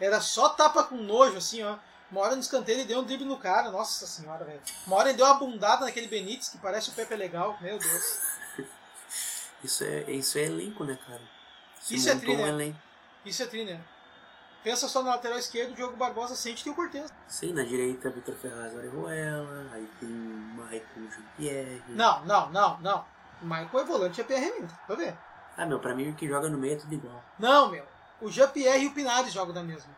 era 0.00 0.20
só 0.20 0.48
tapa 0.50 0.84
com 0.84 0.96
nojo, 0.96 1.36
assim, 1.36 1.62
ó. 1.62 1.76
Uma 2.10 2.20
hora 2.22 2.34
no 2.36 2.40
escanteio 2.40 2.78
ele 2.78 2.84
deu 2.86 3.00
um 3.00 3.04
drible 3.04 3.26
no 3.26 3.36
cara, 3.36 3.70
nossa 3.70 4.06
senhora, 4.06 4.44
velho. 4.44 4.60
Uma 4.86 4.96
hora 4.96 5.08
ele 5.08 5.18
deu 5.18 5.26
uma 5.26 5.34
bundada 5.34 5.84
naquele 5.84 6.06
Benítez 6.06 6.48
que 6.48 6.58
parece 6.58 6.90
o 6.90 6.92
Pepe 6.92 7.14
Legal, 7.16 7.56
meu 7.60 7.78
Deus. 7.78 8.18
Isso 9.66 9.82
é, 9.82 10.10
isso 10.12 10.38
é 10.38 10.42
elenco, 10.44 10.84
né, 10.84 10.96
cara? 11.06 11.20
Se 11.80 11.96
Isso 11.96 12.08
é 12.08 12.14
montou 12.14 12.26
tri, 12.34 12.36
um 12.36 12.42
né? 12.46 12.48
elenco. 12.50 12.78
Isso 13.24 13.42
é 13.42 13.46
tri, 13.46 13.64
né? 13.64 13.80
Pensa 14.62 14.88
só 14.88 15.02
na 15.02 15.10
lateral 15.10 15.38
esquerda, 15.38 15.72
o 15.72 15.74
Diogo 15.74 15.96
Barbosa 15.96 16.34
sente 16.36 16.58
que 16.58 16.64
tem 16.64 16.72
o 16.72 16.76
Cortez. 16.76 17.12
Sim, 17.26 17.52
na 17.52 17.62
direita, 17.64 18.10
Vitor 18.10 18.34
Ferraz, 18.36 18.74
Orejuela, 18.74 19.66
aí 19.72 19.88
tem 20.00 20.08
o 20.08 20.12
Maicon 20.56 21.08
Jean-Pierre. 21.10 21.82
Não, 21.88 22.24
não, 22.24 22.50
não, 22.50 22.78
não. 22.80 23.04
O 23.42 23.44
Michael 23.46 23.78
é 23.80 23.84
volante 23.84 24.20
e 24.20 24.22
é 24.22 24.24
PR 24.24 24.60
mesmo, 24.60 24.78
pra 24.86 24.96
ver. 24.96 25.16
Ah, 25.56 25.66
meu, 25.66 25.80
pra 25.80 25.94
mim 25.94 26.10
o 26.10 26.14
que 26.14 26.28
joga 26.28 26.48
no 26.48 26.58
meio 26.58 26.74
é 26.74 26.78
tudo 26.78 26.94
igual. 26.94 27.22
Não, 27.38 27.68
meu. 27.70 27.84
O 28.20 28.30
Jean-Pierre 28.30 28.84
e 28.84 28.86
o 28.88 28.94
Pinares 28.94 29.32
jogam 29.32 29.52
da 29.54 29.62
mesma. 29.62 29.90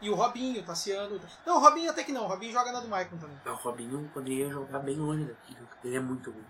E 0.00 0.10
o 0.10 0.14
Robinho, 0.14 0.62
Tassiano. 0.64 1.20
Não, 1.46 1.56
o 1.56 1.60
Robinho 1.60 1.90
até 1.90 2.02
que 2.02 2.12
não. 2.12 2.24
O 2.24 2.28
Robinho 2.28 2.52
joga 2.52 2.72
na 2.72 2.80
do 2.80 2.88
Maicon 2.88 3.16
também. 3.18 3.38
Ah, 3.46 3.52
O 3.52 3.54
Robinho 3.54 4.10
poderia 4.12 4.50
jogar 4.50 4.80
bem 4.80 4.96
longe 4.96 5.24
daqui, 5.24 5.54
né? 5.54 5.66
ele 5.84 5.96
é 5.96 6.00
muito 6.00 6.30
bom. 6.32 6.40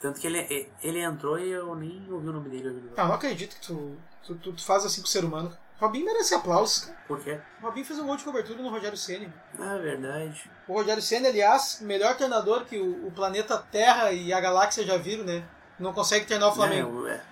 Tanto 0.00 0.18
que 0.18 0.26
ele, 0.26 0.70
ele 0.82 1.00
entrou 1.00 1.38
e 1.38 1.50
eu 1.50 1.74
nem 1.74 2.10
ouvi 2.10 2.28
o 2.28 2.32
nome 2.32 2.48
dele. 2.48 2.90
Ah, 2.96 3.06
não 3.06 3.14
acredito 3.14 3.54
que 3.56 3.66
tu, 3.66 3.96
tu, 4.24 4.34
tu, 4.36 4.52
tu 4.54 4.64
faz 4.64 4.84
assim 4.84 5.02
com 5.02 5.06
o 5.06 5.10
ser 5.10 5.24
humano. 5.24 5.54
O 5.78 5.84
Robinho 5.84 6.06
merece 6.06 6.34
aplausos, 6.34 6.84
cara. 6.84 6.98
Por 7.06 7.20
quê? 7.20 7.38
O 7.60 7.66
Robinho 7.66 7.86
fez 7.86 7.98
um 7.98 8.06
gol 8.06 8.16
de 8.16 8.24
cobertura 8.24 8.62
no 8.62 8.70
Rogério 8.70 8.96
Ceni. 8.96 9.32
Ah, 9.58 9.76
verdade. 9.76 10.50
O 10.66 10.74
Rogério 10.74 11.02
Ceni, 11.02 11.26
aliás, 11.26 11.80
melhor 11.82 12.16
treinador 12.16 12.64
que 12.64 12.78
o, 12.78 13.06
o 13.06 13.12
planeta 13.12 13.58
Terra 13.58 14.10
e 14.12 14.32
a 14.32 14.40
galáxia 14.40 14.84
já 14.84 14.96
viram, 14.96 15.24
né? 15.24 15.42
Não 15.78 15.92
consegue 15.92 16.26
treinar 16.26 16.50
o 16.50 16.54
Flamengo. 16.54 17.06
É, 17.06 17.22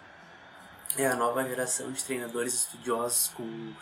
é, 0.97 1.03
é 1.03 1.07
a 1.07 1.15
nova 1.15 1.43
geração 1.45 1.91
de 1.91 2.03
treinadores 2.05 2.55
estudiosos 2.55 3.29
com, 3.35 3.73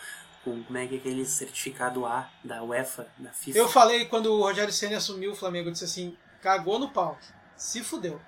com 0.45 0.63
como 0.63 0.79
é 0.79 0.87
que 0.87 0.97
é 0.97 0.99
aquele 0.99 1.25
certificado 1.25 2.05
A 2.05 2.29
da 2.43 2.63
UEFA, 2.63 3.07
da 3.19 3.31
FIFA. 3.31 3.59
Eu 3.59 3.69
falei 3.69 4.05
quando 4.07 4.33
o 4.33 4.43
Rogério 4.43 4.73
Ceni 4.73 4.95
assumiu 4.95 5.33
o 5.33 5.37
Flamengo, 5.37 5.69
eu 5.69 5.73
disse 5.73 5.85
assim, 5.85 6.17
cagou 6.41 6.79
no 6.79 6.91
pau. 6.91 7.19
Se 7.57 7.83
fudeu. 7.83 8.21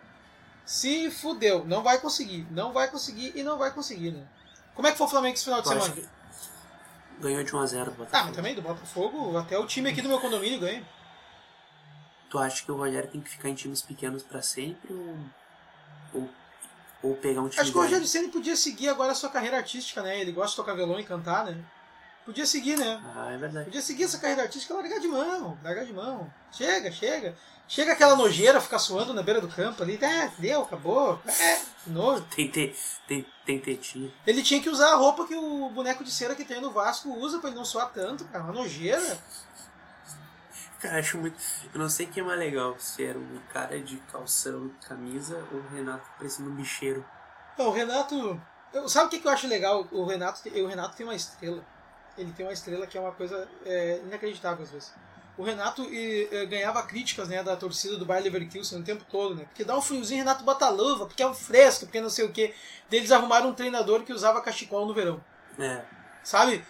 Se 0.68 1.10
fudeu. 1.10 1.64
Não 1.64 1.82
vai 1.82 1.98
conseguir. 1.98 2.46
Não 2.50 2.72
vai 2.74 2.90
conseguir 2.90 3.32
e 3.34 3.42
não 3.42 3.56
vai 3.56 3.70
conseguir, 3.72 4.10
né? 4.10 4.22
Como 4.74 4.86
é 4.86 4.92
que 4.92 4.98
foi 4.98 5.06
o 5.06 5.10
Flamengo 5.10 5.34
esse 5.34 5.44
final 5.44 5.62
de 5.62 5.68
acha 5.70 5.80
semana? 5.80 6.02
que 6.02 6.08
ganhou 7.22 7.42
de 7.42 7.56
1 7.56 7.58
a 7.58 7.66
0 7.66 7.84
do 7.86 7.90
Ah, 7.90 7.96
Botafogo. 7.96 8.26
mas 8.26 8.36
também 8.36 8.54
do 8.54 8.60
Botafogo, 8.62 9.36
até 9.38 9.58
o 9.58 9.66
time 9.66 9.88
aqui 9.88 10.02
do 10.02 10.08
meu 10.08 10.20
condomínio 10.20 10.60
ganha. 10.60 10.86
Tu 12.28 12.38
acha 12.38 12.62
que 12.62 12.70
o 12.70 12.76
Rogério 12.76 13.10
tem 13.10 13.20
que 13.22 13.30
ficar 13.30 13.48
em 13.48 13.54
times 13.54 13.80
pequenos 13.80 14.22
pra 14.22 14.42
sempre 14.42 14.92
ou, 14.92 15.18
ou, 16.12 16.30
ou 17.02 17.16
pegar 17.16 17.40
um 17.40 17.48
time 17.48 17.62
Acho 17.62 17.72
que 17.72 17.78
o 17.78 17.80
grande? 17.80 17.94
Rogério 17.94 18.06
Ceni 18.06 18.28
podia 18.28 18.54
seguir 18.54 18.90
agora 18.90 19.12
a 19.12 19.14
sua 19.14 19.30
carreira 19.30 19.56
artística, 19.56 20.02
né? 20.02 20.20
Ele 20.20 20.32
gosta 20.32 20.50
de 20.50 20.56
tocar 20.56 20.74
violão 20.74 21.00
e 21.00 21.04
cantar, 21.04 21.46
né? 21.46 21.58
Podia 22.28 22.44
seguir, 22.44 22.76
né? 22.76 23.00
Ah, 23.16 23.32
é 23.32 23.38
verdade. 23.38 23.64
Podia 23.64 23.80
seguir 23.80 24.04
essa 24.04 24.18
carreira 24.18 24.42
artística 24.42 24.74
e 24.74 24.76
largar 24.76 25.00
de 25.00 25.08
mão, 25.08 25.58
largar 25.64 25.86
de 25.86 25.94
mão. 25.94 26.30
Chega, 26.52 26.92
chega. 26.92 27.34
Chega 27.66 27.92
aquela 27.94 28.14
nojeira 28.16 28.60
ficar 28.60 28.78
suando 28.78 29.14
na 29.14 29.22
beira 29.22 29.40
do 29.40 29.48
campo 29.48 29.82
ali. 29.82 29.98
É, 30.02 30.30
deu, 30.38 30.60
acabou. 30.60 31.18
É, 31.26 31.58
nojo. 31.86 32.22
Tem, 32.36 32.50
te, 32.50 32.74
tem, 33.06 33.26
tem 33.46 33.58
tetinha. 33.58 34.12
Ele 34.26 34.42
tinha 34.42 34.60
que 34.60 34.68
usar 34.68 34.92
a 34.92 34.96
roupa 34.96 35.26
que 35.26 35.34
o 35.34 35.70
boneco 35.70 36.04
de 36.04 36.10
cera 36.10 36.34
que 36.34 36.44
tem 36.44 36.60
no 36.60 36.70
Vasco 36.70 37.08
usa 37.18 37.38
pra 37.38 37.48
ele 37.48 37.56
não 37.56 37.64
suar 37.64 37.90
tanto, 37.94 38.26
cara. 38.26 38.44
Uma 38.44 38.52
nojeira. 38.52 39.18
Cara, 40.80 40.98
acho 40.98 41.16
muito. 41.16 41.38
Eu 41.72 41.80
não 41.80 41.88
sei 41.88 42.04
o 42.04 42.10
que 42.10 42.20
é 42.20 42.22
mais 42.22 42.38
legal, 42.38 42.76
se 42.78 43.04
era 43.06 43.18
um 43.18 43.40
cara 43.54 43.80
de 43.80 43.96
calção 44.12 44.66
e 44.66 44.86
camisa 44.86 45.42
ou 45.50 45.60
o 45.60 45.68
Renato 45.68 46.06
parecendo 46.18 46.50
um 46.50 46.54
bicheiro. 46.54 47.02
Não, 47.58 47.68
o 47.68 47.72
Renato. 47.72 48.38
eu- 48.74 48.86
sabe 48.86 49.06
o 49.06 49.08
que, 49.08 49.18
que 49.18 49.26
eu 49.26 49.32
acho 49.32 49.46
legal? 49.48 49.88
O 49.90 50.04
Renato, 50.04 50.46
o 50.46 50.66
Renato 50.66 50.94
tem 50.94 51.06
uma 51.06 51.14
estrela. 51.14 51.64
Ele 52.18 52.32
tem 52.32 52.44
uma 52.44 52.52
estrela 52.52 52.86
que 52.86 52.98
é 52.98 53.00
uma 53.00 53.12
coisa 53.12 53.48
é, 53.64 54.00
inacreditável 54.04 54.64
às 54.64 54.70
vezes. 54.70 54.92
O 55.36 55.44
Renato 55.44 55.82
e, 55.84 56.28
eh, 56.32 56.46
ganhava 56.46 56.82
críticas 56.82 57.28
né, 57.28 57.40
da 57.44 57.56
torcida 57.56 57.96
do 57.96 58.04
Bayer 58.04 58.24
Leverkusen 58.24 58.80
o 58.80 58.84
tempo 58.84 59.04
todo, 59.08 59.36
né? 59.36 59.44
Porque 59.44 59.62
dá 59.62 59.78
um 59.78 59.80
friozinho, 59.80 60.18
Renato 60.18 60.42
bota 60.42 60.68
luva, 60.68 61.06
porque 61.06 61.22
é 61.22 61.28
um 61.28 61.32
fresco, 61.32 61.86
porque 61.86 62.00
não 62.00 62.10
sei 62.10 62.24
o 62.24 62.32
quê. 62.32 62.52
Daí 62.90 62.98
Eles 62.98 63.12
arrumaram 63.12 63.50
um 63.50 63.54
treinador 63.54 64.02
que 64.02 64.12
usava 64.12 64.40
cachecol 64.40 64.84
no 64.84 64.92
verão. 64.92 65.22
É. 65.56 65.82
Sabe? 66.24 66.64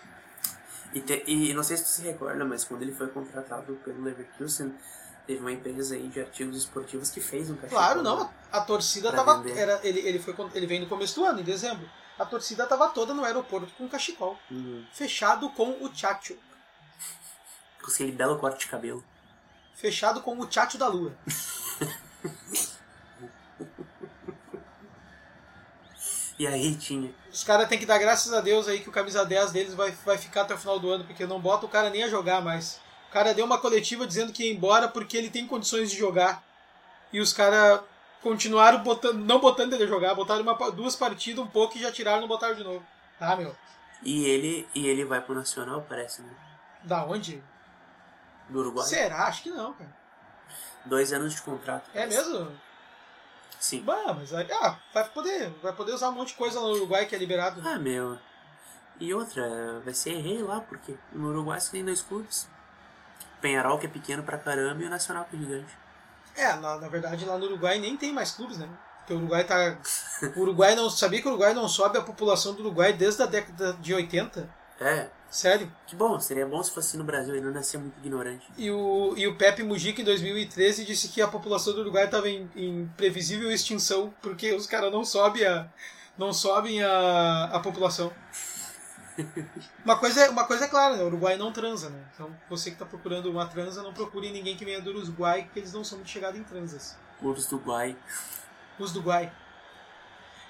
E, 0.92 1.00
te- 1.00 1.24
e 1.26 1.54
não 1.54 1.62
sei 1.62 1.78
se 1.78 1.84
tu 1.84 1.88
se 1.88 2.02
recorda, 2.02 2.44
mas 2.44 2.62
quando 2.64 2.82
ele 2.82 2.92
foi 2.92 3.08
contratado 3.08 3.74
pelo 3.84 4.02
Leverkusen, 4.02 4.74
teve 5.26 5.40
uma 5.40 5.52
empresa 5.52 5.94
aí 5.94 6.06
de 6.08 6.20
artigos 6.20 6.56
esportivos 6.56 7.08
que 7.08 7.22
fez 7.22 7.48
um 7.48 7.54
cachecol. 7.54 7.78
Claro, 7.78 8.02
não. 8.02 8.20
né? 8.24 8.30
A, 8.52 8.58
a 8.58 8.60
torcida 8.60 9.10
tava. 9.12 9.38
vender. 9.38 9.58
Era, 9.58 9.80
ele, 9.82 10.00
ele, 10.00 10.18
foi, 10.18 10.34
ele 10.54 10.66
veio 10.66 10.82
no 10.82 10.88
começo 10.88 11.14
do 11.18 11.24
ano, 11.24 11.40
em 11.40 11.44
dezembro. 11.44 11.88
A 12.18 12.24
torcida 12.24 12.66
tava 12.66 12.88
toda 12.88 13.14
no 13.14 13.24
aeroporto 13.24 13.72
com 13.74 13.88
cachecol. 13.88 14.38
Uhum. 14.50 14.84
Fechado 14.92 15.48
com 15.50 15.70
o 15.84 15.94
Chacho. 15.94 16.36
Com 17.80 17.90
aquele 17.90 18.12
belo 18.12 18.38
corte 18.38 18.60
de 18.60 18.66
cabelo. 18.66 19.04
Fechado 19.74 20.20
com 20.20 20.36
o 20.38 20.50
Chacho 20.50 20.76
da 20.76 20.88
Lua. 20.88 21.16
E 26.38 26.46
aí 26.46 26.76
tinha. 26.76 27.12
Os 27.32 27.42
caras 27.42 27.68
têm 27.68 27.78
que 27.78 27.86
dar 27.86 27.98
graças 27.98 28.32
a 28.32 28.40
Deus 28.40 28.68
aí 28.68 28.78
que 28.80 28.88
o 28.88 28.92
camisa 28.92 29.24
10 29.24 29.50
deles 29.50 29.74
vai, 29.74 29.90
vai 30.04 30.16
ficar 30.16 30.42
até 30.42 30.54
o 30.54 30.58
final 30.58 30.78
do 30.78 30.88
ano, 30.88 31.04
porque 31.04 31.26
não 31.26 31.40
bota 31.40 31.66
o 31.66 31.68
cara 31.68 31.90
nem 31.90 32.04
a 32.04 32.08
jogar 32.08 32.40
mais. 32.40 32.80
O 33.08 33.12
cara 33.12 33.34
deu 33.34 33.44
uma 33.44 33.58
coletiva 33.58 34.06
dizendo 34.06 34.32
que 34.32 34.44
ia 34.44 34.52
embora 34.52 34.86
porque 34.86 35.16
ele 35.16 35.30
tem 35.30 35.46
condições 35.46 35.90
de 35.90 35.96
jogar. 35.96 36.44
E 37.12 37.20
os 37.20 37.32
caras 37.32 37.80
continuaram 38.22 38.82
botando, 38.82 39.18
não 39.18 39.40
botando 39.40 39.72
ele 39.72 39.84
a 39.84 39.86
jogar, 39.86 40.14
botaram 40.14 40.42
uma, 40.42 40.70
duas 40.70 40.96
partidas 40.96 41.44
um 41.44 41.48
pouco 41.48 41.76
e 41.76 41.80
já 41.80 41.92
tiraram 41.92 42.18
e 42.18 42.20
não 42.22 42.28
botaram 42.28 42.54
de 42.54 42.64
novo. 42.64 42.84
Tá, 43.18 43.36
meu? 43.36 43.54
E 44.02 44.24
ele, 44.24 44.68
e 44.74 44.86
ele 44.86 45.04
vai 45.04 45.20
pro 45.20 45.34
Nacional, 45.34 45.84
parece, 45.88 46.22
né? 46.22 46.30
Da 46.84 47.04
onde? 47.04 47.42
Do 48.48 48.60
Uruguai. 48.60 48.86
Será? 48.86 49.26
Acho 49.26 49.42
que 49.42 49.50
não, 49.50 49.72
cara. 49.74 49.96
Dois 50.84 51.12
anos 51.12 51.34
de 51.34 51.42
contrato. 51.42 51.90
É 51.92 52.06
parece. 52.06 52.16
mesmo? 52.16 52.52
Sim. 53.58 53.82
Bah, 53.82 54.14
mas 54.14 54.32
aí, 54.32 54.46
ah, 54.52 54.78
vai 54.94 55.08
poder, 55.08 55.50
vai 55.62 55.72
poder 55.72 55.92
usar 55.92 56.10
um 56.10 56.12
monte 56.12 56.28
de 56.28 56.34
coisa 56.34 56.60
no 56.60 56.68
Uruguai 56.68 57.06
que 57.06 57.14
é 57.14 57.18
liberado. 57.18 57.60
Ah, 57.66 57.78
meu. 57.78 58.18
E 59.00 59.12
outra, 59.12 59.80
vai 59.84 59.94
ser 59.94 60.20
rei 60.20 60.42
lá, 60.42 60.60
porque 60.60 60.96
no 61.12 61.28
Uruguai 61.28 61.60
você 61.60 61.72
tem 61.72 61.84
dois 61.84 62.02
clubes. 62.02 62.48
Penharol, 63.40 63.78
que 63.78 63.86
é 63.86 63.88
pequeno 63.88 64.22
pra 64.22 64.38
caramba, 64.38 64.82
e 64.82 64.86
o 64.86 64.90
Nacional, 64.90 65.24
que 65.24 65.36
é 65.36 65.38
gigante. 65.38 65.76
É, 66.38 66.54
na, 66.54 66.78
na 66.78 66.88
verdade 66.88 67.24
lá 67.24 67.36
no 67.36 67.46
Uruguai 67.46 67.78
nem 67.78 67.96
tem 67.96 68.12
mais 68.12 68.30
clubes, 68.30 68.56
né? 68.56 68.68
Porque 69.00 69.12
o 69.12 69.16
Uruguai 69.16 69.44
tá. 69.44 69.78
O 70.36 70.40
Uruguai 70.40 70.74
não. 70.74 70.88
Sabia 70.88 71.20
que 71.20 71.26
o 71.26 71.32
Uruguai 71.32 71.52
não 71.52 71.68
sobe 71.68 71.98
a 71.98 72.02
população 72.02 72.54
do 72.54 72.60
Uruguai 72.60 72.92
desde 72.92 73.22
a 73.22 73.26
década 73.26 73.72
de 73.80 73.92
80? 73.92 74.48
É, 74.80 75.08
Sério? 75.30 75.70
que 75.86 75.94
bom, 75.94 76.18
seria 76.18 76.46
bom 76.46 76.62
se 76.62 76.70
fosse 76.70 76.96
no 76.96 77.04
Brasil, 77.04 77.34
ele 77.34 77.46
não 77.46 77.54
ia 77.54 77.62
ser 77.62 77.78
muito 77.78 77.98
ignorante. 77.98 78.46
E 78.56 78.70
o, 78.70 79.12
e 79.16 79.26
o 79.26 79.36
Pepe 79.36 79.62
Mujica 79.62 80.00
em 80.00 80.04
2013 80.04 80.84
disse 80.84 81.08
que 81.08 81.20
a 81.20 81.28
população 81.28 81.74
do 81.74 81.80
Uruguai 81.80 82.04
estava 82.04 82.28
em, 82.28 82.48
em 82.56 82.90
previsível 82.96 83.50
extinção 83.50 84.12
porque 84.22 84.52
os 84.54 84.66
caras 84.66 84.90
não 84.90 85.04
sobem 85.04 85.44
a. 85.44 85.68
não 86.16 86.32
sobem 86.32 86.82
a, 86.82 87.50
a 87.52 87.60
população. 87.60 88.10
Uma 89.84 89.98
coisa, 89.98 90.24
é, 90.24 90.30
uma 90.30 90.44
coisa 90.44 90.64
é 90.64 90.68
clara, 90.68 90.96
né? 90.96 91.02
O 91.02 91.06
Uruguai 91.06 91.36
não 91.36 91.52
transa, 91.52 91.90
né? 91.90 92.04
Então 92.14 92.34
você 92.48 92.70
que 92.70 92.76
está 92.76 92.86
procurando 92.86 93.30
uma 93.30 93.46
transa, 93.46 93.82
não 93.82 93.92
procure 93.92 94.30
ninguém 94.30 94.56
que 94.56 94.64
venha 94.64 94.80
do 94.80 94.90
Uruguai, 94.90 95.44
porque 95.44 95.60
eles 95.60 95.72
não 95.72 95.84
são 95.84 95.98
muito 95.98 96.10
chegados 96.10 96.38
em 96.38 96.44
transas. 96.44 96.96
Clubes 97.18 97.46
do 97.46 97.56
Uruguai. 97.56 97.96
Os 98.78 98.92
do 98.92 99.00
Guai. 99.00 99.32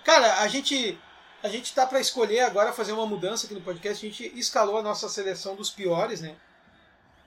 Cara, 0.04 0.40
a 0.40 0.48
gente 0.48 0.98
a 1.42 1.48
gente 1.48 1.74
tá 1.74 1.86
para 1.86 2.00
escolher 2.00 2.40
agora 2.40 2.72
fazer 2.72 2.92
uma 2.92 3.06
mudança 3.06 3.46
aqui 3.46 3.54
no 3.54 3.60
podcast. 3.60 4.04
A 4.04 4.08
gente 4.08 4.38
escalou 4.38 4.78
a 4.78 4.82
nossa 4.82 5.08
seleção 5.08 5.54
dos 5.54 5.70
piores, 5.70 6.20
né? 6.20 6.34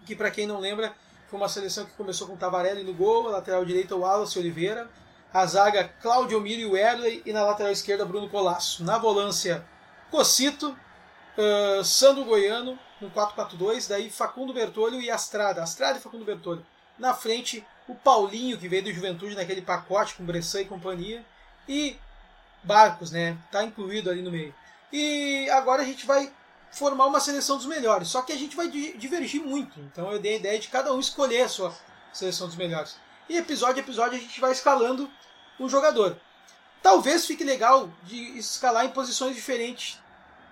Que 0.05 0.15
para 0.15 0.29
quem 0.29 0.45
não 0.45 0.59
lembra, 0.59 0.93
foi 1.27 1.39
uma 1.39 1.47
seleção 1.47 1.85
que 1.85 1.93
começou 1.93 2.27
com 2.27 2.35
Tavarelli 2.35 2.83
no 2.83 2.93
gol, 2.93 3.29
a 3.29 3.31
lateral 3.31 3.63
direita 3.63 3.95
o 3.95 4.01
Wallace 4.01 4.37
Oliveira, 4.37 4.89
a 5.33 5.45
zaga 5.45 5.87
Claudio 6.01 6.41
Miro 6.41 6.61
e 6.61 6.65
Werley 6.65 7.23
e 7.25 7.31
na 7.31 7.43
lateral 7.43 7.71
esquerda 7.71 8.05
Bruno 8.05 8.29
Colasso. 8.29 8.83
Na 8.83 8.97
volância 8.97 9.65
Cocito, 10.09 10.77
ah, 11.41 11.83
Sandro 11.83 12.23
Goiano 12.25 12.77
no 12.99 13.09
4-4-2, 13.11 13.87
daí 13.89 14.09
Facundo 14.09 14.53
Bertolho 14.53 15.01
e 15.01 15.09
Astrada. 15.09 15.63
Astrada 15.63 15.97
e 15.97 16.01
Facundo 16.01 16.25
Bertolho. 16.25 16.65
Na 16.99 17.13
frente, 17.13 17.65
o 17.87 17.95
Paulinho, 17.95 18.57
que 18.57 18.67
veio 18.67 18.83
do 18.83 18.93
Juventude 18.93 19.35
naquele 19.35 19.61
pacote 19.61 20.13
com 20.15 20.23
Bressan 20.25 20.61
e 20.61 20.65
companhia. 20.65 21.25
E 21.67 21.97
Barcos, 22.63 23.11
né? 23.11 23.37
Tá 23.51 23.63
incluído 23.63 24.09
ali 24.09 24.21
no 24.21 24.31
meio. 24.31 24.53
E 24.93 25.49
agora 25.49 25.81
a 25.81 25.85
gente 25.85 26.05
vai 26.05 26.31
formar 26.71 27.05
uma 27.07 27.19
seleção 27.19 27.57
dos 27.57 27.65
melhores. 27.65 28.07
Só 28.07 28.21
que 28.21 28.31
a 28.31 28.37
gente 28.37 28.55
vai 28.55 28.69
di- 28.69 28.95
divergir 28.97 29.41
muito. 29.41 29.79
Então 29.79 30.11
eu 30.11 30.19
dei 30.19 30.33
a 30.35 30.37
ideia 30.37 30.59
de 30.59 30.67
cada 30.67 30.93
um 30.93 30.99
escolher 30.99 31.41
a 31.43 31.49
sua 31.49 31.73
seleção 32.13 32.47
dos 32.47 32.55
melhores. 32.55 32.97
E 33.27 33.37
episódio 33.37 33.77
a 33.77 33.79
episódio 33.79 34.17
a 34.17 34.21
gente 34.21 34.39
vai 34.39 34.51
escalando 34.51 35.09
um 35.59 35.67
jogador. 35.67 36.17
Talvez 36.81 37.25
fique 37.25 37.43
legal 37.43 37.89
de 38.03 38.37
escalar 38.37 38.85
em 38.85 38.89
posições 38.89 39.35
diferentes. 39.35 39.99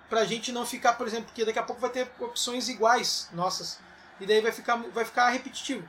Pra 0.10 0.26
gente 0.26 0.52
não 0.52 0.66
ficar, 0.66 0.94
por 0.94 1.08
exemplo, 1.08 1.26
porque 1.26 1.46
daqui 1.46 1.60
a 1.60 1.64
pouco 1.64 1.80
vai 1.80 1.90
ter 1.90 2.12
opções 2.20 2.68
iguais 2.68 3.30
nossas. 3.32 3.80
E 4.20 4.26
daí 4.26 4.42
vai 4.42 4.52
ficar, 4.52 4.76
vai 4.94 5.06
ficar 5.06 5.30
repetitivo. 5.30 5.88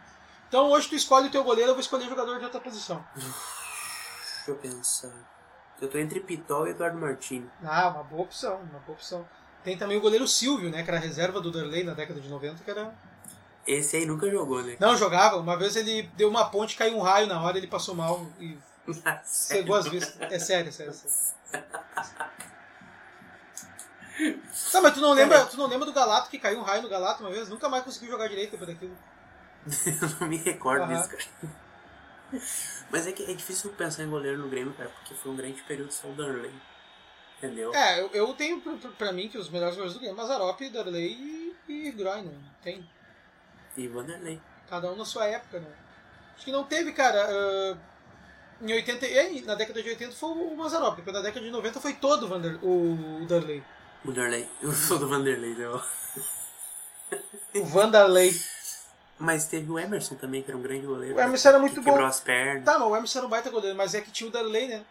Então 0.48 0.68
hoje 0.70 0.88
tu 0.88 0.94
escolhe 0.94 1.28
o 1.28 1.30
teu 1.30 1.42
goleiro, 1.42 1.70
eu 1.70 1.74
vou 1.74 1.80
escolher 1.80 2.09
jogador 2.09 2.38
de 2.38 2.44
outra 2.44 2.61
posição. 2.61 3.04
Deixa 3.14 4.50
eu 4.50 4.56
pensar. 4.56 5.12
Eu 5.80 5.88
tô 5.88 5.96
entre 5.96 6.20
Pitol 6.20 6.66
e 6.66 6.70
Eduardo 6.70 6.98
Martini. 6.98 7.48
Ah, 7.64 7.88
uma 7.88 8.02
boa 8.02 8.22
opção, 8.22 8.56
uma 8.56 8.80
boa 8.80 8.96
opção. 8.96 9.26
Tem 9.64 9.76
também 9.76 9.96
o 9.96 10.00
goleiro 10.00 10.26
Silvio, 10.28 10.70
né? 10.70 10.83
Que 10.83 10.90
era 10.90 10.98
a 10.98 11.00
reserva 11.00 11.40
do 11.40 11.50
Derlei 11.50 11.85
na 11.85 11.94
década 11.94 12.20
de 12.20 12.28
90, 12.28 12.62
que 12.62 12.70
era. 12.70 12.94
Esse 13.66 13.96
aí 13.96 14.06
nunca 14.06 14.30
jogou, 14.30 14.62
né? 14.62 14.76
Não, 14.80 14.96
jogava. 14.96 15.37
Uma 15.37 15.56
vez 15.56 15.76
ele 15.76 16.11
deu 16.16 16.28
uma 16.28 16.50
ponte, 16.50 16.76
caiu 16.76 16.96
um 16.96 17.00
raio 17.00 17.26
na 17.26 17.40
hora, 17.40 17.56
ele 17.56 17.66
passou 17.66 17.94
mal 17.94 18.26
e 18.38 18.59
cegou 19.24 19.76
as 19.76 19.87
vistas. 19.87 20.16
É 20.20 20.38
sério, 20.38 20.68
é 20.68 20.72
sério. 20.72 20.92
É 20.92 20.94
sério. 20.94 21.66
Tá, 24.72 24.80
mas 24.80 24.94
tu 24.94 25.00
não 25.00 25.12
lembra, 25.12 25.46
tu 25.46 25.56
não 25.56 25.66
lembra 25.66 25.87
do 25.87 25.92
Galato 25.92 26.30
que 26.30 26.38
caiu 26.38 26.59
um 26.59 26.62
raio 26.62 26.83
no 26.83 26.88
Galato 26.88 27.22
uma 27.22 27.30
vez? 27.30 27.48
Nunca 27.48 27.68
mais 27.68 27.85
conseguiu 27.85 28.11
jogar 28.11 28.28
direito 28.28 28.52
depois 28.52 28.68
daquilo. 28.68 28.96
eu 30.02 30.09
não 30.20 30.28
me 30.28 30.37
recordo 30.37 30.85
Aham. 30.85 30.94
disso, 30.96 31.09
cara. 31.11 31.24
Mas 32.90 33.06
é 33.06 33.12
que 33.12 33.30
é 33.30 33.35
difícil 33.35 33.70
pensar 33.72 34.02
em 34.04 34.11
goleiro 34.11 34.38
no 34.38 34.48
Grêmio, 34.48 34.72
cara, 34.74 34.88
porque 34.90 35.14
foi 35.14 35.33
um 35.33 35.37
grande 35.37 35.62
período 35.62 35.92
só 35.92 36.09
o 36.09 36.12
Darley. 36.12 36.52
Entendeu? 37.38 37.74
É, 37.74 38.00
eu, 38.00 38.11
eu 38.12 38.35
tenho 38.35 38.61
pra, 38.61 38.90
pra- 38.90 39.12
mim 39.12 39.28
que 39.28 39.38
os 39.38 39.48
melhores 39.48 39.74
goleiros 39.74 39.94
do 39.94 40.00
game, 40.00 40.14
Mazarop, 40.14 40.61
Darley 40.70 41.56
e, 41.68 41.72
e 41.72 41.90
Groiner. 41.92 42.35
Tem. 42.62 42.88
E 43.76 43.88
Vanderlei. 43.88 44.40
Cada 44.68 44.90
um 44.92 44.96
na 44.96 45.04
sua 45.04 45.26
época, 45.26 45.59
né? 45.59 45.72
Acho 46.37 46.44
que 46.44 46.52
não 46.52 46.64
teve, 46.64 46.92
cara. 46.92 47.26
ah, 47.28 47.76
em 48.61 48.72
80, 48.74 49.06
e 49.06 49.18
aí, 49.18 49.40
na 49.42 49.54
década 49.54 49.83
de 49.83 49.88
80 49.88 50.12
foi 50.14 50.30
o 50.30 50.54
Mazarop, 50.54 50.96
depois 50.96 51.16
na 51.16 51.22
década 51.22 51.44
de 51.44 51.50
90 51.50 51.80
foi 51.80 51.94
todo 51.94 52.24
o, 52.24 52.28
Vander, 52.28 52.59
o 52.62 53.24
Darley. 53.26 53.62
O 54.05 54.13
Darley. 54.13 54.49
Eu 54.63 54.73
sou 54.73 54.99
do 54.99 55.09
Vanderlei, 55.09 55.55
né? 55.55 55.67
O 57.55 57.65
Vanderlei. 57.65 58.33
Mas 59.19 59.47
teve 59.47 59.71
o 59.71 59.79
Emerson 59.79 60.15
também, 60.15 60.43
que 60.43 60.51
era 60.51 60.57
um 60.57 60.63
grande 60.63 60.87
goleiro. 60.87 61.17
O 61.17 61.21
Emerson 61.21 61.49
era 61.51 61.59
muito 61.59 61.75
que 61.75 61.81
bom. 61.81 61.91
Quebrou 61.91 62.07
as 62.07 62.21
pernas. 62.21 62.65
Tá, 62.65 62.79
mas 62.79 62.89
o 62.89 62.97
Emerson 62.97 63.19
era 63.19 63.27
um 63.27 63.31
baita 63.31 63.51
goleiro, 63.51 63.77
mas 63.77 63.95
é 63.95 64.01
que 64.01 64.11
tinha 64.11 64.29
o 64.29 64.33
Darley, 64.33 64.69
né? 64.69 64.85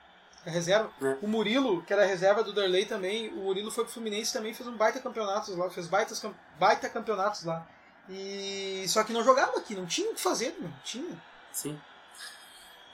A 0.45 0.49
reserva. 0.49 0.91
É. 1.01 1.17
O 1.21 1.27
Murilo, 1.27 1.81
que 1.83 1.91
era 1.91 2.03
a 2.03 2.05
reserva 2.05 2.43
do 2.43 2.53
Darley 2.53 2.85
também, 2.85 3.29
o 3.29 3.37
Murilo 3.37 3.71
foi 3.71 3.83
pro 3.83 3.93
Fluminense 3.93 4.31
também, 4.31 4.53
fez 4.53 4.69
um 4.69 4.77
baita 4.77 4.99
campeonatos 4.99 5.55
lá, 5.55 5.69
fez 5.69 5.87
baitas, 5.87 6.23
baita 6.59 6.87
campeonatos 6.87 7.43
lá. 7.43 7.67
E 8.07 8.85
só 8.87 9.03
que 9.03 9.13
não 9.13 9.23
jogava 9.23 9.57
aqui, 9.57 9.75
não 9.75 9.85
tinha 9.85 10.11
o 10.11 10.15
que 10.15 10.21
fazer, 10.21 10.55
não 10.59 10.71
tinha. 10.83 11.17
Sim. 11.51 11.79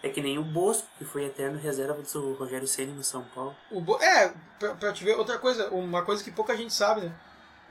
É 0.03 0.09
que 0.09 0.21
nem 0.21 0.37
o 0.37 0.43
Bosco, 0.43 0.87
que 0.97 1.05
foi 1.05 1.25
eterno 1.25 1.57
reserva 1.59 1.99
do 2.01 2.33
Rogério 2.33 2.67
Ceni 2.67 2.91
no 2.91 3.03
São 3.03 3.23
Paulo. 3.33 3.55
O 3.71 3.81
Bo- 3.81 3.99
é, 4.01 4.33
pra, 4.59 4.75
pra 4.75 4.93
te 4.93 5.03
ver 5.03 5.17
outra 5.17 5.39
coisa, 5.39 5.69
uma 5.71 6.03
coisa 6.03 6.23
que 6.23 6.31
pouca 6.31 6.55
gente 6.55 6.73
sabe, 6.73 7.01
né? 7.01 7.15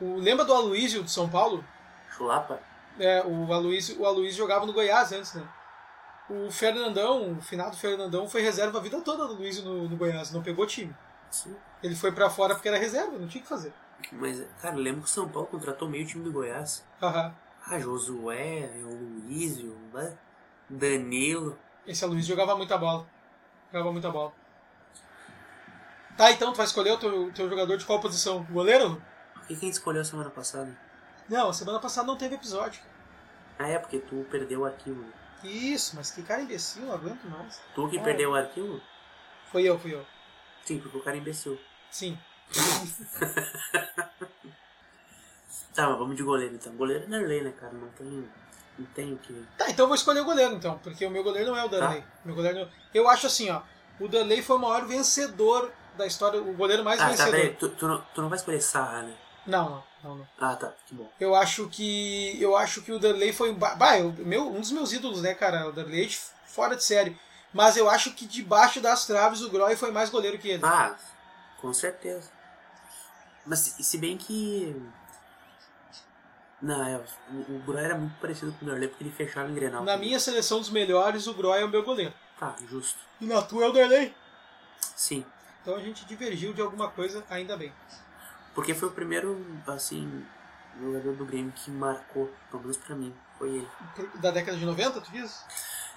O, 0.01 0.17
lembra 0.17 0.45
do 0.45 0.53
Aloysio 0.53 1.05
de 1.05 1.11
São 1.11 1.29
Paulo? 1.29 1.65
Chulapa? 2.11 2.61
É, 2.99 3.23
o 3.25 3.53
Aloysio, 3.53 4.01
o 4.01 4.07
Aloysio 4.07 4.39
jogava 4.39 4.67
no 4.67 4.73
Goiás 4.73 5.13
antes, 5.13 5.35
né? 5.35 5.47
O 6.29 6.51
Fernandão, 6.51 7.33
o 7.39 7.43
finado 7.43 7.77
Fernandão, 7.77 8.29
foi 8.29 8.41
reserva 8.41 8.79
a 8.79 8.81
vida 8.81 9.01
toda 9.03 9.27
do 9.27 9.35
Luizio 9.35 9.63
no, 9.63 9.89
no 9.89 9.97
Goiás, 9.97 10.33
não 10.33 10.43
pegou 10.43 10.67
time. 10.67 10.95
Sim. 11.31 11.55
Ele 11.83 11.95
foi 11.95 12.13
pra 12.13 12.31
fora 12.31 12.55
porque 12.55 12.69
era 12.69 12.79
reserva, 12.79 13.19
não 13.19 13.29
tinha 13.29 13.41
o 13.41 13.45
que 13.45 13.49
fazer. 13.49 13.73
Mas, 14.11 14.43
cara, 14.61 14.75
lembro 14.75 15.03
que 15.03 15.07
o 15.09 15.11
São 15.11 15.29
Paulo 15.29 15.49
contratou 15.49 15.89
meio 15.89 16.07
time 16.07 16.25
do 16.25 16.33
Goiás. 16.33 16.85
Aham. 17.03 17.35
Ah, 17.67 17.79
Josué, 17.79 18.71
o 18.85 18.95
Luísio, 18.95 19.77
né? 19.93 20.17
Danilo. 20.69 21.59
Esse 21.87 22.05
Aloysio 22.05 22.29
jogava 22.35 22.57
muita 22.57 22.77
bola. 22.79 23.07
Jogava 23.73 23.93
muita 23.93 24.11
bola. 24.11 24.33
Tá, 26.17 26.31
então 26.31 26.53
tu 26.53 26.57
vai 26.57 26.67
escolher 26.67 26.93
o 26.93 26.99
teu, 26.99 27.33
teu 27.33 27.49
jogador 27.49 27.77
de 27.77 27.85
qual 27.85 28.01
posição? 28.01 28.45
Goleiro? 28.45 29.03
O 29.37 29.47
que 29.47 29.57
quem 29.57 29.69
escolheu 29.69 30.05
semana 30.05 30.31
passada? 30.31 30.77
Não, 31.29 31.53
semana 31.53 31.81
passada 31.81 32.07
não 32.07 32.17
teve 32.17 32.37
episódio. 32.37 32.81
Ah, 33.59 33.69
é, 33.69 33.79
porque 33.79 33.99
tu 33.99 34.25
perdeu 34.31 34.61
o 34.61 34.65
arquivo. 34.65 35.05
Isso, 35.43 35.97
mas 35.97 36.11
que 36.11 36.23
cara 36.23 36.41
imbecil, 36.43 36.87
não 36.87 36.95
aguento 36.95 37.25
mais. 37.25 37.61
Tu 37.75 37.89
que 37.89 37.99
Ah. 37.99 38.03
perdeu 38.03 38.31
o 38.31 38.35
arquivo? 38.35 38.81
Foi 39.51 39.63
eu, 39.65 39.79
fui 39.79 39.93
eu. 39.95 40.07
Sim, 40.65 40.79
porque 40.81 40.97
o 40.97 41.03
cara 41.03 41.17
é 41.17 41.21
imbecil. 41.21 41.59
Sim. 41.91 42.19
Tá, 45.75 45.89
mas 45.89 45.99
vamos 45.99 46.15
de 46.17 46.23
goleiro 46.23 46.55
então. 46.55 46.73
Goleiro 46.77 47.03
é 47.05 47.07
Nerley, 47.09 47.43
né, 47.43 47.51
cara? 47.51 47.73
Não 47.73 47.89
tem. 47.91 48.29
Não 48.79 48.87
tem 48.87 49.13
o 49.13 49.19
que. 49.19 49.47
Tá, 49.57 49.71
então 49.71 49.85
eu 49.85 49.89
vou 49.89 49.95
escolher 49.95 50.21
o 50.21 50.25
goleiro 50.25 50.55
então, 50.55 50.79
porque 50.79 51.07
o 51.07 51.11
meu 51.11 51.23
goleiro 51.23 51.51
não 51.51 51.57
é 51.59 51.65
o 51.65 51.69
Darley. 51.69 52.01
Tá. 52.03 52.09
Meu 52.25 52.35
goleiro 52.35 52.69
Eu 52.93 53.09
acho 53.09 53.27
assim, 53.27 53.51
ó. 53.51 53.61
O 54.01 54.09
Darley 54.09 54.43
foi 54.43 54.57
o 54.57 54.59
maior 54.59 54.85
vencedor 54.87 55.71
da 55.97 56.07
história, 56.07 56.41
o 56.43 56.55
goleiro 56.55 56.83
mais 56.83 57.01
Ah, 57.01 57.05
tá, 57.05 57.11
vencedor. 57.11 57.31
peraí. 57.31 57.55
Tu, 57.55 57.69
tu, 57.71 57.87
não, 57.87 58.05
tu 58.15 58.23
não 58.23 58.29
vai 58.29 58.37
escolher 58.39 58.61
Sarra, 58.61 59.03
né? 59.03 59.15
não, 59.47 59.69
não, 59.71 59.85
não, 60.03 60.15
não. 60.17 60.29
Ah, 60.41 60.57
tá. 60.57 60.73
Que 60.87 60.95
bom. 60.95 61.09
Eu 61.21 61.35
acho 61.37 61.69
que. 61.69 62.37
Eu 62.43 62.57
acho 62.57 62.83
que 62.83 62.91
o 62.91 62.99
Darley 62.99 63.33
foi. 63.33 63.53
ba- 63.55 63.77
Bah, 63.77 63.99
eu- 63.99 64.13
meu, 64.19 64.49
um 64.49 64.61
dos 64.61 64.73
meus 64.73 64.93
ídolos, 64.93 65.23
né, 65.23 65.35
cara? 65.35 65.69
O 65.69 65.73
Darley 65.73 66.11
fora 66.47 66.75
de 66.75 66.83
série. 66.83 67.17
Mas 67.53 67.77
eu 67.77 67.89
acho 67.89 68.13
que 68.15 68.27
debaixo 68.27 68.81
das 68.81 69.07
traves 69.07 69.41
o 69.41 69.49
Groy 69.51 69.77
foi 69.77 69.93
mais 69.93 70.11
goleiro 70.11 70.37
que 70.39 70.49
ele. 70.49 70.65
Ah, 70.67 70.97
com 71.61 71.73
certeza. 71.73 72.29
Mas 73.47 73.61
se 73.61 73.99
bem 73.99 74.17
que. 74.17 74.75
Não, 76.65 76.83
é, 76.83 76.97
o, 77.31 77.57
o 77.57 77.63
Groy 77.67 77.85
era 77.85 77.95
muito 77.95 78.19
parecido 78.19 78.51
com 78.53 78.65
o 78.65 78.69
Nerley 78.69 78.89
porque 78.89 79.05
ele 79.05 79.13
fechava 79.13 79.51
em 79.51 79.55
Grenal. 79.55 79.85
Na 79.85 79.99
minha 79.99 80.19
seleção 80.19 80.61
dos 80.61 80.71
melhores, 80.71 81.27
o 81.27 81.35
Groy 81.35 81.61
é 81.61 81.65
o 81.65 81.69
meu 81.69 81.83
goleiro. 81.83 82.15
Tá, 82.41 82.57
justo. 82.67 82.99
E 83.21 83.27
na 83.27 83.43
tua 83.43 83.67
é 83.67 83.69
o 83.69 83.73
Darley. 83.73 84.15
Sim. 84.81 85.27
Então 85.61 85.77
a 85.77 85.81
gente 85.81 86.07
divergiu 86.07 86.55
de 86.55 86.63
alguma 86.63 86.89
coisa, 86.89 87.23
ainda 87.29 87.55
bem. 87.55 87.71
Porque 88.55 88.73
foi 88.73 88.89
o 88.89 88.93
primeiro, 88.93 89.45
assim, 89.67 90.27
jogador 90.81 91.15
do 91.15 91.27
Grêmio 91.27 91.53
que 91.53 91.71
marcou, 91.71 92.33
pelo 92.51 92.63
menos 92.63 92.79
pra 92.79 92.97
mim. 92.97 93.15
Foi 93.39 93.51
ele. 93.51 93.69
Da 94.15 94.31
década 94.31 94.57
de 94.57 94.65
90, 94.65 95.03
tu 95.03 95.13
diz? 95.13 95.45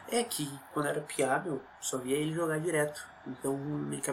É 0.10 0.24
que 0.24 0.50
quando 0.74 0.88
era 0.88 1.02
piável, 1.02 1.62
só 1.82 1.98
via 1.98 2.15
ele 2.17 2.34
jogar 2.34 2.60
direto. 2.60 3.06
Então, 3.28 3.60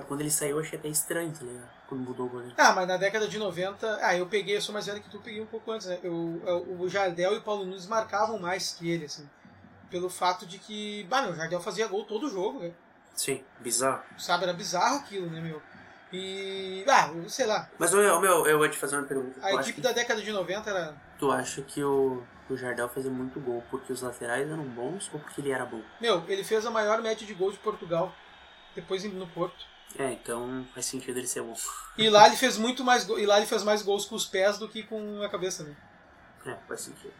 quando 0.09 0.21
ele 0.23 0.31
saiu, 0.31 0.57
eu 0.57 0.63
achei 0.63 0.79
até 0.79 0.89
estranho, 0.89 1.33
tá 1.33 1.45
ligado? 1.45 1.69
Quando 1.89 2.01
mudou 2.03 2.27
o 2.27 2.29
goleiro. 2.29 2.55
Ah, 2.59 2.73
mas 2.73 2.89
na 2.89 2.97
década 2.97 3.29
de 3.29 3.39
90. 3.39 3.99
Ah, 4.03 4.17
eu 4.17 4.27
peguei, 4.27 4.57
eu 4.57 4.61
sou 4.61 4.73
mais 4.73 4.87
velho 4.87 5.01
que 5.01 5.09
tu, 5.09 5.21
peguei 5.21 5.41
um 5.41 5.47
pouco 5.47 5.71
antes, 5.71 5.87
né? 5.87 5.99
Eu, 6.03 6.43
eu- 6.45 6.77
o 6.81 6.89
Jardel 6.89 7.35
e 7.35 7.39
o 7.39 7.43
Paulo 7.43 7.65
Nunes 7.65 7.87
marcavam 7.87 8.39
mais 8.41 8.73
que 8.73 8.91
ele, 8.91 9.05
assim. 9.05 9.29
Pelo 9.91 10.11
fato 10.11 10.45
de 10.47 10.59
que. 10.59 11.05
Bah, 11.09 11.23
meu, 11.23 11.31
o 11.31 11.37
Jardel 11.37 11.61
fazia 11.61 11.87
gol 11.87 12.05
todo 12.05 12.29
jogo, 12.29 12.59
né? 12.59 12.73
Sim, 13.15 13.45
bizarro. 13.61 14.03
Sabe, 14.19 14.43
era 14.43 14.53
bizarro 14.53 14.97
aquilo, 14.97 15.31
né, 15.31 15.41
meu? 15.41 15.63
E. 16.13 16.85
Ah, 16.89 17.09
eu 17.15 17.29
sei 17.29 17.47
lá. 17.47 17.69
Mas, 17.79 17.93
meu, 17.93 18.21
meu, 18.21 18.47
eu 18.47 18.59
vou 18.59 18.69
te 18.69 18.77
fazer 18.77 18.97
uma 18.97 19.07
pergunta. 19.07 19.39
A 19.41 19.51
Tu 19.51 19.55
equipe 19.61 19.73
que, 19.75 19.81
da 19.81 19.93
década 19.93 20.21
de 20.21 20.33
90 20.33 20.71
era. 20.71 20.95
tu 21.19 21.31
acha 21.31 21.63
que 21.63 21.85
o, 21.85 22.23
o 22.53 22.57
Jardel 22.57 22.89
fazia 22.89 23.11
muito 23.11 23.41
gol 23.41 23.63
porque 23.71 23.93
os 23.93 24.03
laterais 24.03 24.49
eram 24.51 24.65
bons 24.65 25.09
ou 25.13 25.19
porque 25.21 25.41
ele 25.41 25.51
era 25.51 25.65
bom? 25.65 25.81
Meu, 26.01 26.23
ele 26.29 26.45
fez 26.45 26.65
a 26.67 26.71
maior 26.71 27.01
média 27.01 27.27
de 27.27 27.35
gol 27.35 27.51
de 27.51 27.59
Portugal. 27.59 28.15
Depois 28.75 29.05
indo 29.05 29.17
no 29.17 29.27
Porto. 29.29 29.65
É, 29.99 30.13
então 30.13 30.67
faz 30.75 30.87
sentido 30.87 31.19
ele 31.19 31.27
ser 31.29 31.43
bom. 31.43 31.55
E 31.97 32.09
lá 32.11 32.27
ele 32.27 32.37
fez 32.37 32.57
muito 32.57 32.83
mais 32.83 33.09
E 33.09 33.25
lá 33.27 33.37
ele 33.37 33.47
fez 33.47 33.63
mais 33.63 33.83
gols 33.83 34.05
com 34.05 34.17
os 34.17 34.27
pés 34.27 34.59
do 34.59 34.69
que 34.69 34.83
com 34.83 35.23
a 35.23 35.29
cabeça, 35.29 35.63
né? 35.63 35.77
É, 36.45 36.57
faz 36.67 36.81
sentido. 36.81 37.13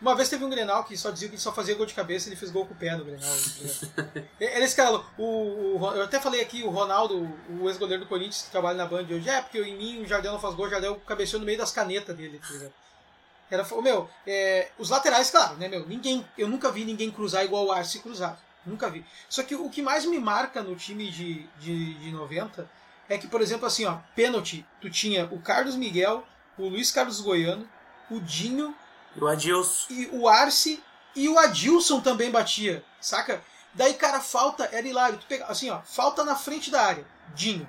Uma 0.00 0.14
vez 0.14 0.28
teve 0.28 0.44
um 0.44 0.50
Grenal 0.50 0.84
que 0.84 0.96
só 0.96 1.10
dizia 1.10 1.28
que 1.28 1.34
ele 1.34 1.40
só 1.42 1.52
fazia 1.52 1.74
gol 1.74 1.84
de 1.86 1.92
cabeça 1.94 2.28
e 2.28 2.30
ele 2.30 2.36
fez 2.38 2.52
gol 2.52 2.64
com 2.66 2.74
o 2.74 2.76
pé 2.76 2.94
no 2.94 3.04
Grenal. 3.04 3.34
Ele 4.38 4.64
escalou. 4.64 5.04
O, 5.18 5.78
o- 5.80 5.94
eu 5.96 6.04
até 6.04 6.20
falei 6.20 6.40
aqui, 6.40 6.62
o 6.62 6.70
Ronaldo, 6.70 7.18
o 7.50 7.68
ex-goleiro 7.68 8.04
do 8.04 8.08
Corinthians 8.08 8.42
que 8.42 8.50
trabalha 8.52 8.78
na 8.78 8.86
Band 8.86 9.06
hoje, 9.10 9.28
é 9.28 9.40
porque 9.42 9.58
em 9.60 9.76
mim 9.76 10.02
o 10.02 10.06
Jardel 10.06 10.32
não 10.32 10.38
faz 10.38 10.54
gol, 10.54 10.66
o 10.66 10.70
Jardel 10.70 11.00
cabeceou 11.04 11.40
no 11.40 11.46
meio 11.46 11.58
das 11.58 11.72
canetas 11.72 12.16
dele, 12.16 12.38
tá 12.38 12.48
ligado? 12.52 12.72
Era, 13.50 13.66
meu, 13.82 14.08
é, 14.26 14.70
os 14.78 14.90
laterais, 14.90 15.30
claro, 15.30 15.56
né, 15.56 15.68
meu? 15.68 15.86
Ninguém, 15.86 16.26
eu 16.36 16.48
nunca 16.48 16.70
vi 16.70 16.84
ninguém 16.84 17.10
cruzar 17.10 17.44
igual 17.44 17.66
o 17.66 17.72
Arce 17.72 18.00
cruzado. 18.00 18.38
Nunca 18.66 18.90
vi. 18.90 19.04
Só 19.28 19.42
que 19.42 19.54
o 19.54 19.70
que 19.70 19.80
mais 19.80 20.04
me 20.04 20.18
marca 20.18 20.62
no 20.62 20.76
time 20.76 21.10
de, 21.10 21.46
de, 21.58 21.94
de 21.94 22.12
90 22.12 22.68
é 23.08 23.16
que, 23.16 23.26
por 23.26 23.40
exemplo, 23.40 23.66
assim, 23.66 23.86
ó, 23.86 23.98
pênalti, 24.14 24.66
tu 24.80 24.90
tinha 24.90 25.24
o 25.32 25.40
Carlos 25.40 25.74
Miguel, 25.74 26.26
o 26.58 26.68
Luiz 26.68 26.90
Carlos 26.90 27.20
Goiano, 27.20 27.66
o 28.10 28.20
Dinho 28.20 28.74
E 29.16 29.20
o 29.20 29.26
Adilson. 29.26 29.86
e 29.90 30.06
o 30.12 30.28
Arce 30.28 30.82
e 31.16 31.28
o 31.28 31.38
Adilson 31.38 32.00
também 32.00 32.30
batia, 32.30 32.84
saca? 33.00 33.42
Daí, 33.72 33.94
cara, 33.94 34.20
falta, 34.20 34.68
era 34.70 34.86
hilário. 34.86 35.18
Tu 35.18 35.26
pega, 35.26 35.46
assim, 35.46 35.70
ó, 35.70 35.80
falta 35.82 36.22
na 36.24 36.36
frente 36.36 36.70
da 36.70 36.82
área, 36.84 37.06
Dinho. 37.34 37.68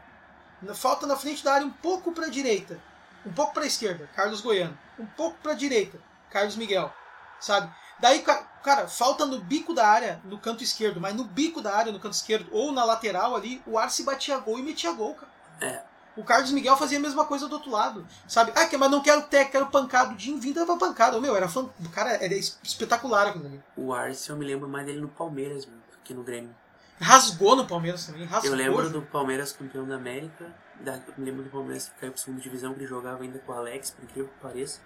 Falta 0.75 1.07
na 1.07 1.15
frente 1.15 1.43
da 1.43 1.53
área 1.53 1.65
um 1.65 1.71
pouco 1.71 2.11
pra 2.11 2.27
direita, 2.27 2.81
um 3.29 3.33
pouco 3.33 3.53
pra 3.53 3.65
esquerda, 3.65 4.09
Carlos 4.15 4.41
Goiano. 4.41 4.77
Um 4.97 5.05
pouco 5.05 5.37
pra 5.41 5.53
direita, 5.53 5.99
Carlos 6.29 6.55
Miguel, 6.55 6.91
sabe? 7.39 7.71
Daí, 7.99 8.21
ca- 8.21 8.43
cara, 8.63 8.87
falta 8.87 9.25
no 9.25 9.39
bico 9.39 9.73
da 9.73 9.87
área, 9.87 10.21
no 10.23 10.37
canto 10.39 10.63
esquerdo, 10.63 10.99
mas 11.01 11.13
no 11.15 11.23
bico 11.23 11.61
da 11.61 11.75
área, 11.75 11.91
no 11.91 11.99
canto 11.99 12.13
esquerdo, 12.13 12.47
ou 12.51 12.71
na 12.71 12.83
lateral 12.83 13.35
ali, 13.35 13.61
o 13.65 13.77
Arce 13.77 14.03
batia 14.03 14.37
gol 14.39 14.57
e 14.59 14.63
metia 14.63 14.91
gol, 14.93 15.15
cara. 15.15 15.31
É. 15.61 15.83
O 16.15 16.23
Carlos 16.23 16.51
Miguel 16.51 16.75
fazia 16.75 16.97
a 16.97 17.01
mesma 17.01 17.25
coisa 17.25 17.47
do 17.47 17.53
outro 17.55 17.71
lado, 17.71 18.05
sabe? 18.27 18.51
Ah, 18.55 18.65
que- 18.65 18.75
mas 18.77 18.89
não 18.91 19.01
quero 19.01 19.21
ter, 19.23 19.45
quero 19.49 19.67
pancada. 19.67 20.11
O 20.11 20.15
Dinho 20.15 20.37
vindo 20.39 20.55
dava 20.55 20.77
pancada. 20.77 21.19
Meu, 21.21 21.35
era 21.35 21.47
fã, 21.47 21.61
o 21.79 21.89
cara 21.89 22.11
era 22.13 22.33
es- 22.33 22.57
espetacular 22.63 23.27
aquilo 23.27 23.45
ali. 23.45 23.63
O 23.77 23.93
Arce, 23.93 24.29
eu 24.29 24.35
me 24.35 24.45
lembro 24.45 24.67
mais 24.67 24.85
dele 24.85 24.99
no 24.99 25.07
Palmeiras, 25.07 25.65
mano, 25.65 25.81
que 26.03 26.13
no 26.13 26.23
Grêmio. 26.23 26.53
Rasgou 26.99 27.55
no 27.55 27.65
Palmeiras 27.65 28.05
também, 28.05 28.25
rasgou. 28.25 28.51
Eu 28.51 28.57
lembro 28.57 28.89
do 28.89 29.01
Palmeiras 29.01 29.53
campeão 29.53 29.87
da 29.87 29.95
América. 29.95 30.53
Da, 30.81 30.99
lembro 31.17 31.43
do 31.43 31.49
Palmeiras 31.49 31.89
que 31.89 31.99
caiu 31.99 32.11
pra 32.11 32.21
segunda 32.21 32.41
divisão, 32.41 32.73
que 32.73 32.79
ele 32.79 32.87
jogava 32.87 33.23
ainda 33.23 33.39
com 33.39 33.51
o 33.51 33.55
Alex, 33.55 33.91
por 33.91 34.03
incrível 34.03 34.29
que 34.29 34.41
pareça. 34.41 34.79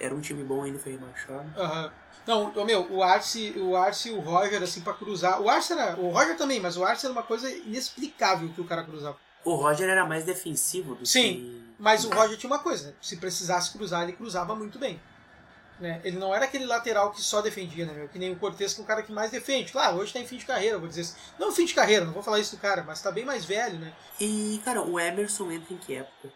Era 0.00 0.14
um 0.14 0.20
time 0.20 0.42
bom 0.44 0.62
ainda, 0.62 0.78
foi 0.78 0.92
rebaixado. 0.92 1.48
Aham. 1.56 1.92
Não, 2.26 2.50
o 2.50 2.64
meu, 2.64 2.92
o 2.92 3.02
Arce, 3.02 3.54
o 3.56 3.74
Arce 3.74 4.10
e 4.10 4.12
o 4.12 4.20
Roger, 4.20 4.62
assim, 4.62 4.82
pra 4.82 4.92
cruzar. 4.92 5.40
O 5.40 5.48
Arce 5.48 5.72
era. 5.72 5.98
O 5.98 6.10
Roger 6.10 6.36
também, 6.36 6.60
mas 6.60 6.76
o 6.76 6.84
Arce 6.84 7.06
era 7.06 7.12
uma 7.12 7.22
coisa 7.22 7.50
inexplicável 7.50 8.50
que 8.50 8.60
o 8.60 8.64
cara 8.64 8.84
cruzava. 8.84 9.16
O 9.44 9.54
Roger 9.54 9.88
era 9.88 10.04
mais 10.04 10.24
defensivo 10.24 10.94
do 10.94 11.06
Sim, 11.06 11.22
que. 11.22 11.74
Mas 11.78 12.04
o 12.04 12.10
Roger 12.10 12.36
tinha 12.36 12.50
uma 12.50 12.58
coisa? 12.58 12.94
Se 13.00 13.16
precisasse 13.16 13.72
cruzar, 13.72 14.02
ele 14.02 14.12
cruzava 14.12 14.54
muito 14.54 14.78
bem. 14.78 15.00
Né? 15.80 16.00
Ele 16.02 16.18
não 16.18 16.34
era 16.34 16.44
aquele 16.44 16.66
lateral 16.66 17.12
que 17.12 17.22
só 17.22 17.40
defendia, 17.40 17.86
né, 17.86 17.92
meu? 17.92 18.08
Que 18.08 18.18
nem 18.18 18.32
o 18.32 18.36
Cortez, 18.36 18.74
que 18.74 18.80
é 18.80 18.84
o 18.84 18.86
cara 18.86 19.02
que 19.02 19.12
mais 19.12 19.30
defende. 19.30 19.70
Claro, 19.70 19.98
hoje 19.98 20.12
tá 20.12 20.18
em 20.18 20.26
fim 20.26 20.36
de 20.36 20.44
carreira, 20.44 20.76
vou 20.78 20.88
dizer 20.88 21.02
assim. 21.02 21.14
Não 21.38 21.52
fim 21.52 21.64
de 21.64 21.74
carreira, 21.74 22.04
não 22.04 22.12
vou 22.12 22.22
falar 22.22 22.40
isso 22.40 22.56
do 22.56 22.60
cara, 22.60 22.82
mas 22.82 23.00
tá 23.00 23.12
bem 23.12 23.24
mais 23.24 23.44
velho, 23.44 23.78
né? 23.78 23.92
E, 24.20 24.60
cara, 24.64 24.82
o 24.82 24.98
Emerson 24.98 25.52
entra 25.52 25.72
em 25.72 25.76
que 25.76 25.94
época? 25.94 26.30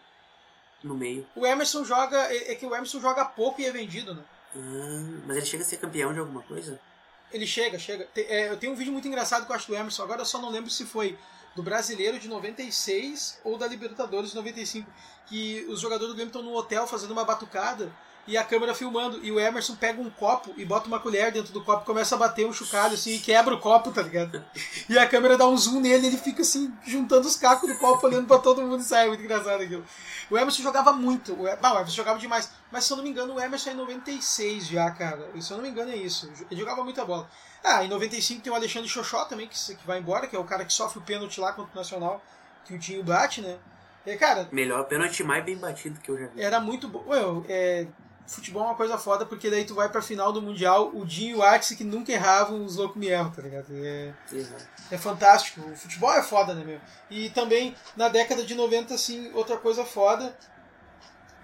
No 0.81 0.95
meio. 0.95 1.27
O 1.35 1.45
Emerson 1.45 1.83
joga. 1.83 2.17
É 2.33 2.53
é 2.53 2.55
que 2.55 2.65
o 2.65 2.73
Emerson 2.73 2.99
joga 3.01 3.25
pouco 3.25 3.59
e 3.59 3.65
é 3.65 3.71
vendido, 3.71 4.13
né? 4.15 4.23
Ah, 4.55 5.21
mas 5.25 5.37
ele 5.37 5.45
chega 5.45 5.63
a 5.63 5.65
ser 5.65 5.77
campeão 5.77 6.13
de 6.13 6.19
alguma 6.19 6.41
coisa? 6.43 6.79
Ele 7.31 7.47
chega, 7.47 7.77
chega. 7.79 8.05
Te- 8.13 8.21
é, 8.29 8.49
eu 8.49 8.57
tenho 8.57 8.71
um 8.73 8.75
vídeo 8.75 8.93
muito 8.93 9.07
engraçado 9.07 9.45
que 9.45 9.51
eu 9.51 9.55
acho 9.55 9.67
do 9.67 9.75
Emerson, 9.75 10.03
agora 10.03 10.21
eu 10.21 10.25
só 10.25 10.39
não 10.39 10.49
lembro 10.49 10.69
se 10.69 10.85
foi 10.85 11.17
do 11.55 11.63
Brasileiro 11.63 12.19
de 12.19 12.27
96 12.27 13.39
ou 13.43 13.57
da 13.57 13.67
Libertadores 13.67 14.29
de 14.31 14.35
95, 14.35 14.89
que 15.27 15.65
os 15.69 15.79
jogadores 15.79 16.09
do 16.09 16.15
Grêmio 16.15 16.29
estão 16.29 16.43
no 16.43 16.53
hotel 16.55 16.85
fazendo 16.87 17.11
uma 17.11 17.23
batucada 17.25 17.91
e 18.25 18.37
a 18.37 18.43
câmera 18.43 18.73
filmando, 18.73 19.19
e 19.23 19.31
o 19.31 19.39
Emerson 19.39 19.75
pega 19.75 20.01
um 20.01 20.09
copo 20.09 20.53
e 20.55 20.63
bota 20.63 20.87
uma 20.87 20.99
colher 20.99 21.31
dentro 21.31 21.51
do 21.51 21.61
copo 21.63 21.83
e 21.83 21.85
começa 21.85 22.15
a 22.15 22.17
bater 22.17 22.45
um 22.45 22.53
chocalho 22.53 22.93
assim 22.93 23.15
e 23.15 23.19
quebra 23.19 23.53
o 23.53 23.59
copo, 23.59 23.91
tá 23.91 24.01
ligado? 24.01 24.43
E 24.87 24.97
a 24.97 25.05
câmera 25.07 25.37
dá 25.37 25.45
um 25.47 25.57
zoom 25.57 25.81
nele 25.81 26.05
e 26.05 26.07
ele 26.07 26.17
fica 26.17 26.41
assim, 26.41 26.73
juntando 26.85 27.27
os 27.27 27.35
cacos 27.35 27.69
do 27.69 27.77
copo, 27.77 28.05
olhando 28.07 28.25
pra 28.27 28.39
todo 28.39 28.61
mundo 28.61 28.79
e 28.79 28.83
sai, 28.83 29.05
é 29.05 29.07
muito 29.09 29.23
engraçado 29.23 29.61
aquilo. 29.61 29.83
O 30.29 30.37
Emerson 30.37 30.63
jogava 30.63 30.93
muito, 30.93 31.33
o, 31.33 31.43
bah, 31.57 31.73
o 31.73 31.75
Emerson 31.75 31.95
jogava 31.95 32.17
demais, 32.17 32.49
mas 32.71 32.85
se 32.85 32.93
eu 32.93 32.97
não 32.97 33.03
me 33.03 33.09
engano 33.09 33.33
o 33.33 33.39
Emerson 33.41 33.71
é 33.71 33.73
em 33.73 33.77
96 33.77 34.67
já, 34.67 34.89
cara. 34.91 35.29
Se 35.41 35.51
eu 35.51 35.57
não 35.57 35.63
me 35.63 35.69
engano 35.69 35.91
é 35.91 35.97
isso, 35.97 36.31
ele 36.49 36.59
jogava 36.59 36.83
muita 36.83 37.03
bola. 37.03 37.29
Ah, 37.63 37.83
em 37.83 37.89
95 37.89 38.41
tem 38.41 38.51
o 38.51 38.55
Alexandre 38.55 38.89
Xoxó 38.89 39.25
também, 39.25 39.47
que, 39.47 39.57
que 39.75 39.87
vai 39.87 39.99
embora, 39.99 40.27
que 40.27 40.35
é 40.35 40.39
o 40.39 40.43
cara 40.43 40.65
que 40.65 40.73
sofre 40.73 40.99
o 40.99 41.01
pênalti 41.01 41.39
lá 41.39 41.53
contra 41.53 41.71
o 41.73 41.75
Nacional, 41.75 42.21
que 42.65 42.73
o 42.73 42.79
Tinho 42.79 43.03
bate, 43.03 43.41
né? 43.41 43.57
E, 44.05 44.17
cara, 44.17 44.49
Melhor 44.51 44.83
pênalti 44.85 45.23
mais 45.23 45.45
bem 45.45 45.55
batido 45.55 45.97
que 46.01 46.11
eu 46.11 46.19
já 46.19 46.27
vi. 46.27 46.41
era 46.41 46.59
muito 46.59 46.89
bom. 46.89 47.05
É, 47.47 47.87
futebol 48.25 48.63
é 48.63 48.65
uma 48.67 48.75
coisa 48.75 48.97
foda, 48.97 49.25
porque 49.25 49.49
daí 49.49 49.65
tu 49.65 49.75
vai 49.75 49.89
pra 49.89 50.01
final 50.01 50.31
do 50.31 50.41
Mundial, 50.41 50.91
o 50.93 51.05
Dinho 51.05 51.37
e 51.37 51.39
o 51.39 51.43
Arce 51.43 51.75
que 51.75 51.83
nunca 51.83 52.11
erravam, 52.11 52.63
os 52.63 52.77
loucos 52.77 52.97
me 52.97 53.07
erram, 53.07 53.31
tá 53.31 53.41
ligado? 53.41 53.67
É, 53.71 54.13
é 54.91 54.97
fantástico. 54.97 55.61
O 55.61 55.75
futebol 55.75 56.13
é 56.13 56.23
foda, 56.23 56.53
né, 56.53 56.63
meu? 56.63 56.81
E 57.09 57.29
também, 57.29 57.75
na 57.95 58.09
década 58.09 58.43
de 58.43 58.55
90, 58.55 58.93
assim, 58.93 59.31
outra 59.33 59.57
coisa 59.57 59.83
foda. 59.85 60.35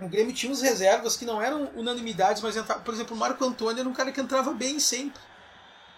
O 0.01 0.07
Grêmio 0.07 0.33
tinha 0.33 0.51
uns 0.51 0.61
reservas 0.61 1.17
que 1.17 1.25
não 1.25 1.41
eram 1.41 1.69
unanimidades, 1.75 2.41
mas 2.41 2.55
entrava, 2.55 2.79
por 2.79 2.93
exemplo, 2.93 3.15
o 3.15 3.19
Marco 3.19 3.43
Antônio 3.43 3.81
era 3.81 3.89
um 3.89 3.93
cara 3.93 4.13
que 4.13 4.21
entrava 4.21 4.53
bem 4.53 4.79
sempre, 4.79 5.21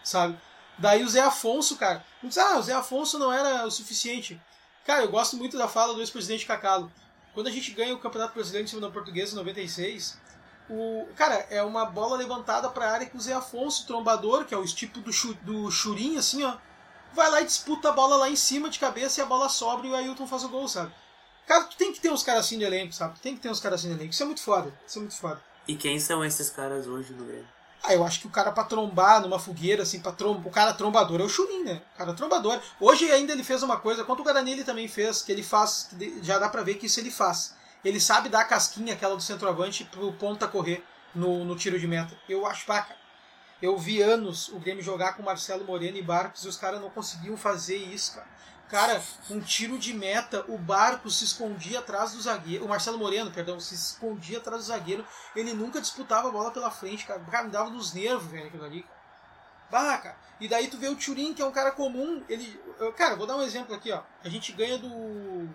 sabe? 0.04 0.36
Daí 0.78 1.04
o 1.04 1.10
Zé 1.10 1.22
Afonso, 1.22 1.78
cara. 1.78 2.04
Diz, 2.24 2.38
ah, 2.40 2.58
o 2.58 2.64
Zé 2.64 2.74
Afonso 2.74 3.20
não 3.20 3.32
era 3.32 3.68
o 3.68 3.70
suficiente. 3.70 4.42
Cara, 4.86 5.04
eu 5.04 5.12
gosto 5.12 5.38
muito 5.38 5.56
da 5.56 5.68
fala 5.68 5.94
do 5.94 6.00
ex-presidente 6.00 6.48
Cacalo. 6.48 6.92
Quando 7.34 7.48
a 7.48 7.52
gente 7.52 7.72
ganha 7.72 7.94
o 7.94 8.00
Campeonato 8.00 8.34
Brasileiro 8.34 8.66
em 8.66 8.68
cima 8.68 8.82
da 8.82 8.90
Portuguesa 8.90 9.34
em 9.34 9.36
96, 9.36 10.18
o, 10.70 11.08
cara, 11.16 11.46
é 11.50 11.62
uma 11.64 11.86
bola 11.86 12.16
levantada 12.18 12.70
pra 12.70 12.92
área 12.92 13.06
que 13.08 13.18
o 13.18 13.22
Zé 13.22 13.34
Afonso, 13.34 13.86
trombador, 13.88 14.46
que 14.46 14.54
é 14.54 14.58
o 14.58 14.66
tipo 14.66 15.00
do, 15.00 15.12
chu, 15.12 15.34
do 15.42 15.70
churinho, 15.72 16.20
assim, 16.20 16.44
ó, 16.44 16.54
vai 17.14 17.30
lá 17.30 17.42
e 17.42 17.46
disputa 17.46 17.90
a 17.90 17.92
bola 17.92 18.16
lá 18.16 18.30
em 18.30 18.36
cima 18.36 18.70
de 18.70 18.80
cabeça 18.80 19.20
e 19.20 19.24
a 19.24 19.26
bola 19.26 19.50
sobra 19.50 19.88
e 19.88 19.90
o 19.92 19.96
Ailton 19.96 20.26
faz 20.28 20.44
o 20.44 20.50
gol, 20.50 20.68
sabe? 20.68 20.94
Cara, 21.48 21.64
tu 21.66 21.76
tem 21.76 21.92
que 21.92 22.00
ter 22.00 22.10
uns 22.12 22.24
caras 22.24 22.46
assim 22.46 22.56
no 22.58 22.64
elenco, 22.64 22.94
sabe? 22.94 23.20
Tem 23.20 23.36
que 23.36 23.42
ter 23.42 23.50
uns 23.50 23.60
caras 23.60 23.80
assim 23.82 23.90
no 23.90 23.96
elenco. 23.96 24.14
Isso 24.14 24.24
é 24.24 24.26
muito 24.26 24.42
foda. 24.42 24.74
Isso 24.88 25.00
é 25.00 25.02
muito 25.02 25.18
foda. 25.18 25.42
E 25.68 25.76
quem 25.76 26.00
são 26.00 26.24
esses 26.24 26.50
caras 26.50 26.88
hoje 26.88 27.12
no 27.14 27.26
Grêmio? 27.26 27.48
Ah, 27.84 27.94
eu 27.96 28.06
acho 28.06 28.22
que 28.22 28.28
o 28.28 28.30
cara 28.30 28.52
pra 28.52 28.64
trombar 28.64 29.22
numa 29.22 29.40
fogueira, 29.40 29.82
assim, 29.84 30.00
pra 30.00 30.12
trom... 30.12 30.40
o 30.46 30.52
cara 30.52 30.72
trombador 30.72 31.20
é 31.20 31.24
o 31.24 31.30
Churin, 31.30 31.64
né? 31.64 31.82
O 31.96 31.98
cara 31.98 32.14
trombador. 32.14 32.60
Hoje 32.80 33.12
ainda 33.12 33.34
ele 33.34 33.44
fez 33.44 33.64
uma 33.64 33.78
coisa, 33.78 34.04
quanto 34.04 34.20
o 34.20 34.24
Guarani 34.24 34.52
ele 34.52 34.64
também 34.64 34.88
fez, 34.88 35.24
que 35.24 35.32
ele 35.32 35.42
faz, 35.44 35.90
de- 35.94 36.22
já 36.24 36.38
dá 36.38 36.48
pra 36.48 36.62
ver 36.62 36.76
que 36.76 36.86
isso 36.86 37.00
ele 37.00 37.10
faz. 37.12 37.56
Ele 37.84 38.00
sabe 38.00 38.30
dar 38.30 38.42
a 38.42 38.46
casquinha, 38.46 38.94
aquela 38.94 39.16
do 39.16 39.22
centroavante, 39.22 39.84
pro 39.86 40.14
ponta 40.14 40.48
correr 40.48 40.84
no, 41.16 41.44
no 41.44 41.56
tiro 41.56 41.80
de 41.80 41.88
meta. 41.88 42.16
Eu 42.28 42.46
acho, 42.46 42.66
pá, 42.66 42.82
cara. 42.82 43.02
Eu 43.62 43.78
vi 43.78 44.02
anos 44.02 44.50
o 44.50 44.60
Grêmio 44.60 44.84
jogar 44.84 45.14
com 45.14 45.22
Marcelo 45.22 45.64
Moreno 45.64 45.98
e 45.98 46.02
Barcos 46.02 46.44
e 46.44 46.48
os 46.48 46.58
caras 46.58 46.82
não 46.82 46.90
conseguiam 46.90 47.38
fazer 47.38 47.78
isso, 47.78 48.16
cara. 48.16 48.28
Cara, 48.72 49.04
um 49.30 49.40
tiro 49.42 49.78
de 49.78 49.94
meta, 49.94 50.46
o 50.48 50.58
Barcos 50.58 51.20
se 51.20 51.26
escondia 51.26 51.80
atrás 51.80 52.14
do 52.14 52.22
zagueiro. 52.22 52.64
O 52.64 52.70
Marcelo 52.70 52.98
Moreno, 52.98 53.30
perdão, 53.30 53.60
se 53.60 53.76
escondia 53.76 54.38
atrás 54.38 54.62
do 54.62 54.68
zagueiro. 54.68 55.06
Ele 55.36 55.54
nunca 55.54 55.82
disputava 55.82 56.30
a 56.30 56.32
bola 56.32 56.52
pela 56.52 56.72
frente, 56.72 57.06
cara. 57.06 57.20
Cara, 57.30 57.44
me 57.44 57.52
dava 57.52 57.70
nos 57.70 57.94
nervos, 57.94 58.32
velho, 58.32 58.48
aquilo 58.48 58.64
ali. 58.64 58.84
cara. 58.84 59.02
Bah, 59.70 59.98
cara. 59.98 60.18
E 60.40 60.48
daí 60.48 60.68
tu 60.68 60.78
vê 60.78 60.88
o 60.88 60.96
Turin, 60.96 61.34
que 61.34 61.42
é 61.42 61.46
um 61.46 61.52
cara 61.52 61.72
comum. 61.72 62.24
Ele. 62.30 62.60
Cara, 62.96 63.16
vou 63.16 63.28
dar 63.28 63.36
um 63.36 63.42
exemplo 63.42 63.76
aqui, 63.76 63.92
ó. 63.92 64.02
A 64.24 64.30
gente 64.30 64.54
ganha 64.54 64.78
do. 64.78 65.50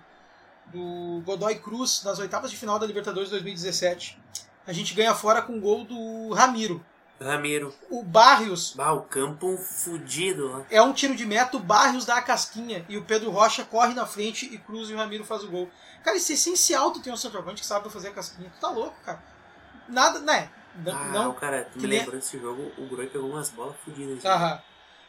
Do 0.73 1.23
Godoy 1.25 1.57
Cruz 1.57 2.03
nas 2.05 2.19
oitavas 2.19 2.51
de 2.51 2.57
final 2.57 2.79
da 2.79 2.87
Libertadores 2.87 3.31
2017. 3.31 4.19
A 4.67 4.73
gente 4.73 4.95
ganha 4.95 5.15
fora 5.15 5.41
com 5.43 5.57
o 5.57 5.61
gol 5.61 5.85
do 5.85 6.33
Ramiro. 6.35 6.85
Ramiro. 7.21 7.73
O 7.89 8.03
Barrios 8.03 8.75
Bah, 8.77 8.93
o 8.93 9.03
campo 9.03 9.57
fudido 9.57 10.49
lá. 10.51 10.67
é 10.71 10.83
um 10.83 10.93
tiro 10.93 11.15
de 11.15 11.25
meta, 11.25 11.57
o 11.57 11.61
Barrios 11.61 12.05
dá 12.05 12.17
a 12.17 12.23
casquinha 12.23 12.85
e 12.91 12.99
o 12.99 13.05
Pedro 13.05 13.31
Rocha 13.31 13.65
corre 13.65 13.95
na 13.95 14.05
frente 14.05 14.45
e 14.53 14.59
cruza 14.59 14.93
e 14.93 14.95
o 14.95 14.99
Ramiro 14.99 15.25
faz 15.25 15.43
o 15.43 15.49
gol. 15.49 15.71
Cara, 16.05 16.17
isso 16.19 16.31
é 16.33 16.35
essencial 16.35 16.91
tu 16.91 17.01
ter 17.01 17.11
um 17.11 17.17
centroavante 17.17 17.63
que 17.63 17.67
sabe 17.67 17.89
fazer 17.89 18.09
a 18.09 18.13
casquinha. 18.13 18.51
Tu 18.51 18.61
tá 18.61 18.69
louco, 18.69 18.95
cara. 19.03 19.23
Nada, 19.89 20.19
né? 20.19 20.51
Não, 20.85 20.93
Ah, 20.95 21.05
não 21.07 21.33
cara, 21.33 21.71
me 21.75 21.87
nem- 21.87 22.01
lembrou 22.01 22.17
desse 22.21 22.39
jogo, 22.39 22.71
o 22.77 22.87
Groi 22.87 23.07
pegou 23.07 23.31
umas 23.31 23.49
bolas 23.49 23.77
fudidas. 23.83 24.23
Aham. 24.25 24.61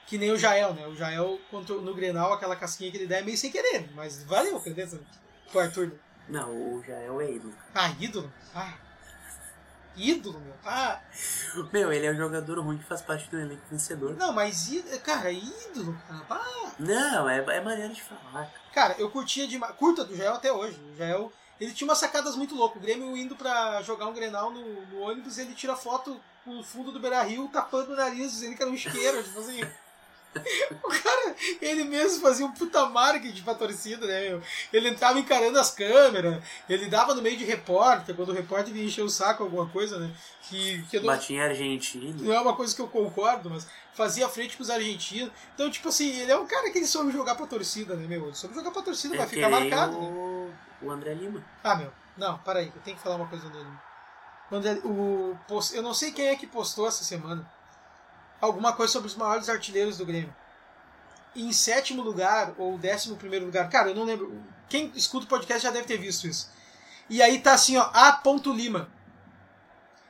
Que 0.05 0.17
nem 0.17 0.31
o 0.31 0.37
Jael, 0.37 0.73
né? 0.73 0.87
O 0.87 0.95
Jael 0.95 1.37
contra, 1.51 1.75
no 1.75 1.93
Grenal, 1.93 2.31
aquela 2.31 2.55
casquinha 2.55 2.89
que 2.89 2.95
ele 2.95 3.07
dá 3.07 3.17
é 3.17 3.21
meio 3.21 3.37
sem 3.37 3.51
querer, 3.51 3.89
mas 3.93 4.23
valeu, 4.23 4.55
acredita? 4.55 4.97
Pro 5.51 5.59
Arthur. 5.61 5.91
Não, 6.29 6.49
o 6.51 6.83
Jael 6.83 7.21
é 7.21 7.31
ídolo. 7.31 7.53
Ah, 7.73 7.89
ídolo? 7.99 8.31
Ah. 8.53 8.73
Ídolo, 9.95 10.39
meu. 10.39 10.53
Ah, 10.63 10.99
Meu, 11.73 11.91
ele 11.91 12.05
é 12.05 12.11
um 12.11 12.17
jogador 12.17 12.59
ruim 12.59 12.77
que 12.77 12.83
faz 12.83 13.01
parte 13.01 13.27
do 13.31 13.39
elenco 13.39 13.63
vencedor. 13.71 14.15
não, 14.15 14.31
mas 14.31 14.67
ídolo, 14.71 14.99
cara, 14.99 15.31
ídolo, 15.31 15.97
cara. 16.07 16.25
Ah. 16.29 16.71
Não, 16.77 17.27
é, 17.27 17.37
é 17.39 17.61
maneira 17.61 17.91
de 17.91 18.03
falar. 18.03 18.51
Cara, 18.73 18.95
eu 18.99 19.09
curtia 19.09 19.47
demais. 19.47 19.73
Curta 19.75 20.05
do 20.05 20.15
Jael 20.15 20.35
até 20.35 20.51
hoje. 20.51 20.79
O 20.93 20.95
Jael, 20.95 21.33
ele 21.59 21.73
tinha 21.73 21.87
umas 21.87 21.97
sacadas 21.97 22.35
muito 22.35 22.53
loucas. 22.53 22.77
O 22.77 22.85
Grêmio 22.85 23.17
indo 23.17 23.35
pra 23.35 23.81
jogar 23.81 24.05
um 24.05 24.13
Grenal 24.13 24.51
no, 24.51 24.85
no 24.85 24.99
ônibus, 24.99 25.39
ele 25.39 25.55
tira 25.55 25.75
foto 25.75 26.21
no 26.45 26.63
fundo 26.63 26.91
do 26.91 26.99
Beira 26.99 27.23
Rio, 27.23 27.47
tapando 27.51 27.93
o 27.93 27.95
nariz, 27.95 28.33
dizendo 28.33 28.55
que 28.55 28.61
era 28.61 28.69
um 28.71 28.75
isqueiro, 28.75 29.23
tipo 29.23 29.39
assim. 29.39 29.61
O 30.83 30.89
cara, 30.89 31.35
ele 31.61 31.83
mesmo 31.83 32.21
fazia 32.21 32.45
um 32.45 32.51
puta 32.51 32.85
marketing 32.87 33.43
pra 33.43 33.53
torcida, 33.55 34.05
né, 34.07 34.29
meu? 34.29 34.41
Ele 34.71 34.89
entrava 34.89 35.19
encarando 35.19 35.57
as 35.59 35.71
câmeras, 35.71 36.43
ele 36.69 36.87
dava 36.87 37.13
no 37.13 37.21
meio 37.21 37.37
de 37.37 37.43
repórter, 37.45 38.15
quando 38.15 38.29
o 38.29 38.33
repórter 38.33 38.73
vinha 38.73 38.85
encher 38.85 39.03
o 39.03 39.09
saco 39.09 39.43
alguma 39.43 39.67
coisa, 39.69 39.99
né? 39.99 40.11
Que, 40.43 40.81
que 40.89 40.97
não, 40.99 41.07
Batia 41.07 41.43
argentino. 41.43 42.23
não 42.23 42.33
é 42.33 42.39
uma 42.39 42.55
coisa 42.55 42.73
que 42.75 42.81
eu 42.81 42.87
concordo, 42.87 43.49
mas 43.49 43.67
fazia 43.93 44.29
frente 44.29 44.55
com 44.55 44.63
os 44.63 44.69
argentinos. 44.69 45.31
Então, 45.53 45.69
tipo 45.69 45.89
assim, 45.89 46.09
ele 46.21 46.31
é 46.31 46.37
um 46.37 46.47
cara 46.47 46.69
que 46.71 46.77
ele 46.77 46.87
soube 46.87 47.11
jogar 47.11 47.35
pra 47.35 47.45
torcida, 47.47 47.95
né, 47.95 48.07
meu? 48.07 48.25
Ele 48.27 48.35
soube 48.35 48.55
jogar 48.55 48.71
pra 48.71 48.81
torcida, 48.81 49.15
É 49.15 49.17
vai 49.17 49.27
ficar 49.27 49.49
marcado. 49.49 49.91
né? 49.93 49.97
o, 49.99 50.51
o 50.83 50.91
André 50.91 51.13
Lima. 51.13 51.43
Ah, 51.63 51.75
meu. 51.75 51.91
Não, 52.17 52.37
para 52.39 52.59
aí, 52.59 52.71
eu 52.73 52.81
tenho 52.81 52.95
que 52.97 53.03
falar 53.03 53.15
uma 53.17 53.27
coisa 53.27 53.49
dele. 53.49 53.67
Quando 54.49 54.65
ele- 54.65 54.79
o, 54.85 55.37
post- 55.47 55.75
eu 55.75 55.83
não 55.83 55.93
sei 55.93 56.11
quem 56.11 56.27
é 56.27 56.35
que 56.35 56.47
postou 56.47 56.87
essa 56.87 57.03
semana 57.03 57.45
alguma 58.41 58.73
coisa 58.73 58.93
sobre 58.93 59.07
os 59.07 59.15
maiores 59.15 59.49
artilheiros 59.49 59.97
do 59.97 60.05
Grêmio. 60.05 60.33
Em 61.35 61.51
sétimo 61.51 62.01
lugar, 62.01 62.53
ou 62.57 62.77
décimo 62.77 63.15
primeiro 63.15 63.45
lugar, 63.45 63.69
cara, 63.69 63.89
eu 63.89 63.95
não 63.95 64.03
lembro. 64.03 64.43
Quem 64.69 64.91
escuta 64.95 65.25
o 65.25 65.29
podcast 65.29 65.63
já 65.63 65.71
deve 65.71 65.87
ter 65.87 65.97
visto 65.97 66.27
isso. 66.27 66.51
E 67.09 67.21
aí 67.21 67.39
tá 67.39 67.53
assim, 67.53 67.77
ó, 67.77 67.89
A. 67.93 68.21
Lima. 68.53 68.89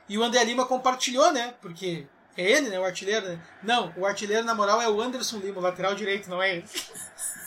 E 0.08 0.16
o 0.16 0.22
André 0.22 0.42
Lima 0.44 0.64
compartilhou, 0.64 1.32
né? 1.32 1.54
Porque 1.60 2.06
é 2.36 2.50
ele, 2.50 2.70
né? 2.70 2.80
O 2.80 2.84
artilheiro, 2.84 3.26
né? 3.26 3.40
Não, 3.62 3.92
o 3.96 4.06
artilheiro, 4.06 4.44
na 4.44 4.54
moral, 4.54 4.80
é 4.80 4.88
o 4.88 5.00
Anderson 5.00 5.38
Lima, 5.38 5.58
o 5.58 5.62
lateral 5.62 5.94
direito, 5.94 6.30
não 6.30 6.42
é 6.42 6.56
ele. 6.56 6.64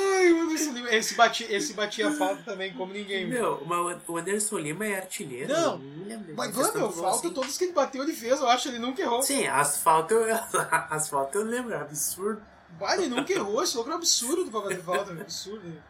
Ai, 0.00 0.32
o 0.32 0.40
Anderson 0.42 0.72
Lima. 0.72 0.90
esse, 0.94 1.14
batia, 1.14 1.46
esse 1.56 1.72
batia 1.72 2.10
falta 2.12 2.42
também, 2.42 2.72
como 2.74 2.92
ninguém. 2.92 3.26
Meu, 3.26 3.62
mas 3.66 3.98
o 4.06 4.16
Anderson 4.16 4.58
Lima 4.58 4.86
é 4.86 4.96
artilheiro. 4.96 5.52
Não. 5.52 5.78
Mas, 6.36 6.54
bom 6.54 6.92
falta 6.92 7.08
assim. 7.26 7.30
todos 7.34 7.56
que 7.58 7.64
ele 7.64 7.72
bateu, 7.72 8.02
ele 8.02 8.12
fez, 8.12 8.40
eu 8.40 8.48
acho, 8.48 8.68
ele 8.68 8.78
nunca 8.78 9.02
errou. 9.02 9.22
Sim, 9.22 9.46
asfalto, 9.46 10.14
eu- 10.14 10.36
asfalto 10.90 11.38
eu 11.38 11.44
lembro, 11.44 11.72
é 11.72 11.76
absurdo. 11.80 12.40
Bah, 12.78 12.94
ele 12.96 13.08
nunca 13.08 13.32
errou, 13.32 13.62
esse 13.62 13.74
louco 13.76 13.90
é 13.90 13.94
um 13.94 13.96
absurdo 13.96 14.50
pra 14.50 14.60
fazer 14.62 14.82
falta, 14.82 15.10
é 15.10 15.14
um 15.14 15.20
absurdo. 15.20 15.82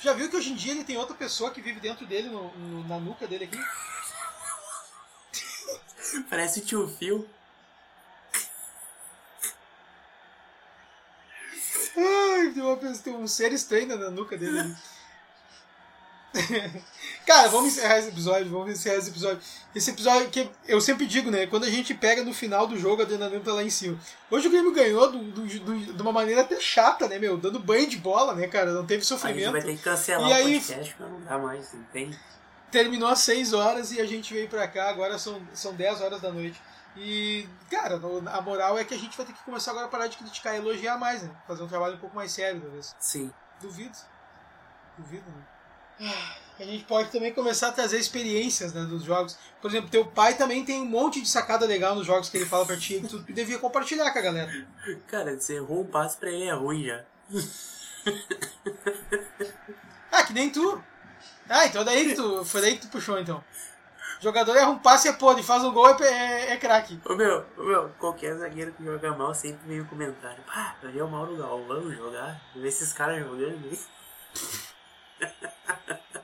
Já 0.00 0.12
viu 0.12 0.28
que 0.28 0.36
hoje 0.36 0.52
em 0.52 0.54
dia 0.54 0.72
ele 0.72 0.84
tem 0.84 0.96
outra 0.98 1.14
pessoa 1.14 1.50
que 1.50 1.60
vive 1.60 1.80
dentro 1.80 2.04
dele, 2.06 2.28
no, 2.28 2.50
no- 2.56 2.86
na 2.88 2.98
nuca 2.98 3.26
dele 3.26 3.44
aqui? 3.44 3.58
Parece 6.28 6.60
o 6.60 6.64
tio 6.64 6.88
Phil. 6.88 7.26
Ai, 11.96 12.43
tem, 12.54 12.62
uma 12.62 12.76
tem 12.76 13.14
um 13.14 13.26
ser 13.26 13.52
estranho 13.52 13.86
na 13.96 14.10
nuca 14.10 14.36
dele. 14.36 14.74
Cara, 17.24 17.48
vamos 17.48 17.72
encerrar 17.72 17.98
esse 17.98 18.08
episódio, 18.08 18.50
vamos 18.50 18.72
encerrar 18.72 18.96
esse 18.96 19.08
episódio. 19.10 19.40
Esse 19.74 19.90
episódio 19.90 20.28
que 20.30 20.50
eu 20.66 20.80
sempre 20.80 21.06
digo, 21.06 21.30
né? 21.30 21.46
Quando 21.46 21.64
a 21.64 21.70
gente 21.70 21.94
pega 21.94 22.24
no 22.24 22.34
final 22.34 22.66
do 22.66 22.76
jogo, 22.76 23.02
a 23.02 23.04
adrenalina 23.04 23.40
tá 23.40 23.52
lá 23.52 23.62
em 23.62 23.70
cima. 23.70 23.96
Hoje 24.30 24.48
o 24.48 24.50
Grêmio 24.50 24.72
ganhou 24.74 25.12
do, 25.12 25.18
do- 25.22 25.46
do- 25.60 25.92
de 25.94 26.02
uma 26.02 26.10
maneira 26.12 26.40
até 26.40 26.58
chata, 26.60 27.06
né, 27.06 27.18
meu? 27.20 27.36
Dando 27.38 27.60
banho 27.60 27.88
de 27.88 27.96
bola, 27.98 28.34
né, 28.34 28.48
cara? 28.48 28.72
Não 28.72 28.84
teve 28.84 29.04
sofrimento. 29.04 29.52
vai 29.52 29.62
ter 29.62 29.76
que 29.76 29.82
cancelar 29.82 30.28
E 30.28 30.32
o 30.32 30.34
aí- 30.34 30.60
podcast, 30.60 30.96
mas 30.98 31.10
não 31.10 31.20
dá 31.20 31.38
mais, 31.38 31.72
não 31.72 31.84
tem. 31.84 32.10
Terminou 32.70 33.08
às 33.08 33.20
6 33.20 33.52
horas 33.52 33.92
e 33.92 34.00
a 34.00 34.04
gente 34.04 34.34
veio 34.34 34.48
pra 34.48 34.66
cá, 34.66 34.90
agora 34.90 35.16
são, 35.16 35.40
são 35.54 35.72
10 35.74 36.00
horas 36.00 36.20
da 36.20 36.32
noite. 36.32 36.60
E, 36.96 37.48
cara, 37.70 37.96
a 37.96 38.40
moral 38.40 38.78
é 38.78 38.84
que 38.84 38.94
a 38.94 38.98
gente 38.98 39.16
vai 39.16 39.26
ter 39.26 39.32
que 39.32 39.42
começar 39.42 39.72
agora 39.72 39.86
a 39.86 39.88
parar 39.88 40.06
de 40.06 40.16
criticar 40.16 40.54
e 40.54 40.58
elogiar 40.58 40.96
mais, 40.96 41.22
né? 41.22 41.30
Fazer 41.46 41.62
um 41.62 41.68
trabalho 41.68 41.96
um 41.96 41.98
pouco 41.98 42.14
mais 42.14 42.30
sério, 42.32 42.60
talvez. 42.60 42.94
Sim. 43.00 43.32
Duvido. 43.60 43.96
Duvido, 44.96 45.28
né? 45.30 45.44
Ah, 46.00 46.36
A 46.60 46.64
gente 46.64 46.84
pode 46.84 47.10
também 47.10 47.32
começar 47.32 47.68
a 47.68 47.72
trazer 47.72 47.98
experiências 47.98 48.72
né, 48.72 48.82
dos 48.84 49.02
jogos. 49.04 49.36
Por 49.60 49.70
exemplo, 49.70 49.90
teu 49.90 50.06
pai 50.06 50.34
também 50.34 50.64
tem 50.64 50.80
um 50.82 50.86
monte 50.86 51.20
de 51.20 51.28
sacada 51.28 51.66
legal 51.66 51.94
nos 51.94 52.06
jogos 52.06 52.28
que 52.28 52.36
ele 52.36 52.46
fala 52.46 52.66
pra 52.66 52.76
ti 52.76 53.00
que 53.00 53.08
tu 53.08 53.18
devia 53.32 53.58
compartilhar 53.58 54.10
com 54.12 54.18
a 54.18 54.22
galera. 54.22 54.66
Cara, 55.08 55.38
você 55.38 55.56
errou 55.56 55.82
um 55.82 55.86
passo 55.86 56.18
pra 56.18 56.30
ele 56.30 56.44
é 56.44 56.52
ruim 56.52 56.84
já. 56.84 57.04
Ah, 60.12 60.22
que 60.24 60.32
nem 60.32 60.50
tu. 60.50 60.82
Ah, 61.48 61.66
então 61.66 61.84
daí 61.84 62.08
que 62.08 62.14
tu. 62.14 62.44
Foi 62.44 62.60
daí 62.60 62.76
que 62.76 62.82
tu 62.82 62.88
puxou 62.88 63.18
então. 63.18 63.42
Jogador 64.24 64.56
erra 64.56 64.70
um 64.70 64.78
passe 64.78 65.06
é 65.06 65.12
podre, 65.12 65.42
faz 65.42 65.62
um 65.62 65.70
gol 65.70 65.86
é, 65.86 66.02
é, 66.02 66.52
é 66.52 66.56
craque. 66.56 66.98
Ô 67.04 67.14
meu, 67.14 67.44
ô, 67.58 67.62
meu, 67.62 67.90
qualquer 67.98 68.34
zagueiro 68.34 68.72
que 68.72 68.82
joga 68.82 69.14
mal 69.14 69.34
sempre 69.34 69.68
vem 69.68 69.82
o 69.82 69.84
comentário. 69.84 70.42
Pá, 70.44 70.76
vai 70.82 70.92
ver 70.92 71.02
o 71.02 71.08
Mauro 71.08 71.36
Galvão 71.36 71.92
jogar. 71.92 72.40
Ver 72.56 72.68
esses 72.68 72.94
caras 72.94 73.18
jogando. 73.18 73.68
hein?" 73.70 73.78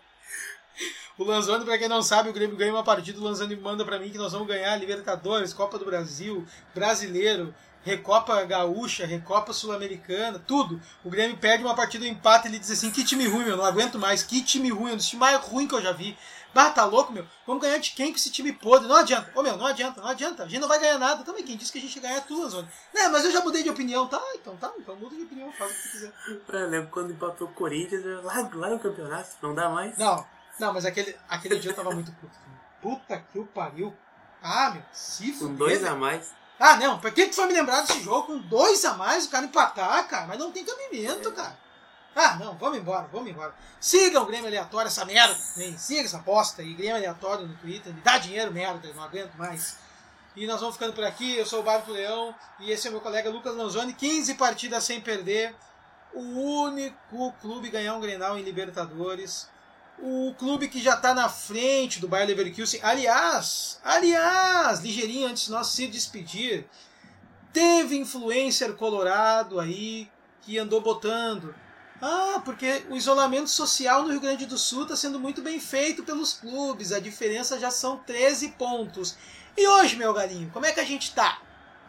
O 1.18 1.24
Lanzoni, 1.24 1.66
pra 1.66 1.76
quem 1.76 1.86
não 1.86 2.00
sabe, 2.00 2.30
o 2.30 2.32
Grêmio 2.32 2.56
ganha 2.56 2.72
uma 2.72 2.82
partida, 2.82 3.20
o 3.20 3.22
Lanzoni 3.22 3.54
manda 3.54 3.84
pra 3.84 3.98
mim 3.98 4.08
que 4.08 4.16
nós 4.16 4.32
vamos 4.32 4.48
ganhar 4.48 4.74
Libertadores, 4.76 5.52
Copa 5.52 5.78
do 5.78 5.84
Brasil, 5.84 6.46
Brasileiro, 6.74 7.54
Recopa 7.82 8.42
Gaúcha, 8.44 9.04
Recopa 9.04 9.52
Sul-Americana, 9.52 10.38
tudo. 10.38 10.80
O 11.04 11.10
Grêmio 11.10 11.36
perde 11.36 11.62
uma 11.62 11.74
partida, 11.74 12.06
um 12.06 12.08
empate, 12.08 12.48
ele 12.48 12.58
diz 12.58 12.70
assim, 12.70 12.90
que 12.90 13.04
time 13.04 13.26
ruim, 13.26 13.44
meu, 13.44 13.58
não 13.58 13.66
aguento 13.66 13.98
mais, 13.98 14.22
que 14.22 14.42
time 14.42 14.70
ruim, 14.70 14.92
um 14.92 14.96
dos 14.96 15.06
times 15.06 15.20
mais 15.20 15.44
ruins 15.44 15.68
que 15.68 15.74
eu 15.74 15.82
já 15.82 15.92
vi. 15.92 16.16
Bah, 16.52 16.70
tá 16.70 16.84
louco, 16.84 17.12
meu? 17.12 17.26
Vamos 17.46 17.62
ganhar 17.62 17.78
de 17.78 17.90
quem 17.92 18.10
com 18.10 18.16
esse 18.16 18.30
time 18.30 18.52
podre? 18.52 18.88
Não 18.88 18.96
adianta. 18.96 19.30
Ô, 19.34 19.42
meu, 19.42 19.56
não 19.56 19.66
adianta, 19.66 20.00
não 20.00 20.08
adianta. 20.08 20.42
A 20.44 20.48
gente 20.48 20.60
não 20.60 20.66
vai 20.68 20.78
ganhar 20.80 20.98
nada. 20.98 21.22
Também, 21.22 21.44
quem 21.44 21.56
disse 21.56 21.70
que 21.70 21.78
a 21.78 21.80
gente 21.80 21.94
ia 21.96 22.02
ganhar 22.02 22.16
é 22.16 22.20
tu, 22.20 22.40
Lanzoni. 22.42 22.68
Né, 22.92 23.08
mas 23.08 23.24
eu 23.24 23.30
já 23.30 23.40
mudei 23.40 23.62
de 23.62 23.70
opinião. 23.70 24.06
Tá, 24.08 24.20
então 24.34 24.56
tá, 24.56 24.72
então 24.78 24.96
muda 24.96 25.14
de 25.14 25.22
opinião, 25.22 25.52
faz 25.52 25.70
o 25.70 25.74
que 25.74 25.82
tu 25.82 25.90
quiser. 25.92 26.12
Eu 26.48 26.68
lembro 26.68 26.90
quando 26.90 27.12
empatou 27.12 27.46
o 27.48 27.52
Corinthians, 27.52 28.04
eu- 28.04 28.22
lá, 28.22 28.34
lá 28.54 28.68
no 28.70 28.78
campeonato, 28.80 29.28
não 29.42 29.54
dá 29.54 29.68
mais. 29.68 29.96
Não, 29.96 30.26
não, 30.58 30.72
mas 30.72 30.84
aquele, 30.84 31.16
aquele 31.28 31.58
dia 31.58 31.70
eu 31.70 31.76
tava 31.76 31.90
muito 31.92 32.10
puto. 32.12 32.36
Puta 32.82 33.18
que 33.32 33.38
o 33.38 33.46
pariu. 33.46 33.96
Ah, 34.42 34.70
meu, 34.70 34.82
se 34.92 35.32
Com 35.32 35.38
fuder, 35.38 35.56
dois 35.56 35.80
velho. 35.82 35.92
a 35.92 35.96
mais. 35.96 36.32
Ah, 36.58 36.76
não, 36.76 36.98
por 36.98 37.10
que 37.12 37.26
tu 37.26 37.36
foi 37.36 37.46
me 37.46 37.52
lembrar 37.54 37.82
desse 37.82 38.02
jogo 38.02 38.26
com 38.26 38.38
dois 38.38 38.84
a 38.84 38.94
mais, 38.94 39.24
o 39.26 39.30
cara 39.30 39.46
empatar, 39.46 40.06
cara? 40.08 40.26
Mas 40.26 40.38
não 40.38 40.50
tem 40.50 40.64
cabimento, 40.64 41.30
cara. 41.32 41.56
Ah, 42.14 42.36
não, 42.36 42.56
vamos 42.56 42.78
embora, 42.78 43.08
vamos 43.12 43.30
embora. 43.30 43.54
Siga 43.78 44.20
o 44.20 44.26
Grêmio 44.26 44.46
Aleatório, 44.46 44.88
essa 44.88 45.04
merda. 45.04 45.36
Hein? 45.56 45.76
Siga 45.78 46.02
essa 46.02 46.18
bosta 46.18 46.62
aí, 46.62 46.74
Grêmio 46.74 46.96
Aleatório 46.96 47.46
no 47.46 47.54
Twitter. 47.56 47.94
Me 47.94 48.00
dá 48.00 48.18
dinheiro, 48.18 48.52
merda, 48.52 48.92
não 48.94 49.02
aguento 49.02 49.34
mais. 49.34 49.78
E 50.36 50.46
nós 50.46 50.60
vamos 50.60 50.76
ficando 50.76 50.92
por 50.92 51.04
aqui. 51.04 51.36
Eu 51.36 51.46
sou 51.46 51.60
o 51.60 51.62
Bárbaro 51.62 51.92
Leão 51.92 52.34
e 52.58 52.70
esse 52.70 52.88
é 52.88 52.90
meu 52.90 53.00
colega 53.00 53.30
Lucas 53.30 53.54
Lanzoni. 53.54 53.92
15 53.92 54.34
partidas 54.34 54.84
sem 54.84 55.00
perder. 55.00 55.54
O 56.12 56.20
único 56.20 57.32
clube 57.40 57.68
a 57.68 57.72
ganhar 57.72 57.94
um 57.94 58.00
Grenal 58.00 58.38
em 58.38 58.42
Libertadores. 58.42 59.48
O 59.98 60.34
clube 60.38 60.68
que 60.68 60.80
já 60.80 60.94
está 60.94 61.12
na 61.12 61.28
frente 61.28 62.00
do 62.00 62.08
Bayer 62.08 62.28
Leverkusen. 62.28 62.80
Aliás, 62.82 63.80
aliás, 63.84 64.80
ligeirinho 64.80 65.28
antes 65.28 65.44
de 65.44 65.50
nós 65.50 65.66
se 65.68 65.86
despedir, 65.86 66.66
teve 67.52 67.96
influencer 67.98 68.74
colorado 68.74 69.60
aí 69.60 70.10
que 70.42 70.58
andou 70.58 70.80
botando. 70.80 71.54
Ah, 72.00 72.40
porque 72.44 72.84
o 72.88 72.96
isolamento 72.96 73.50
social 73.50 74.02
no 74.02 74.10
Rio 74.10 74.20
Grande 74.20 74.46
do 74.46 74.56
Sul 74.56 74.84
está 74.84 74.96
sendo 74.96 75.20
muito 75.20 75.42
bem 75.42 75.60
feito 75.60 76.02
pelos 76.02 76.32
clubes. 76.32 76.92
A 76.92 77.00
diferença 77.00 77.60
já 77.60 77.70
são 77.70 77.98
13 77.98 78.52
pontos. 78.52 79.16
E 79.56 79.66
hoje, 79.66 79.96
meu 79.96 80.14
galinho, 80.14 80.50
como 80.50 80.64
é 80.64 80.72
que 80.72 80.80
a 80.80 80.84
gente 80.84 81.14
tá? 81.14 81.42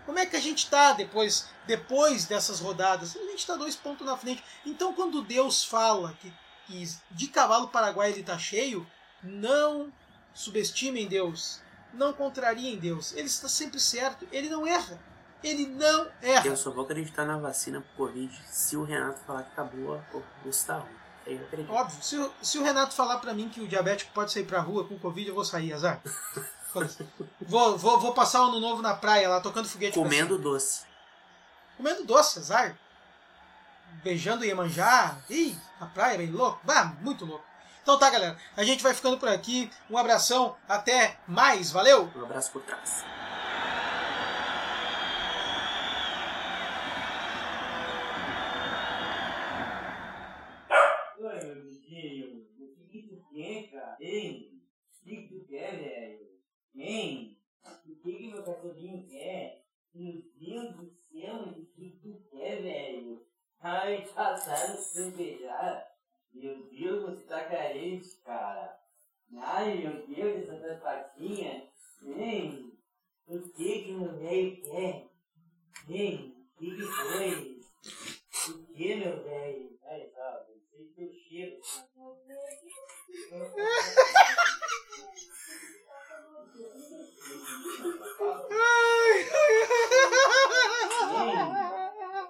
Como 0.06 0.20
é 0.20 0.26
que 0.26 0.36
a 0.36 0.42
gente 0.42 0.70
tá 0.70 0.92
depois, 0.92 1.48
depois 1.66 2.26
dessas 2.26 2.60
rodadas? 2.60 3.16
A 3.16 3.20
gente 3.20 3.48
tá 3.48 3.56
dois 3.56 3.76
pontos 3.76 4.06
na 4.06 4.18
frente. 4.18 4.44
Então, 4.66 4.94
quando 4.94 5.22
Deus 5.22 5.64
fala 5.64 6.14
que, 6.20 6.34
que 6.68 6.90
de 7.12 7.28
cavalo 7.28 7.70
paraguai 7.70 8.12
ele 8.12 8.24
tá 8.24 8.38
cheio, 8.38 8.86
não 9.24 9.94
subestimem 10.34 11.08
Deus. 11.08 11.62
Não 11.94 12.12
contrariem 12.12 12.78
Deus. 12.78 13.14
Ele 13.14 13.28
está 13.28 13.48
sempre 13.48 13.80
certo. 13.80 14.28
Ele 14.32 14.50
não 14.50 14.68
erra. 14.68 15.00
Ele 15.44 15.66
não 15.68 16.08
erra. 16.22 16.46
Eu 16.48 16.56
só 16.58 16.70
vou 16.72 16.84
acreditar 16.86 17.26
na 17.26 17.38
vacina 17.38 17.82
pro 17.82 18.06
Covid 18.08 18.32
se 18.48 18.78
o 18.78 18.84
Renato 18.84 19.20
falar 19.26 19.44
que 19.44 19.52
acabou 19.52 20.02
o 20.46 20.50
está 20.50 20.78
ruim. 20.78 20.92
Aí 21.26 21.36
eu 21.36 21.44
acredito. 21.46 21.72
Óbvio, 21.72 22.04
se, 22.04 22.18
o- 22.18 22.32
se 22.42 22.58
o 22.60 22.64
Renato 22.64 22.94
falar 22.94 23.18
pra 23.20 23.34
mim 23.34 23.50
que 23.50 23.62
o 23.62 23.68
diabético 23.68 24.12
pode 24.14 24.32
sair 24.32 24.44
pra 24.46 24.60
rua 24.60 24.86
com 24.88 24.98
Covid, 25.00 25.28
eu 25.30 25.36
vou 25.36 25.46
sair, 25.46 25.74
azar. 25.74 26.02
Vou, 27.42 27.78
vou, 27.78 28.00
vou 28.00 28.14
passar 28.14 28.40
o 28.44 28.46
ano 28.46 28.62
novo 28.62 28.82
na 28.82 28.94
praia 28.96 29.28
lá, 29.28 29.42
tocando 29.42 29.68
foguete 29.68 29.94
Comendo 30.00 30.38
doce. 30.38 30.86
Comendo 31.76 32.06
doce, 32.06 32.40
azar. 32.40 32.78
Beijando 34.02 34.46
Iemanjá. 34.46 35.18
Ih, 35.30 35.54
na 35.82 35.88
praia, 35.88 36.18
bem 36.18 36.32
louco. 36.32 36.62
Bah, 36.64 36.94
muito 37.02 37.26
louco. 37.26 37.44
Então 37.84 38.00
tá, 38.00 38.10
galera. 38.10 38.38
A 38.56 38.64
gente 38.64 38.82
vai 38.82 38.94
ficando 38.94 39.18
por 39.18 39.28
aqui. 39.28 39.70
Um 39.90 39.98
abração. 39.98 40.56
Até 40.70 41.18
mais. 41.28 41.72
Valeu! 41.72 42.10
Um 42.16 42.24
abraço 42.24 42.50
por 42.54 42.62
trás. 42.62 43.04
Oi, 51.20 51.40
meu 51.46 51.64
bichinho. 51.66 52.46
O 52.60 52.88
que 52.90 53.02
que 53.02 53.08
tu 53.08 53.22
quer, 53.34 53.72
cara? 53.72 53.98
Hein? 54.02 54.62
O 55.00 55.04
que 55.04 55.16
que 55.16 55.28
tu 55.40 55.46
quer, 55.48 55.78
velho? 55.78 56.32
Hein? 56.82 57.38
O 57.86 57.96
que 57.98 58.12
que 58.12 58.32
meu 58.32 58.44
cachorrinho 58.44 59.06
quer? 59.08 59.64
Meu 59.94 60.20
Deus 60.36 60.76
do 60.76 60.90
céu, 60.90 61.36
o 61.36 61.54
que 61.54 61.92
que 61.92 62.00
tu 62.00 62.20
quer, 62.32 62.60
velho? 62.60 63.24
Ai, 63.60 64.04
tá 64.16 64.34
tarde 64.34 64.82
sem 64.82 65.12
beijar. 65.12 65.88
Meu 66.34 66.68
Deus, 66.72 67.04
você 67.04 67.22
tá 67.28 67.44
carente, 67.44 68.10
cara. 68.26 68.82
Ai, 69.38 69.76
meu 69.76 70.08
Deus, 70.08 70.50
essa 70.50 70.58
tua 70.58 70.76
patinha. 70.78 71.70
Hein? 72.04 72.76
O 73.28 73.40
que 73.40 73.84
que 73.84 73.92
meu 73.92 74.18
velho 74.18 74.60
quer? 74.64 75.08
Hein? 75.88 76.36
O 76.56 76.58
que 76.58 76.78
que 76.78 76.82
foi? 76.82 77.62
O 78.50 78.66
que, 78.74 78.96
meu 78.96 79.24
velho? 79.24 79.78
Olha 79.84 80.10
só, 80.16 80.48
você 80.48 80.84
teu 80.96 81.14
cheiro. 81.14 81.62
Ei, 88.52 89.30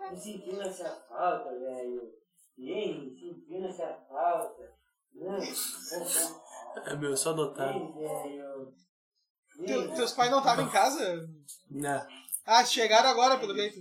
tô 0.09 0.15
sentindo 0.17 0.61
essa 0.61 0.89
falta, 1.07 1.49
velho. 1.59 2.11
Ei, 2.57 3.15
sentindo 3.19 3.67
essa 3.67 3.93
falta. 4.09 4.71
É 6.85 6.95
meu, 6.95 7.15
só 7.17 7.33
velho. 7.33 8.73
Teu- 9.65 9.93
teus 9.93 10.13
pais 10.13 10.31
não 10.31 10.39
estavam 10.39 10.65
em 10.65 10.69
casa? 10.69 11.29
Não. 11.69 12.07
Ah, 12.45 12.65
chegaram 12.65 13.09
agora, 13.09 13.37
pelo 13.37 13.53
jeito. 13.55 13.79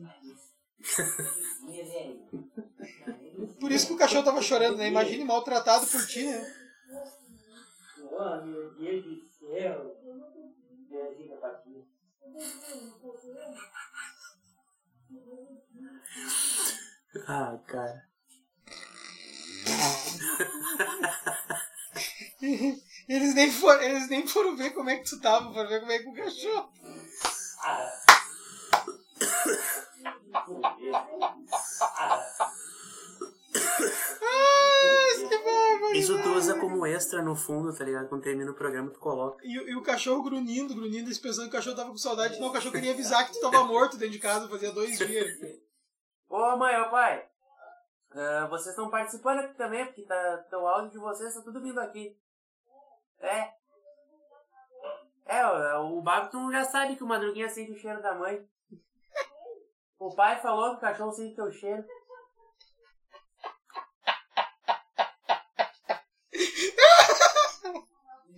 Por 3.59 3.70
isso 3.70 3.86
que 3.86 3.93
o 3.93 3.97
cachorro 3.99 4.24
tava 4.24 4.43
chorando, 4.43 4.76
né? 4.76 4.88
Imagine 4.88 5.24
maltratado 5.24 5.86
por 5.86 6.07
ti, 6.07 6.26
né? 6.26 6.55
Oh, 8.12 8.45
meu 8.45 8.74
Deus 8.74 9.05
do 9.05 9.28
céu. 9.28 9.99
Ah, 17.26 17.59
cara. 17.66 18.09
Eles 23.09 23.34
nem, 23.34 23.51
foram, 23.51 23.82
eles 23.82 24.09
nem 24.09 24.26
foram 24.26 24.57
ver 24.57 24.70
como 24.70 24.88
é 24.88 24.97
que 24.97 25.05
tu 25.05 25.20
tava, 25.20 25.53
foram 25.53 25.68
ver 25.68 25.80
como 25.80 25.91
é 25.91 25.99
que 25.99 26.09
o 26.09 26.14
cachorro. 26.14 26.72
Que! 34.81 35.99
Isso 35.99 36.22
tu 36.22 36.28
usa 36.35 36.59
como 36.59 36.87
extra 36.87 37.20
no 37.22 37.35
fundo, 37.35 37.76
tá 37.76 37.85
ligado? 37.85 38.09
Quando 38.09 38.22
termina 38.22 38.51
o 38.51 38.55
programa, 38.55 38.91
tu 38.91 38.99
coloca. 39.01 39.45
E, 39.45 39.59
o- 39.59 39.68
e 39.68 39.76
o 39.76 39.83
cachorro 39.83 40.22
grunhindo, 40.22 40.74
grunhindo, 40.74 41.11
pensando 41.20 41.45
que 41.51 41.57
o 41.57 41.59
cachorro 41.59 41.76
tava 41.76 41.91
com 41.91 41.97
saudade. 41.97 42.39
Não, 42.39 42.49
o 42.49 42.53
cachorro 42.53 42.74
queria 42.74 42.93
avisar 42.93 43.26
que 43.26 43.33
tu 43.33 43.41
tava 43.41 43.64
morto 43.64 43.97
dentro 43.97 44.12
de 44.12 44.18
casa, 44.20 44.49
fazia 44.49 44.72
dois 44.72 44.97
dias. 44.99 45.26
Ô 46.28 46.57
mãe, 46.57 46.81
ô 46.81 46.89
pai, 46.91 47.26
ah, 48.12 48.47
vocês 48.49 48.68
estão 48.68 48.89
participando 48.89 49.41
aqui 49.41 49.55
também, 49.55 49.85
porque 49.87 50.03
tá, 50.03 50.47
o 50.53 50.66
áudio 50.66 50.93
de 50.93 50.99
vocês 50.99 51.35
tá 51.35 51.43
tudo 51.43 51.61
vindo 51.61 51.81
aqui. 51.81 52.16
É. 53.18 53.53
É, 55.26 55.45
o, 55.78 55.99
o 55.99 56.03
Babton 56.03 56.53
já 56.53 56.64
sabe 56.64 56.95
que 56.95 57.03
o 57.03 57.07
Madruguinha 57.07 57.49
sente 57.49 57.72
o 57.72 57.76
cheiro 57.76 58.01
da 58.01 58.14
mãe. 58.14 58.49
O 59.99 60.14
pai 60.14 60.41
falou 60.41 60.70
que 60.70 60.76
o 60.76 60.81
cachorro 60.81 61.12
sente 61.12 61.35
teu 61.35 61.51
cheiro. 61.51 61.85